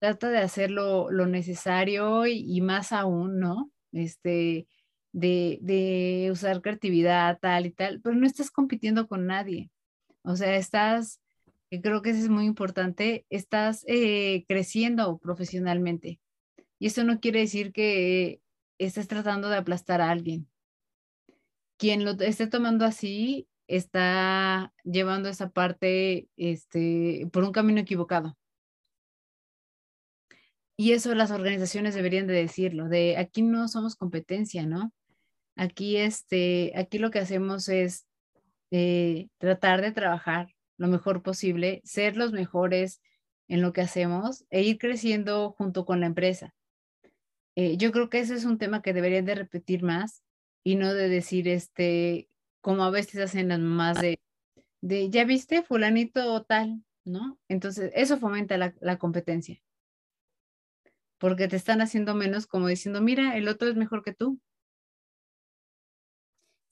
[0.00, 3.70] trata de hacer lo, necesario y, más aún, ¿no?
[3.92, 4.66] Este,
[5.12, 9.70] de, usar creatividad tal y tal, pero no estás compitiendo con nadie.
[10.22, 11.20] O sea, estás,
[11.70, 16.20] creo que eso es muy importante, estás eh, creciendo profesionalmente.
[16.80, 18.40] Y eso no quiere decir que
[18.78, 20.48] estés tratando de aplastar a alguien.
[21.76, 28.36] Quien lo esté tomando así está llevando esa parte este, por un camino equivocado.
[30.76, 34.92] Y eso las organizaciones deberían de decirlo, de aquí no somos competencia, ¿no?
[35.56, 38.06] Aquí, este, aquí lo que hacemos es
[38.70, 43.00] eh, tratar de trabajar lo mejor posible, ser los mejores
[43.48, 46.54] en lo que hacemos e ir creciendo junto con la empresa.
[47.56, 50.22] Eh, yo creo que ese es un tema que deberían de repetir más
[50.62, 52.28] y no de decir, este,
[52.68, 57.38] como a veces hacen las mamás de, ya viste, fulanito o tal, ¿no?
[57.48, 59.62] Entonces, eso fomenta la, la competencia.
[61.16, 64.38] Porque te están haciendo menos como diciendo, mira, el otro es mejor que tú.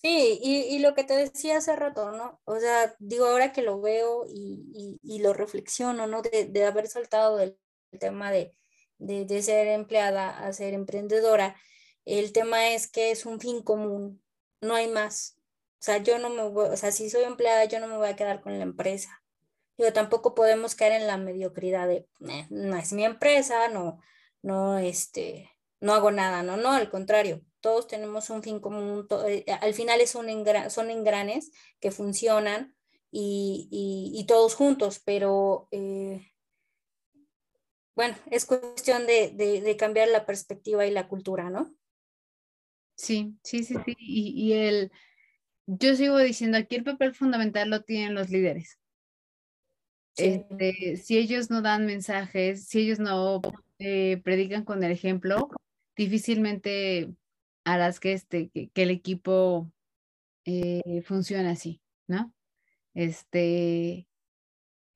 [0.02, 2.42] Sí, y, lo que te decía hace rato, ¿no?
[2.44, 6.20] O sea, digo, ahora que lo veo y, lo reflexiono, ¿no?
[6.20, 7.58] De, haber saltado del
[7.98, 8.54] tema de,
[8.98, 11.56] de, ser empleada a ser emprendedora,
[12.04, 14.22] el tema es que es un fin común,
[14.60, 15.35] no hay más.
[15.78, 18.08] O sea, yo no me voy, o sea, si soy empleada, yo no me voy
[18.08, 19.22] a quedar con la empresa.
[19.76, 24.00] Digo, tampoco podemos caer en la mediocridad de, eh, no es mi empresa, no,
[24.42, 25.50] no, este,
[25.80, 30.00] no hago nada, no, no, al contrario, todos tenemos un fin común, eh, al final
[30.00, 30.28] es un
[30.70, 31.50] son engranes
[31.80, 32.74] que funcionan
[33.10, 36.32] y, todos juntos, pero eh,
[37.94, 41.74] bueno, es cuestión de, cambiar la perspectiva y la cultura, ¿no?
[42.94, 43.96] Sí, sí, sí, sí.
[43.98, 44.92] Y, el,
[45.66, 48.78] yo sigo diciendo, aquí el papel fundamental lo tienen los líderes.
[50.16, 53.42] Este, si ellos no dan mensajes, si ellos no
[53.78, 55.50] eh, predican con el ejemplo,
[55.94, 57.10] difícilmente
[57.64, 59.70] harás que, este, que, el equipo
[60.44, 62.32] eh, funcione así, ¿no?
[62.94, 64.08] Este,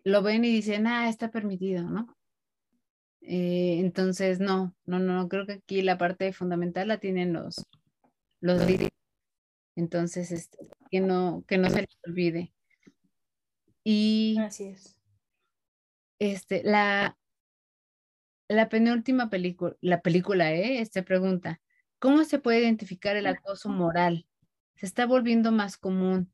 [0.05, 2.17] lo ven y dicen, ah, está permitido, ¿no?
[3.23, 7.67] Eh, entonces, no, no, no, creo que aquí la parte fundamental la tienen los,
[8.41, 8.99] los líderes.
[9.81, 10.59] Entonces, este,
[10.90, 12.52] que, no, que no se les olvide.
[13.82, 15.01] Y Así es.
[16.19, 17.16] Este, la,
[18.47, 20.81] la penúltima película, la película, ¿eh?
[20.82, 21.62] Este pregunta,
[21.98, 24.27] ¿cómo se puede identificar el acoso moral?
[24.77, 26.31] Se está volviendo más común.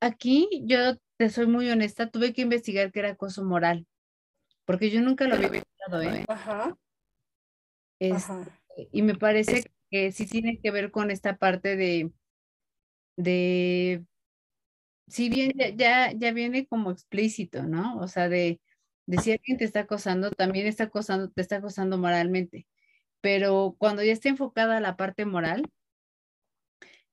[0.00, 3.86] Aquí yo te soy muy honesta, tuve que investigar qué era acoso moral,
[4.66, 6.26] porque yo nunca lo había visto, ¿eh?
[6.28, 6.76] Ajá.
[7.98, 8.52] Este,
[8.92, 12.10] y me parece que sí tiene que ver con esta parte de,
[13.16, 14.04] de,
[15.08, 17.98] si bien ya, ya viene como explícito, ¿no?
[17.98, 18.60] O sea, de
[19.06, 22.66] de si alguien te está acosando, también está acosando, te está acosando moralmente.
[23.22, 25.70] Pero cuando ya está enfocada la parte moral,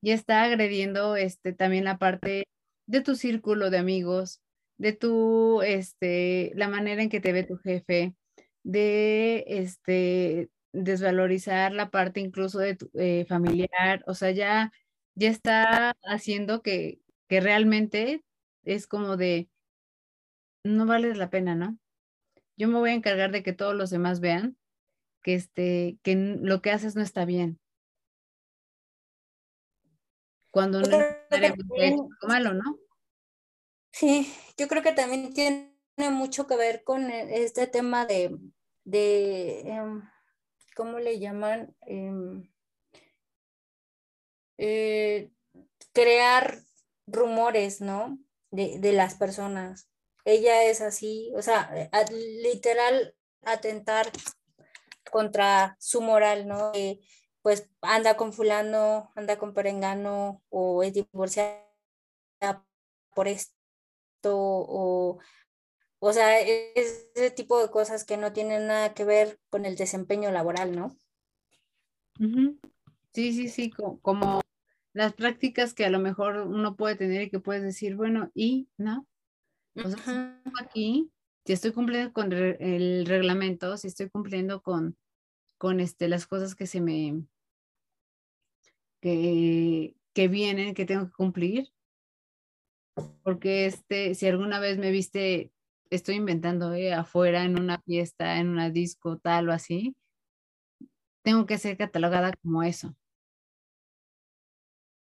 [0.01, 2.47] ya está agrediendo este, también la parte
[2.87, 4.41] de tu círculo de amigos,
[4.77, 8.15] de tu, este, la manera en que te ve tu jefe,
[8.63, 14.71] de, este, desvalorizar la parte incluso de tu eh, familiar, o sea, ya,
[15.15, 18.23] ya está haciendo que, que realmente
[18.63, 19.49] es como de,
[20.63, 21.77] no vale la pena, ¿no?
[22.57, 24.57] Yo me voy a encargar de que todos los demás vean
[25.21, 27.59] que, este, que lo que haces no está bien.
[30.51, 31.95] Cuando no es
[32.27, 32.77] malo, ¿no?
[33.93, 35.71] Sí, yo creo que también tiene
[36.11, 38.37] mucho que ver con e, este tema de,
[38.83, 40.01] de em,
[40.75, 41.75] ¿cómo le llaman?
[41.81, 42.51] Em,
[44.57, 45.31] eh,
[45.93, 46.59] crear
[47.07, 48.19] rumores, ¿no?
[48.51, 49.91] De, de, las personas
[50.25, 51.71] ella es así, o sea,
[52.11, 54.11] literal atentar
[55.11, 56.71] contra su moral, ¿no?
[57.41, 61.65] pues anda con fulano, anda con perengano o es divorciada
[63.15, 63.49] por esto
[64.25, 65.17] o
[66.03, 70.31] o sea, ese tipo de cosas que no tienen nada que ver con el desempeño
[70.31, 70.97] laboral, ¿no?
[73.13, 74.41] Sí, sí, sí, como,
[74.93, 78.67] las prácticas que a lo mejor uno puede tener y que puedes decir, bueno, y,
[78.77, 79.05] ¿no?
[80.59, 81.11] aquí,
[81.45, 84.97] si estoy cumpliendo con el reglamento, si estoy cumpliendo con,
[85.59, 87.23] con este, las cosas que se me,
[89.01, 91.71] que, que vienen, que tengo que cumplir.
[93.21, 95.51] Porque este, si alguna vez me viste,
[95.91, 99.95] estoy inventando eh, afuera en una fiesta, en una disco, tal o así,
[101.23, 102.95] tengo que ser catalogada como eso.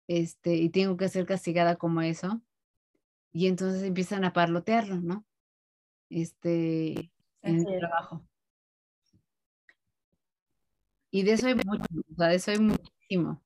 [0.09, 2.41] Este, y tengo que ser castigada como eso
[3.31, 5.27] y entonces empiezan a parlotearlo, ¿no?
[6.09, 7.13] Este,
[7.43, 8.27] en el trabajo.
[11.11, 13.43] Y de eso hay mucho, o sea, de eso hay muchísimo.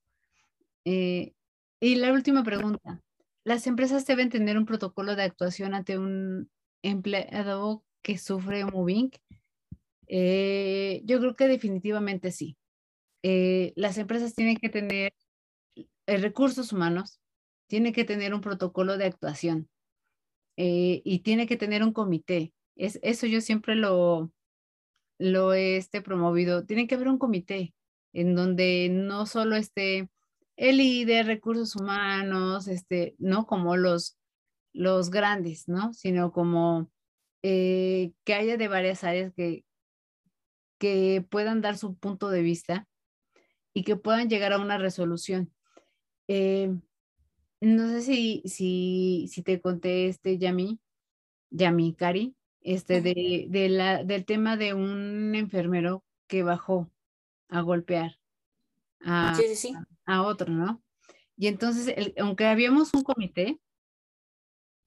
[0.85, 1.35] Eh,
[1.81, 3.01] y la última pregunta.
[3.45, 6.49] ¿Las empresas deben tener un protocolo de actuación ante un
[6.83, 9.11] empleado que sufre moving?
[10.07, 12.57] Eh, yo creo que definitivamente sí.
[13.23, 15.15] Eh, las empresas tienen que tener
[16.07, 17.21] recursos humanos,
[17.69, 19.69] tienen que tener un protocolo de actuación
[20.57, 22.53] y tiene que tener un comité.
[22.77, 24.31] Es, eso yo siempre lo,
[25.23, 26.65] lo he este, promovido.
[26.67, 27.75] Tiene que haber un comité
[28.13, 30.11] en donde no solo esté
[30.57, 34.19] el líder, recursos humanos, este, no como los,
[34.73, 35.93] los grandes, ¿no?
[35.93, 36.91] Sino como
[37.43, 39.65] eh, que haya de varias áreas que,
[40.79, 42.89] que puedan dar su punto de vista
[43.75, 45.53] y que puedan llegar a una resolución.
[46.29, 46.75] Eh,
[47.61, 50.81] no sé si, si, si te conté este, Yami,
[51.51, 56.91] Yami, Cari, este, de, la, del tema de un enfermero que bajó
[57.49, 58.19] a golpear
[59.01, 59.37] a,
[60.07, 60.83] a otro, ¿no?
[61.37, 63.61] Y entonces, aunque habíamos un comité,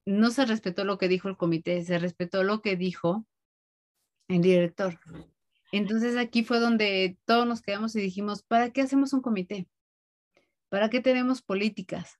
[0.05, 3.25] no se respetó lo que dijo el comité, se respetó lo que dijo
[4.27, 4.99] el director.
[5.71, 9.67] Entonces aquí fue donde todos nos quedamos y dijimos, ¿para qué hacemos un comité?
[10.69, 12.19] ¿Para qué tenemos políticas?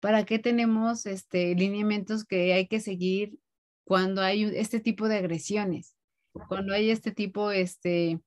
[0.00, 3.38] ¿Para qué tenemos este, lineamientos que hay que seguir
[3.84, 5.94] cuando hay este tipo de agresiones,
[6.48, 8.20] cuando hay este tipo este,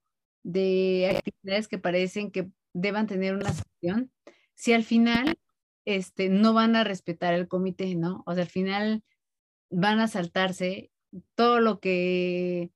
[0.44, 4.12] de actividades que parecen que deban tener una sanción,
[4.56, 5.38] si al final
[5.86, 8.24] este, no van a respetar el comité, ¿no?
[8.26, 9.04] O sea, al final
[9.70, 10.92] van a saltarse
[11.36, 12.72] todo lo que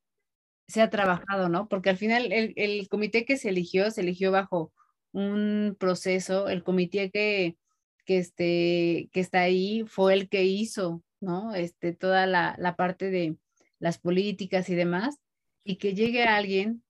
[0.67, 1.67] se ha trabajado, ¿no?
[1.69, 4.73] Porque al final el, el comité que se eligió, se eligió bajo
[5.13, 7.57] un proceso, el comité que,
[8.05, 11.55] que, este, que está ahí fue el que hizo ¿no?
[11.55, 13.37] Este, toda la, la parte de
[13.79, 15.19] las políticas y demás,
[15.63, 16.83] y que llegue alguien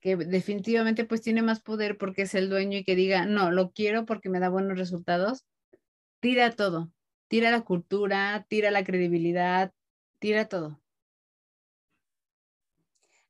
[0.00, 3.72] que definitivamente pues tiene más poder porque es el dueño y que diga, no, lo
[3.72, 5.44] quiero porque me da buenos resultados,
[6.20, 6.92] tira todo,
[7.28, 9.72] tira la cultura, tira la credibilidad,
[10.18, 10.80] tira todo.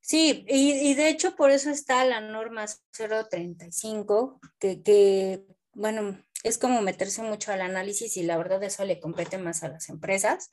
[0.00, 6.82] Sí, y, de hecho por eso está la norma 035, que, que, bueno, es como
[6.82, 10.50] meterse mucho al análisis y la verdad eso le compete más a las empresas,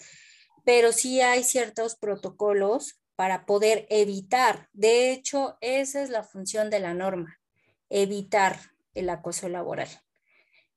[0.63, 4.69] pero sí hay ciertos protocolos para poder evitar.
[4.73, 7.39] De hecho, esa es la función de la norma,
[7.89, 8.59] evitar
[8.93, 9.89] el acoso laboral.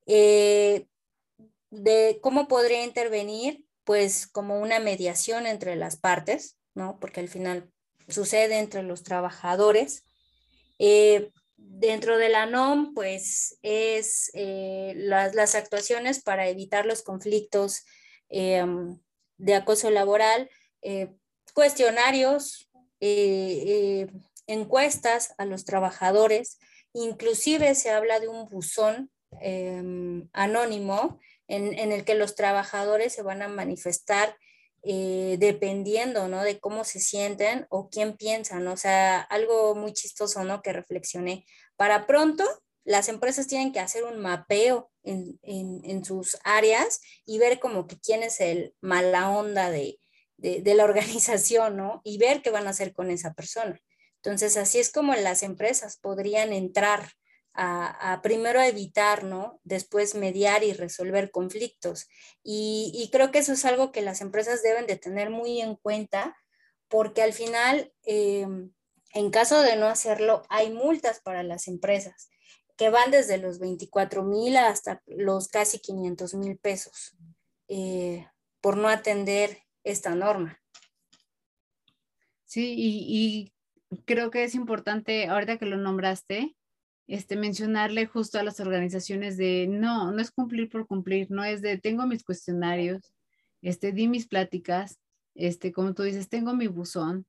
[0.07, 0.87] Eh,
[1.71, 6.99] de cómo podría intervenir, pues como una mediación entre las partes, ¿no?
[7.01, 7.71] Porque al final
[8.09, 10.05] sucede entre los trabajadores.
[10.79, 17.85] Eh, dentro de la NOM, pues es eh, las, actuaciones para evitar los conflictos
[18.29, 18.65] eh,
[19.39, 20.51] de acoso laboral,
[21.55, 22.71] cuestionarios,
[24.47, 26.59] encuestas a los trabajadores,
[26.93, 29.11] inclusive se habla de un buzón
[30.33, 31.19] anónimo
[31.51, 34.37] en, el que los trabajadores se van a manifestar
[34.83, 36.43] eh, dependiendo, ¿no?
[36.43, 40.63] De cómo se sienten o quién piensan, o sea, algo muy chistoso, ¿no?
[40.63, 41.45] Que reflexioné.
[41.77, 42.45] Para pronto,
[42.85, 47.99] las empresas tienen que hacer un mapeo en, en, sus áreas y ver como que
[47.99, 49.99] quién es el mala onda de,
[50.37, 52.01] de, de la organización, ¿no?
[52.05, 53.79] Y ver qué van a hacer con esa persona.
[54.23, 57.13] Entonces, así es como las empresas podrían entrar
[57.55, 59.61] a, primero evitar, ¿no?
[59.65, 62.09] Después mediar y resolver conflictos.
[62.43, 66.37] Y, creo que eso es algo que las empresas deben de tener muy en cuenta
[66.89, 68.47] porque al final, eh,
[69.13, 72.31] en caso de no hacerlo, hay multas para las empresas
[72.77, 77.17] que van desde los 24 mil hasta los casi 500 mil pesos
[77.69, 78.27] eh,
[78.61, 80.61] por no atender esta norma.
[82.47, 83.53] Sí, y,
[83.95, 86.57] y creo que es importante, ahorita que lo nombraste,
[87.11, 91.61] este, mencionarle justo a las organizaciones de no, no es cumplir por cumplir, no es
[91.61, 93.13] de tengo mis cuestionarios,
[93.63, 95.01] este, di mis pláticas,
[95.35, 97.27] este, como tú dices, tengo mi buzón,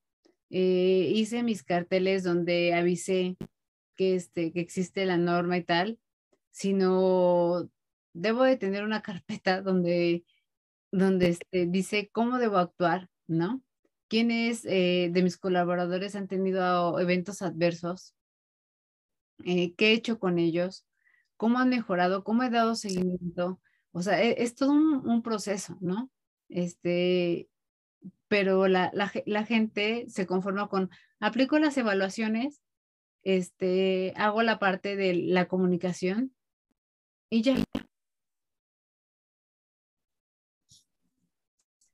[0.51, 3.37] eh, hice mis carteles donde avisé
[3.95, 5.97] que, este, que existe la norma y tal,
[6.51, 7.67] sino
[8.13, 10.25] debo de tener una carpeta donde,
[10.91, 13.63] donde este, dice cómo debo actuar, ¿no?
[14.07, 18.13] ¿Quiénes eh, de mis colaboradores han tenido eventos adversos?
[19.45, 20.85] Eh, qué he hecho con ellos,
[21.37, 23.59] cómo han mejorado, cómo he dado seguimiento.
[23.91, 26.09] O sea, e, es, todo un, proceso, ¿no?
[26.49, 27.49] Este,
[28.27, 30.89] pero la, la, gente se conforma con,
[31.19, 32.61] aplico las evaluaciones,
[33.23, 36.33] este, hago la parte de la comunicación
[37.29, 37.55] y ya.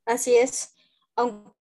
[0.05, 0.73] así es.
[1.15, 1.56] Aunque,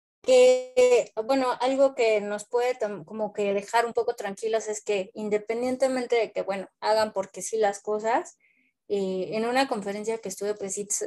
[1.24, 6.32] bueno, algo que nos puede como que dejar un poco tranquilos es que independientemente de
[6.32, 8.36] que, bueno, hagan porque sí las cosas,
[8.89, 10.55] eh, en una conferencia que estuve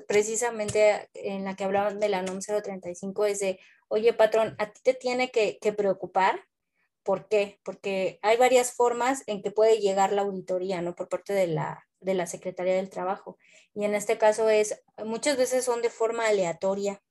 [0.07, 4.81] precisamente en la que hablaban de la NOM 035 es de, oye patrón, a ti
[4.83, 6.41] te tiene que, que preocupar
[7.09, 7.59] ¿Por qué?
[7.63, 10.93] Porque hay varias formas en que puede llegar la auditoría, ¿no?
[10.93, 13.37] Por parte de la, de la Secretaría del Trabajo.
[13.73, 17.01] Y en este caso es, muchas veces son de forma aleatoria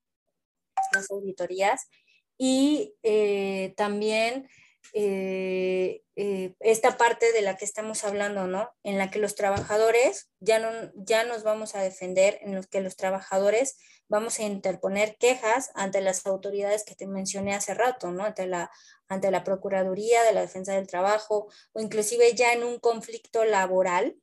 [0.92, 1.88] las auditorías
[2.36, 4.48] y eh, también
[4.94, 8.70] eh, eh, esta parte de la que estamos hablando, ¿no?
[8.84, 12.80] En la que los trabajadores ya, no, ya nos vamos a defender, en los que
[12.80, 13.76] los trabajadores
[14.08, 18.24] vamos a interponer quejas ante las autoridades que te mencioné hace rato, ¿no?
[18.24, 18.70] Ante la,
[19.08, 24.16] ante la Procuraduría de la Defensa del Trabajo o inclusive ya en un conflicto laboral.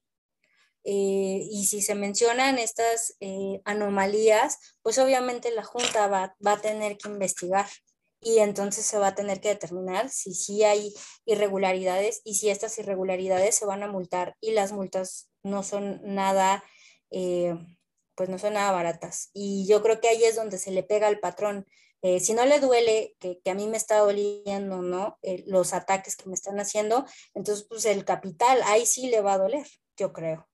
[0.86, 3.18] Eh, y si se mencionan estas
[3.66, 7.66] anomalías, pues obviamente la Junta va, va a tener que investigar
[8.26, 10.91] y entonces se va a tener que determinar si sí hay
[11.26, 16.64] irregularidades y si estas irregularidades se van a multar y las multas no son nada,
[17.12, 17.56] eh,
[18.16, 19.30] pues no son nada baratas.
[19.32, 21.68] Y yo creo que ahí es donde se le pega al patrón.
[22.02, 25.20] Eh, si no le duele, que, a mí me está doliendo, ¿no?
[25.22, 27.06] Eh, los ataques que me están haciendo,
[27.36, 29.68] entonces pues el capital ahí sí le va a doler,
[29.98, 30.48] yo creo.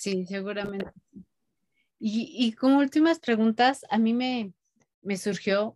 [0.00, 0.90] Sí, seguramente.
[1.98, 4.54] Y, y como últimas preguntas, a mí me,
[5.02, 5.74] me surgió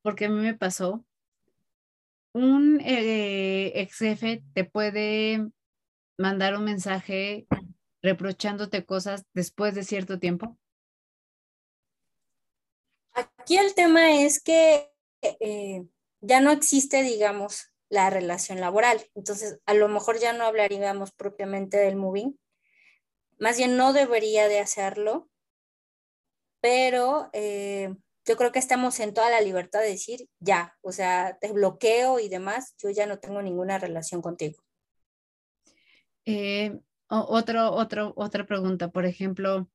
[0.00, 1.04] porque a mí me pasó.
[2.32, 5.50] Un eh, ex jefe te puede
[6.16, 7.46] mandar un mensaje
[8.00, 10.56] reprochándote cosas después de cierto tiempo.
[13.12, 14.90] Aquí el tema es que
[15.20, 15.84] eh,
[16.22, 19.04] ya no existe, digamos, la relación laboral.
[19.14, 22.38] Entonces, a lo mejor ya no hablaríamos propiamente del moving.
[23.38, 25.28] Más bien no debería de hacerlo,
[26.60, 27.94] pero eh,
[28.24, 32.18] yo creo que estamos en toda la libertad de decir, ya, o sea, te bloqueo
[32.18, 34.62] y demás, yo ya no tengo ninguna relación contigo.
[36.24, 39.68] Eh, otro, otro, otra pregunta, por ejemplo,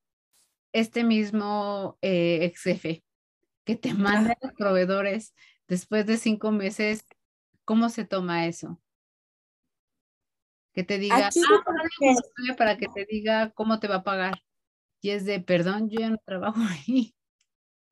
[0.73, 3.03] este mismo eh, ex jefe
[3.63, 5.33] que te manda a los proveedores
[5.67, 7.05] después de cinco meses,
[7.63, 8.81] ¿cómo se toma eso?
[10.73, 14.41] Que te diga, ah, para que te diga cómo te va a pagar.
[15.01, 17.13] Y es de, perdón, yo ya no trabajo ahí.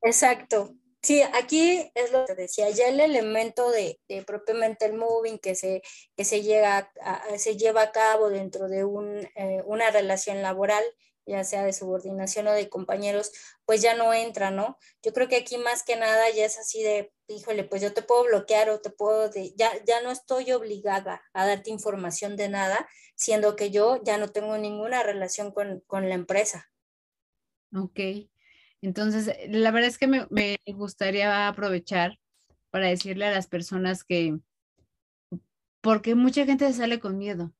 [0.02, 0.74] Exacto.
[1.02, 5.80] Sí, aquí es lo que decía, ya el elemento de, propiamente el moving que se,
[6.14, 6.92] que se, llega
[7.38, 10.84] se lleva a cabo dentro de un, eh, una relación laboral,
[11.26, 13.32] ya sea de subordinación o de compañeros,
[13.64, 14.78] pues ya no entra, ¿no?
[15.02, 18.02] Yo creo que aquí más que nada ya es así de, híjole, pues yo te
[18.02, 22.88] puedo bloquear o te puedo, ya, ya no estoy obligada a darte información de nada,
[23.14, 26.70] siendo que yo ya no tengo ninguna relación con, con la empresa.
[27.74, 28.00] Ok.
[28.82, 30.26] Entonces, eh, la verdad es que me,
[30.66, 32.18] gustaría aprovechar
[32.70, 34.38] para decirle a las personas que,
[35.80, 37.52] porque mucha gente sale con miedo,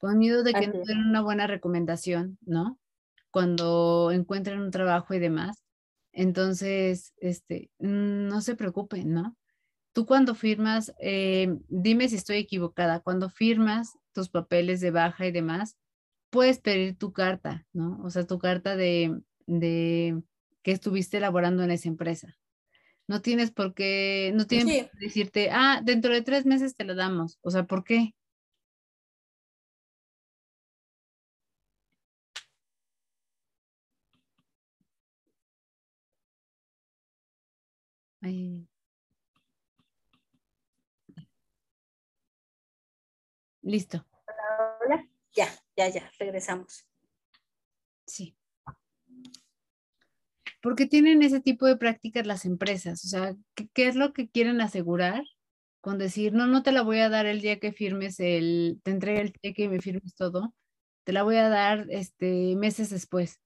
[0.00, 2.78] con miedo de que no den una buena recomendación, ¿no?
[3.30, 5.62] Cuando encuentren un trabajo y demás.
[6.12, 9.36] Entonces, este, no se preocupen, ¿no?
[9.92, 15.32] Tú cuando firmas, eh, dime si estoy equivocada, cuando firmas tus papeles de baja y
[15.32, 15.76] demás,
[16.30, 18.00] puedes pedir tu carta, ¿no?
[18.02, 20.22] O sea, tu carta de, de
[20.62, 22.38] que estuviste elaborando en esa empresa.
[23.06, 26.94] No tienes por qué, no tienes que decirte, ah, dentro de tres meses te lo
[26.94, 27.38] damos.
[27.42, 28.14] O sea, ¿por qué?
[43.62, 44.06] Listo.
[45.34, 46.86] Ya, ya, ya, regresamos.
[48.06, 48.36] Sí.
[50.60, 53.04] ¿Por qué tienen ese tipo de prácticas las empresas?
[53.04, 55.24] O sea, ¿qué, es lo que quieren asegurar
[55.80, 58.90] con decir, no, no te la voy a dar el día que firmes el, te
[58.90, 60.54] entregue el cheque y me firmes todo,
[61.04, 63.40] te la voy a dar este, meses después?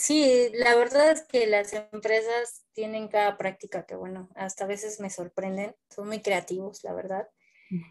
[0.00, 4.98] Sí, la verdad es que las empresas tienen cada práctica que, bueno, hasta a veces
[4.98, 7.28] me sorprenden, son muy creativos, la verdad.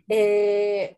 [0.07, 0.97] Eh,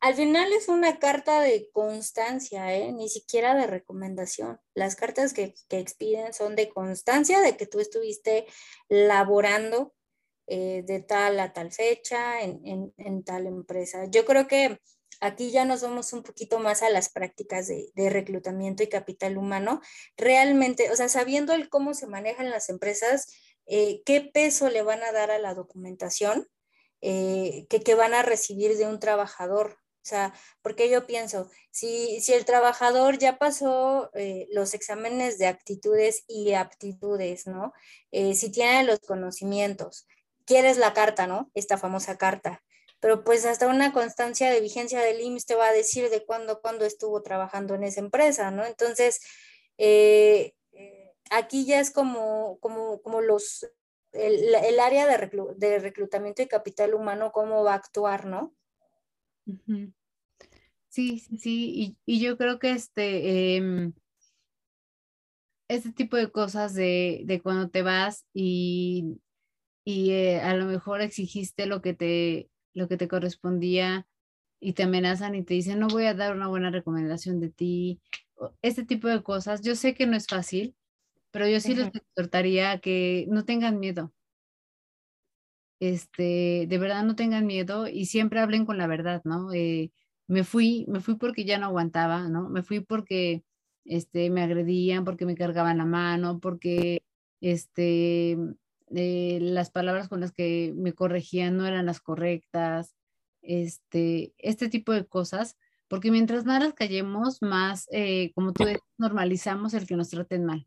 [0.00, 2.92] al final es una carta de constancia, ¿eh?
[2.92, 4.58] ni siquiera de recomendación.
[4.72, 8.46] Las cartas que, expiden son de constancia de que tú estuviste
[8.88, 9.94] laborando
[10.46, 14.06] eh, de tal a tal fecha en, tal empresa.
[14.08, 14.80] Yo creo que
[15.20, 19.80] aquí ya nos vamos un poquito más a las prácticas de, reclutamiento y capital humano.
[20.16, 23.32] Realmente, o sea, sabiendo el cómo se manejan las empresas,
[23.66, 26.46] eh, qué peso le van a dar a la documentación
[27.00, 32.32] que, que van a recibir de un trabajador O sea, porque yo pienso, si, si
[32.32, 37.72] el trabajador ya pasó eh, los exámenes de actitudes y aptitudes, ¿no?
[38.10, 40.08] Eh, si tiene los conocimientos,
[40.44, 41.50] quieres la carta, ¿no?
[41.54, 42.62] Esta famosa carta.
[43.00, 46.60] Pero pues hasta una constancia de vigencia del IMSS te va a decir de cuándo,
[46.60, 48.64] cuándo estuvo trabajando en esa empresa, ¿no?
[48.64, 49.20] Entonces,
[49.78, 50.54] eh,
[51.30, 53.66] aquí ya es como, como, como los,
[54.12, 58.54] el, área de, reclutamiento y capital humano, cómo va a actuar, ¿no?
[60.88, 63.92] Sí, sí, sí, y, yo creo que este, em,
[65.68, 69.20] este tipo de cosas de, de cuando te vas y,
[69.84, 74.06] y eh, a lo mejor exigiste lo que te, lo que te correspondía
[74.60, 78.00] y te amenazan y te dicen, no voy a dar una buena recomendación de ti,
[78.62, 80.74] este tipo de cosas, yo sé que no es fácil,
[81.30, 84.12] pero yo sí les exhortaría que no tengan miedo.
[85.80, 89.52] Este, de verdad no tengan miedo y siempre hablen con la verdad, ¿no?
[89.52, 89.92] Eh,
[90.26, 92.48] me fui, me fui porque ya no aguantaba, ¿no?
[92.48, 93.44] Me fui porque
[93.84, 97.02] este, me agredían, porque me cargaban la mano, porque
[97.40, 98.36] este,
[98.94, 102.94] eh, las palabras con las que me corregían no eran las correctas,
[103.42, 105.56] este, este tipo de cosas,
[105.88, 110.44] porque mientras más las callemos, más, eh, como tú dices, normalizamos el que nos traten
[110.44, 110.66] mal.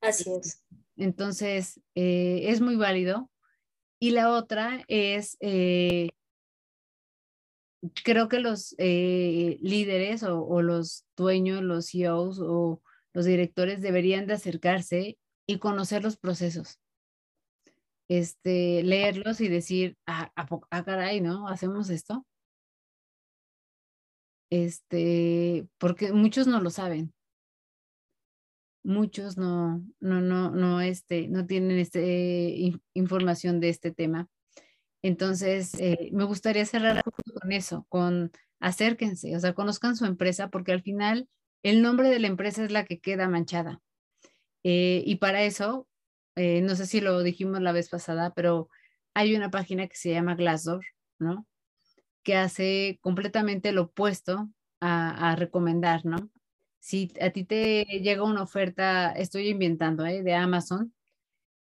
[0.00, 0.64] Así es.
[0.96, 3.30] Entonces, eh, es muy válido.
[3.98, 5.36] Y la otra es
[8.04, 12.82] creo que los eh, líderes o, los dueños, los CEOs o
[13.12, 16.78] los directores deberían de acercarse y conocer los procesos.
[18.10, 21.46] Este, leerlos y decir, ah, ah, caray, ¿no?
[21.46, 22.26] ¿Hacemos esto?
[24.50, 27.14] Este, porque muchos no lo saben.
[28.82, 34.26] Muchos no, no, no, no, este, no tienen este, información de este tema.
[35.02, 40.72] Entonces, eh, me gustaría cerrar con eso, con acérquense, o sea, conozcan su empresa, porque
[40.72, 41.28] al final
[41.62, 43.80] el nombre de la empresa es la que queda manchada.
[44.64, 45.86] Eh, y para eso,
[46.36, 48.68] eh, no sé si lo dijimos la vez pasada, pero
[49.14, 50.84] hay una página que se llama Glassdoor,
[51.18, 51.46] ¿no?
[52.22, 54.50] Que hace completamente lo opuesto
[54.80, 56.30] a, a recomendar, ¿no?
[56.78, 60.22] Si a ti te llega una oferta, estoy inventando, ¿eh?
[60.22, 60.94] De Amazon,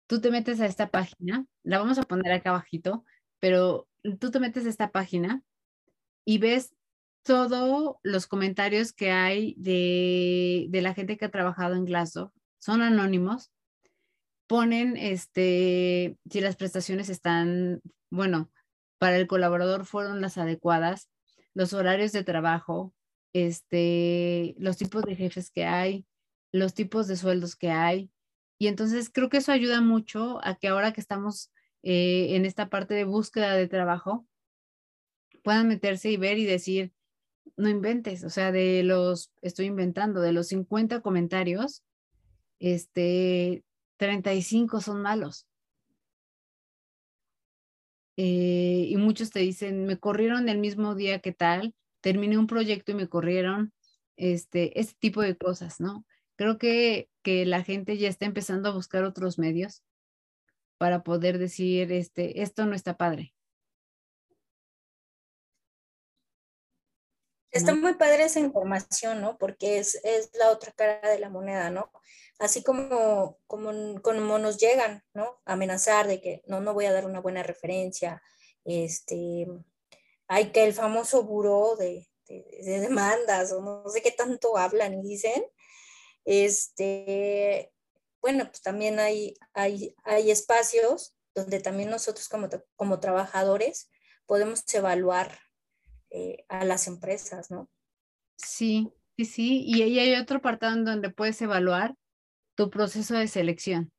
[0.06, 3.04] tú te metes a esta página, la vamos a poner acá abajito,
[3.38, 3.88] pero
[4.18, 5.42] tú te metes a esta página
[6.24, 6.74] y ves
[7.22, 12.32] todos los comentarios que hay de, la gente que ha trabajado en Glassdoor.
[12.58, 13.50] Son anónimos.
[14.50, 18.50] Ponen este, si las prestaciones están, bueno,
[18.98, 21.08] para el colaborador fueron las adecuadas,
[21.54, 22.92] los horarios de trabajo,
[23.32, 26.04] este, los tipos de jefes que hay,
[26.50, 28.10] los tipos de sueldos que hay.
[28.58, 31.52] Y entonces creo que eso ayuda mucho a que ahora que estamos
[31.84, 34.26] eh, en esta parte de búsqueda de trabajo,
[35.44, 36.92] puedan meterse y ver y decir,
[37.56, 41.84] no inventes, o sea, de los, estoy inventando, de los 50 comentarios,
[42.58, 43.62] este,
[44.00, 45.46] 35 son malos.
[48.16, 52.92] Eh, y muchos te dicen, me corrieron el mismo día que tal, terminé un proyecto
[52.92, 53.74] y me corrieron,
[54.16, 56.06] este, este tipo de cosas, ¿no?
[56.36, 59.84] Creo que, que la gente ya está empezando a buscar otros medios
[60.78, 63.34] para poder decir, este, esto no está padre.
[67.50, 69.36] Está muy padre esa información, ¿no?
[69.36, 70.00] Porque es,
[70.38, 71.90] la otra cara de la moneda, ¿no?
[72.40, 75.40] Así como, como, nos llegan, ¿no?
[75.44, 78.22] amenazar de que no, no voy a dar una buena referencia,
[78.64, 79.46] este,
[80.26, 85.02] hay que el famoso buró de, de demandas o no sé qué tanto hablan y
[85.02, 85.44] dicen,
[86.24, 87.72] este,
[88.22, 93.90] bueno, pues también hay, hay, hay espacios donde también nosotros como, como trabajadores
[94.24, 95.38] podemos evaluar
[96.08, 97.68] eh, a las empresas, ¿no?
[98.36, 99.62] Sí, sí, sí.
[99.66, 101.94] Y ahí hay otro apartado en donde puedes evaluar
[102.60, 103.90] tu proceso de selección.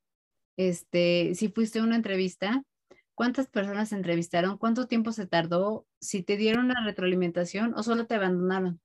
[0.56, 2.62] Este, si fuiste a una entrevista,
[3.16, 4.56] ¿cuántas personas entrevistaron?
[4.56, 5.84] ¿Cuánto tiempo se tardó?
[6.00, 8.80] Si te dieron una retroalimentación o solo te abandonaron.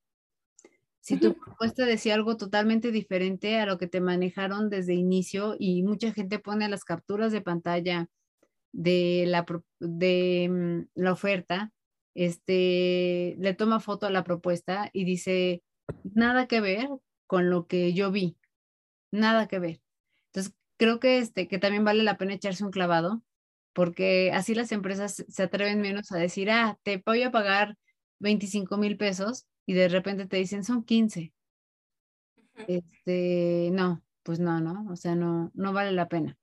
[0.99, 5.83] Si tu propuesta decía algo totalmente diferente a lo que te manejaron desde inicio y
[5.83, 8.09] mucha gente pone las capturas de pantalla
[8.71, 9.45] de la,
[9.79, 11.71] de, mm, la oferta,
[12.15, 15.61] este, le toma foto a la propuesta y dice,
[16.03, 16.89] nada que ver
[17.27, 18.37] con lo que yo vi,
[19.11, 19.81] nada que ver.
[20.27, 23.21] Entonces, creo que, este, que también vale la pena echarse un clavado,
[23.73, 27.77] porque así las empresas se atreven menos a decir, ah, te voy a pagar
[28.19, 31.33] 25 mil pesos y de repente te dicen son 15.
[32.67, 34.91] Este, no, pues no, ¿no?
[34.91, 36.37] O sea, no, no vale la pena.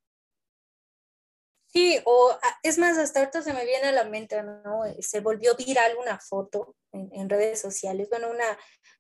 [1.67, 4.83] Sí, o ah, es más, hasta ahorita se me viene a la mente, ¿no?
[5.01, 8.57] Se volvió viral una foto en, redes sociales, bueno, una,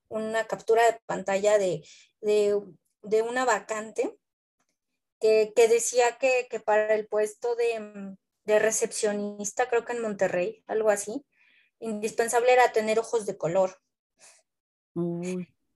[0.08, 1.86] una captura de pantalla de,
[2.20, 2.60] de,
[3.22, 4.18] una vacante
[5.20, 11.24] que, decía que, para el puesto de, de, recepcionista, creo que en Monterrey, algo así,
[11.80, 13.78] indispensable era tener ojos de color.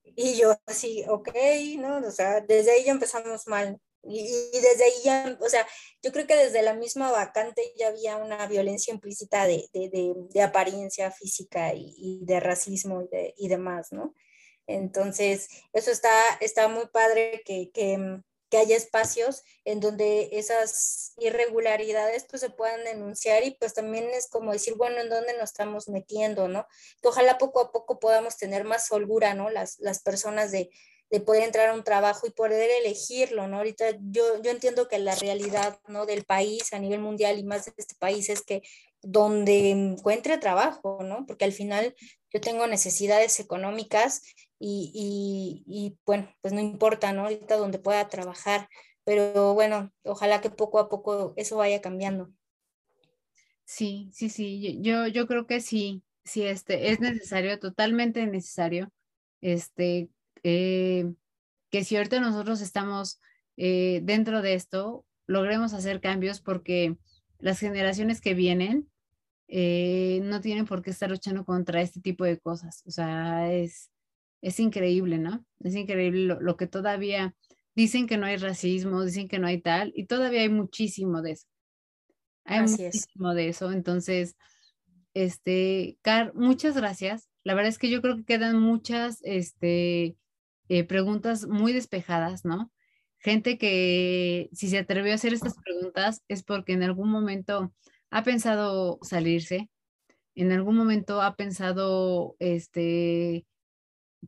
[0.04, 1.30] Y yo así, ok,
[1.78, 2.06] ¿no?
[2.06, 3.80] O sea, desde ahí ya empezamos mal.
[4.02, 4.22] Y,
[4.52, 5.66] desde ahí ya, o sea,
[6.02, 10.42] yo creo que desde la misma vacante ya había una violencia implícita de, de, de,
[10.42, 14.14] apariencia física y, de racismo y, y demás, ¿no?
[14.68, 18.20] Entonces, eso está, está muy padre que, que,
[18.50, 24.28] que haya espacios en donde esas irregularidades pues se puedan denunciar y pues también es
[24.28, 26.66] como decir, bueno, ¿en dónde nos estamos metiendo, no?
[27.02, 29.50] Que ojalá poco a poco podamos tener más holgura, ¿no?
[29.50, 30.70] Las, las personas de,
[31.10, 33.58] de poder entrar a un trabajo y poder elegirlo, ¿no?
[33.58, 36.04] Ahorita yo, yo entiendo que la realidad, ¿no?
[36.04, 38.62] Del país a nivel mundial y más de este país es que
[39.00, 41.24] donde encuentre trabajo, ¿no?
[41.26, 41.94] Porque al final
[42.30, 44.22] yo tengo necesidades económicas
[44.58, 47.22] y, y, y, bueno, pues no importa, ¿no?
[47.22, 48.68] Ahorita donde pueda trabajar,
[49.04, 52.30] pero bueno, ojalá que poco a poco eso vaya cambiando.
[53.64, 58.90] Sí, sí, sí, yo, yo creo que sí, sí, este, es necesario, totalmente necesario,
[59.40, 60.08] este,
[60.42, 61.12] eh,
[61.70, 63.20] que si ahorita nosotros estamos
[63.56, 66.96] eh, dentro de esto, logremos hacer cambios porque
[67.38, 68.88] las generaciones que vienen
[69.48, 72.82] eh, no tienen por qué estar luchando contra este tipo de cosas.
[72.86, 73.90] O sea, es,
[74.40, 75.44] es increíble, ¿no?
[75.60, 77.34] Es increíble lo, que todavía
[77.74, 81.32] dicen que no hay racismo, dicen que no hay tal, y todavía hay muchísimo de
[81.32, 81.46] eso.
[82.44, 83.72] Hay muchísimo de eso.
[83.72, 84.36] Entonces,
[85.14, 87.28] este, Car, muchas gracias.
[87.44, 90.16] La verdad es que yo creo que quedan muchas, este,
[90.68, 92.70] eh, preguntas muy despejadas, ¿no?
[93.18, 97.72] Gente que si se atrevió a hacer estas preguntas es porque en algún momento
[98.10, 99.70] ha pensado salirse,
[100.34, 103.44] en algún momento ha pensado, este,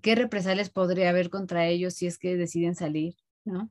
[0.02, 3.70] qué represalias podría haber contra ellos si es que deciden salir, ¿no?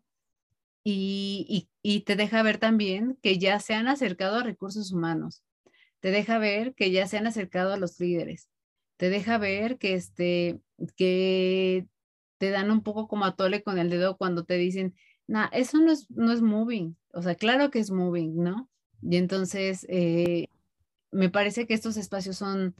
[0.84, 5.44] Y, y, te deja ver también que ya se han acercado a recursos humanos,
[6.00, 8.50] te deja ver que ya se han acercado a los líderes,
[8.98, 10.62] te deja ver que, este,
[10.96, 11.86] que
[12.38, 14.96] te dan un poco como a tole con el dedo cuando te dicen,
[15.28, 16.98] nah, eso no es, no es moving.
[17.14, 18.70] O sea, claro que es moving, ¿no?
[19.02, 20.48] Y entonces, eh,
[21.12, 22.76] me parece que estos espacios son,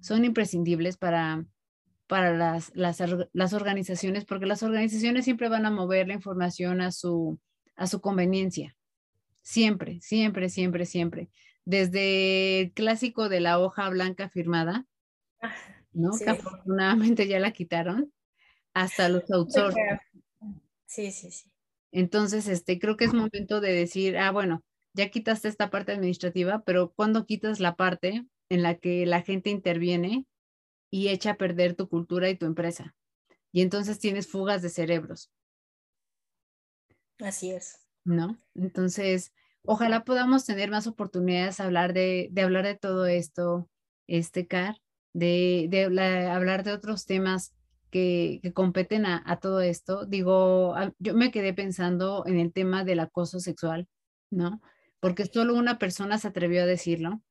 [0.00, 1.44] son imprescindibles para,
[2.12, 3.02] para las, las,
[3.32, 7.40] las, organizaciones, porque las organizaciones siempre van a mover la información a su,
[7.74, 8.76] a su conveniencia.
[9.40, 11.30] Siempre, siempre, siempre, siempre.
[11.64, 14.84] Desde el clásico de la hoja blanca firmada,
[15.40, 15.54] ah,
[15.94, 16.10] ¿no?
[16.22, 18.12] Que afortunadamente ya la quitaron,
[18.74, 19.98] hasta los outsourcing.
[20.84, 21.50] Sí, sí, sí.
[21.92, 24.62] Entonces, este, creo que es momento de decir, ah, bueno,
[24.92, 29.48] ya quitaste esta parte administrativa, pero ¿cuándo quitas la parte en la que la gente
[29.48, 30.26] interviene
[30.92, 32.94] y echa a perder tu cultura y tu empresa?
[33.50, 35.32] Y entonces tienes fugas de cerebros.
[37.18, 37.88] Así es.
[38.04, 38.38] ¿No?
[38.54, 39.32] Entonces,
[39.64, 43.70] ojalá podamos tener más oportunidades de hablar de, de hablar de todo esto,
[44.06, 44.76] este, Car,
[45.14, 45.84] de, de
[46.26, 47.54] hablar de otros temas
[47.92, 53.38] que, competen a, todo esto, digo, yo me quedé pensando en el tema del acoso
[53.38, 53.86] sexual,
[54.30, 54.62] ¿no?
[54.98, 57.22] Porque solo una persona se atrevió a decirlo.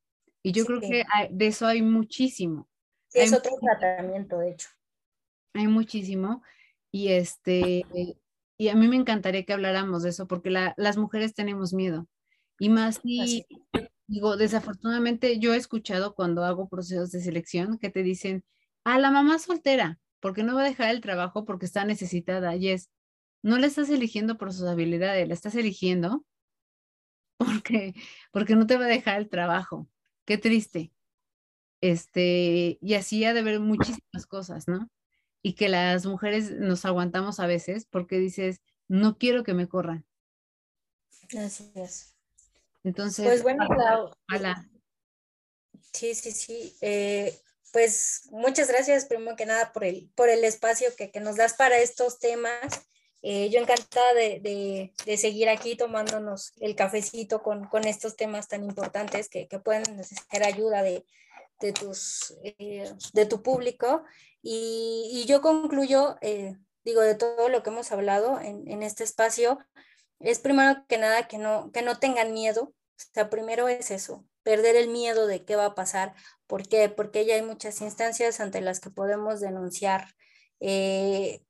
[0.44, 2.70] Y yo creo que de eso hay muchísimo.
[3.14, 4.70] Es otro tratamiento, de hecho.
[5.54, 6.44] Hay muchísimo.
[6.92, 7.86] Y este,
[8.58, 12.08] y a mí me encantaría que habláramos de eso, porque las mujeres tenemos miedo.
[12.60, 13.46] Y más si,
[14.08, 18.44] digo, desafortunadamente yo he escuchado cuando hago procesos de selección que te dicen,
[18.84, 22.56] a la mamá soltera, porque no va a dejar el trabajo porque está necesitada.
[22.56, 22.92] Y es,
[23.42, 26.26] no la estás eligiendo por sus habilidades, la estás eligiendo
[27.38, 27.96] porque,
[28.32, 29.88] porque no te va a dejar el trabajo.
[30.26, 30.92] Qué triste.
[31.82, 34.90] Este, y así ha de haber muchísimas cosas, ¿no?
[35.42, 40.06] Y que las mujeres nos aguantamos a veces porque dices, no quiero que me corran.
[41.38, 42.16] Así es.
[42.84, 44.12] Entonces, pues bueno, Clau,
[45.94, 46.76] Sí, sí, sí.
[46.82, 47.38] Eh,
[47.72, 51.78] pues muchas gracias, primero que nada, por el, por el espacio que, nos das para
[51.80, 52.86] estos temas.
[53.24, 59.48] Eh, yo encantada de, seguir aquí tomándonos el cafecito con, estos temas tan importantes que,
[59.64, 61.06] pueden necesitar ayuda de,
[61.74, 64.04] tus, eh, de tu público.
[64.42, 69.60] Y, yo concluyo, eh, digo, de todo lo que hemos hablado en, en, este espacio,
[70.20, 72.64] es primero que nada que no, que no tengan miedo.
[72.64, 76.14] O sea, primero es eso, perder el miedo de qué va a pasar.
[76.48, 76.90] ¿Por qué?
[76.90, 80.08] Porque ya hay muchas instancias ante las que podemos denunciar.
[80.60, 81.44] Eh,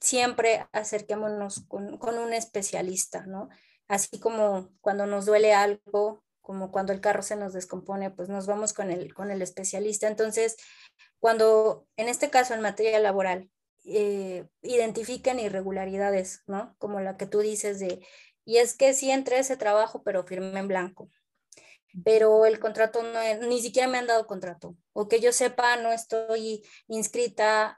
[0.00, 3.48] siempre acerquémonos con, un especialista, ¿no?
[3.88, 8.46] Así como cuando nos duele algo, como cuando el carro se nos descompone, pues nos
[8.46, 10.08] vamos con el, con el especialista.
[10.08, 10.56] Entonces,
[11.18, 13.50] cuando en este caso en materia laboral
[13.86, 16.76] eh, identifiquen irregularidades, ¿no?
[16.76, 18.06] Como la que tú dices de,
[18.44, 21.08] y es que sí entré ese trabajo, pero firmé en blanco,
[22.04, 25.92] pero el contrato no, ni siquiera me han dado contrato, o que yo sepa, no
[25.92, 27.74] estoy inscrita,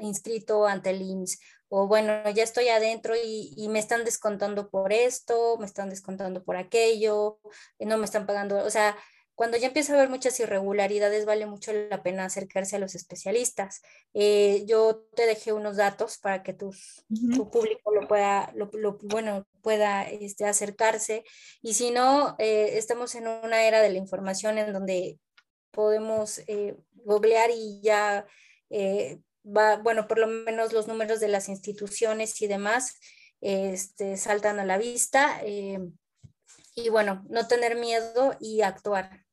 [0.00, 1.40] inscrito ante el IMSS,
[1.70, 6.42] o bueno, ya estoy adentro y, y, me están descontando por esto, me están descontando
[6.44, 7.38] por aquello,
[7.78, 8.96] no me están pagando, o sea,
[9.40, 13.80] cuando ya empieza a haber muchas irregularidades, vale mucho la pena acercarse a los especialistas.
[14.12, 16.74] Eh, yo te dejé unos datos para que tu
[17.50, 21.24] público lo pueda, lo, bueno, pueda este, acercarse.
[21.62, 25.18] Y si no, eh, estamos en una era de la información en donde
[25.70, 28.26] podemos eh, googlear y ya
[29.44, 32.98] va, bueno, por lo menos los números de las instituciones y demás
[33.40, 35.40] este, saltan a la vista.
[35.46, 39.24] y bueno, no tener miedo y actuar.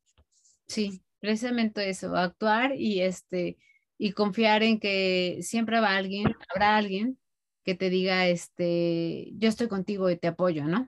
[0.66, 3.56] Sí, precisamente eso, actuar y este
[3.98, 7.18] y confiar en que siempre va alguien, habrá alguien
[7.64, 10.86] que te diga este, yo estoy contigo y te apoyo, ¿no?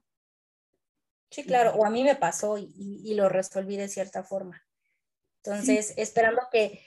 [1.30, 4.64] Sí, claro, o a mí me pasó y, lo resolví de cierta forma.
[5.42, 6.80] Entonces, esperando que,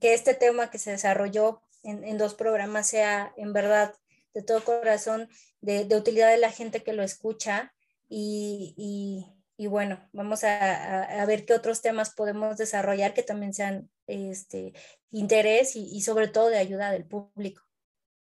[0.00, 3.94] este tema que se desarrolló en, dos programas sea en verdad
[4.34, 5.28] de todo corazón
[5.60, 7.72] de, utilidad de la gente que lo escucha
[8.08, 8.74] y,
[9.60, 14.72] y bueno, vamos a, ver qué otros temas podemos desarrollar que también sean este,
[15.10, 17.62] interés y, sobre todo de ayuda del público.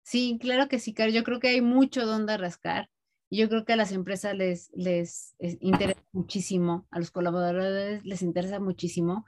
[0.04, 1.10] Sí, claro que sí, Caro.
[1.10, 2.88] Yo creo que hay mucho donde rascar.
[3.28, 8.60] Yo creo que a las empresas les, les, interesa muchísimo, a los colaboradores les interesa
[8.60, 9.24] muchísimo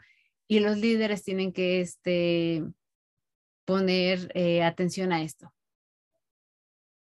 [0.47, 2.63] y los líderes tienen que este,
[3.69, 5.53] poner eh, atención a esto.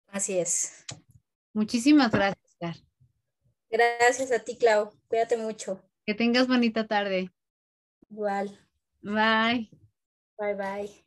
[0.08, 0.88] Así es.
[1.54, 2.76] Muchísimas gracias, Car.
[3.70, 4.92] Gracias a ti, Clau.
[5.08, 5.80] Cuídate mucho.
[6.04, 7.32] Que tengas bonita tarde.
[8.10, 8.60] Igual.
[9.04, 9.70] Bye.
[10.40, 11.06] Bye, bye.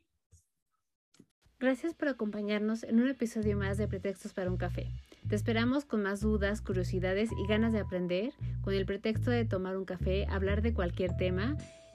[1.59, 4.87] Gracias por acompañarnos en un episodio más de Pretextos para un café.
[5.27, 8.31] Te esperamos con más dudas, curiosidades y ganas de aprender,
[8.63, 11.57] con el pretexto de tomar un café, hablar de cualquier tema